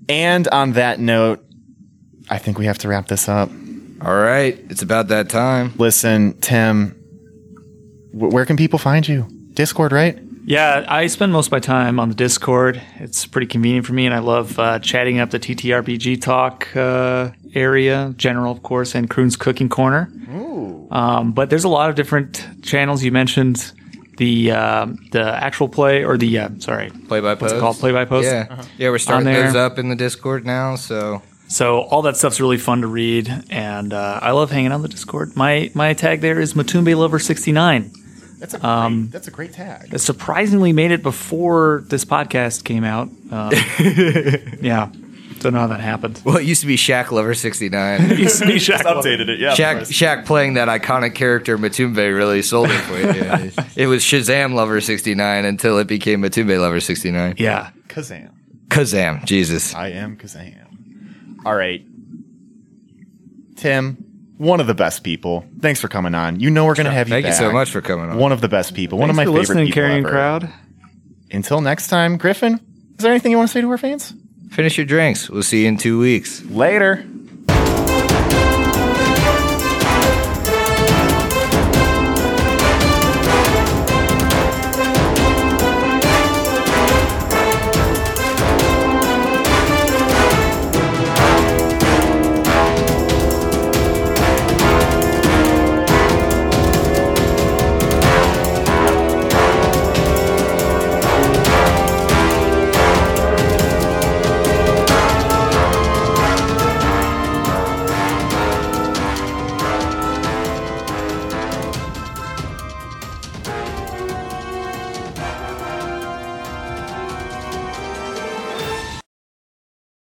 And 0.08 0.46
on 0.48 0.72
that 0.72 1.00
note, 1.00 1.42
I 2.28 2.36
think 2.38 2.58
we 2.58 2.66
have 2.66 2.76
to 2.78 2.88
wrap 2.88 3.06
this 3.08 3.28
up. 3.28 3.48
All 4.02 4.14
right, 4.14 4.58
it's 4.68 4.82
about 4.82 5.08
that 5.08 5.30
time. 5.30 5.72
Listen, 5.78 6.38
Tim, 6.40 6.90
wh- 8.12 8.30
where 8.32 8.44
can 8.44 8.56
people 8.58 8.78
find 8.78 9.06
you? 9.08 9.26
Discord, 9.54 9.92
right? 9.92 10.18
Yeah, 10.46 10.84
I 10.88 11.06
spend 11.06 11.32
most 11.32 11.46
of 11.46 11.52
my 11.52 11.58
time 11.60 11.98
on 11.98 12.10
the 12.10 12.14
Discord. 12.14 12.80
It's 12.96 13.24
pretty 13.26 13.46
convenient 13.46 13.86
for 13.86 13.94
me, 13.94 14.04
and 14.04 14.14
I 14.14 14.18
love 14.18 14.58
uh, 14.58 14.78
chatting 14.78 15.18
up 15.18 15.30
the 15.30 15.38
TTRPG 15.40 16.20
talk 16.20 16.74
uh, 16.76 17.30
area, 17.54 18.12
general, 18.18 18.52
of 18.52 18.62
course, 18.62 18.94
and 18.94 19.08
Kroon's 19.08 19.36
Cooking 19.36 19.70
Corner. 19.70 20.10
Um, 20.90 21.32
but 21.32 21.48
there's 21.48 21.64
a 21.64 21.68
lot 21.68 21.88
of 21.88 21.96
different 21.96 22.46
channels. 22.62 23.02
You 23.02 23.10
mentioned 23.10 23.72
the 24.16 24.52
um 24.52 24.98
the 25.10 25.22
actual 25.22 25.68
play 25.68 26.04
or 26.04 26.16
the 26.16 26.38
uh, 26.38 26.48
sorry, 26.58 26.90
Play 27.08 27.20
by 27.20 27.30
what's 27.30 27.40
post. 27.40 27.54
it 27.56 27.60
called? 27.60 27.76
Play 27.78 27.92
by 27.92 28.04
post. 28.04 28.26
Yeah, 28.26 28.64
yeah, 28.78 28.90
we're 28.90 28.98
starting 28.98 29.24
there. 29.24 29.44
those 29.46 29.56
up 29.56 29.78
in 29.78 29.88
the 29.88 29.96
Discord 29.96 30.44
now. 30.46 30.76
So 30.76 31.22
So 31.48 31.80
all 31.80 32.02
that 32.02 32.16
stuff's 32.16 32.40
really 32.40 32.58
fun 32.58 32.82
to 32.82 32.86
read, 32.86 33.32
and 33.50 33.92
uh, 33.92 34.20
I 34.22 34.30
love 34.32 34.50
hanging 34.50 34.72
on 34.72 34.82
the 34.82 34.88
Discord. 34.88 35.34
My 35.36 35.70
my 35.74 35.94
tag 35.94 36.20
there 36.20 36.38
is 36.38 36.54
Matumbe 36.54 36.94
Lover 36.96 37.18
sixty 37.18 37.50
nine. 37.50 37.90
That's 38.50 38.54
a 38.54 38.58
great, 38.58 39.10
that's 39.10 39.28
a 39.28 39.30
great 39.30 39.52
tag. 39.54 39.94
It 39.94 40.00
surprisingly 40.00 40.74
made 40.74 40.90
it 40.90 41.02
before 41.02 41.82
this 41.86 42.04
podcast 42.04 42.64
came 42.64 42.84
out. 42.84 43.08
Um, 43.30 43.52
yeah, 44.60 44.90
don't 45.40 45.54
know 45.54 45.60
how 45.60 45.66
that 45.68 45.80
happened. 45.80 46.20
well, 46.26 46.36
it 46.36 46.44
used 46.44 46.60
to 46.60 46.66
be 46.66 46.76
Shaq 46.76 47.10
Lover 47.10 47.32
sixty 47.32 47.70
nine. 47.70 48.10
Used 48.18 48.40
to 48.40 48.46
be 48.46 48.56
Shaq 48.56 48.84
Lover. 48.84 49.00
updated 49.00 49.28
it. 49.28 49.40
Yeah. 49.40 49.54
Shaq, 49.54 49.80
Shaq 49.82 50.26
playing 50.26 50.54
that 50.54 50.68
iconic 50.68 51.14
character 51.14 51.56
Matumbe 51.56 51.96
really 51.96 52.42
sold 52.42 52.68
it 52.70 52.80
for 52.80 52.98
you. 52.98 53.66
it 53.76 53.86
was 53.86 54.02
Shazam 54.02 54.52
Lover 54.52 54.82
sixty 54.82 55.14
nine 55.14 55.46
until 55.46 55.78
it 55.78 55.86
became 55.86 56.20
Matumbe 56.20 56.60
Lover 56.60 56.80
sixty 56.80 57.10
nine. 57.10 57.36
Yeah, 57.38 57.70
Kazam. 57.88 58.30
Kazam, 58.68 59.24
Jesus. 59.24 59.74
I 59.74 59.88
am 59.88 60.18
Kazam. 60.18 61.46
All 61.46 61.54
right. 61.54 61.82
Tim, 63.56 64.13
one 64.44 64.60
of 64.60 64.66
the 64.66 64.74
best 64.74 65.02
people. 65.02 65.44
Thanks 65.60 65.80
for 65.80 65.88
coming 65.88 66.14
on. 66.14 66.38
You 66.40 66.50
know 66.50 66.64
we're 66.66 66.74
going 66.74 66.86
to 66.86 66.92
have 66.92 67.08
you 67.08 67.14
Thank 67.14 67.26
you 67.26 67.32
so 67.32 67.50
much 67.50 67.70
for 67.70 67.80
coming 67.80 68.10
on. 68.10 68.18
One 68.18 68.30
of 68.32 68.40
the 68.40 68.48
best 68.48 68.74
people. 68.74 68.98
one 68.98 69.10
of 69.10 69.16
my 69.16 69.24
for 69.24 69.30
favorite 69.30 69.40
listening, 69.40 69.66
people 69.66 69.74
carrying 69.82 69.98
ever. 70.04 70.10
crowd. 70.10 70.52
Until 71.30 71.60
next 71.60 71.88
time, 71.88 72.16
Griffin, 72.16 72.54
is 72.54 72.98
there 72.98 73.10
anything 73.10 73.32
you 73.32 73.38
want 73.38 73.48
to 73.48 73.52
say 73.52 73.60
to 73.60 73.70
our 73.70 73.78
fans? 73.78 74.14
finish 74.50 74.76
your 74.78 74.86
drinks. 74.86 75.28
We'll 75.28 75.42
see 75.42 75.62
you 75.62 75.68
in 75.68 75.78
two 75.78 75.98
weeks. 75.98 76.44
Later. 76.44 77.04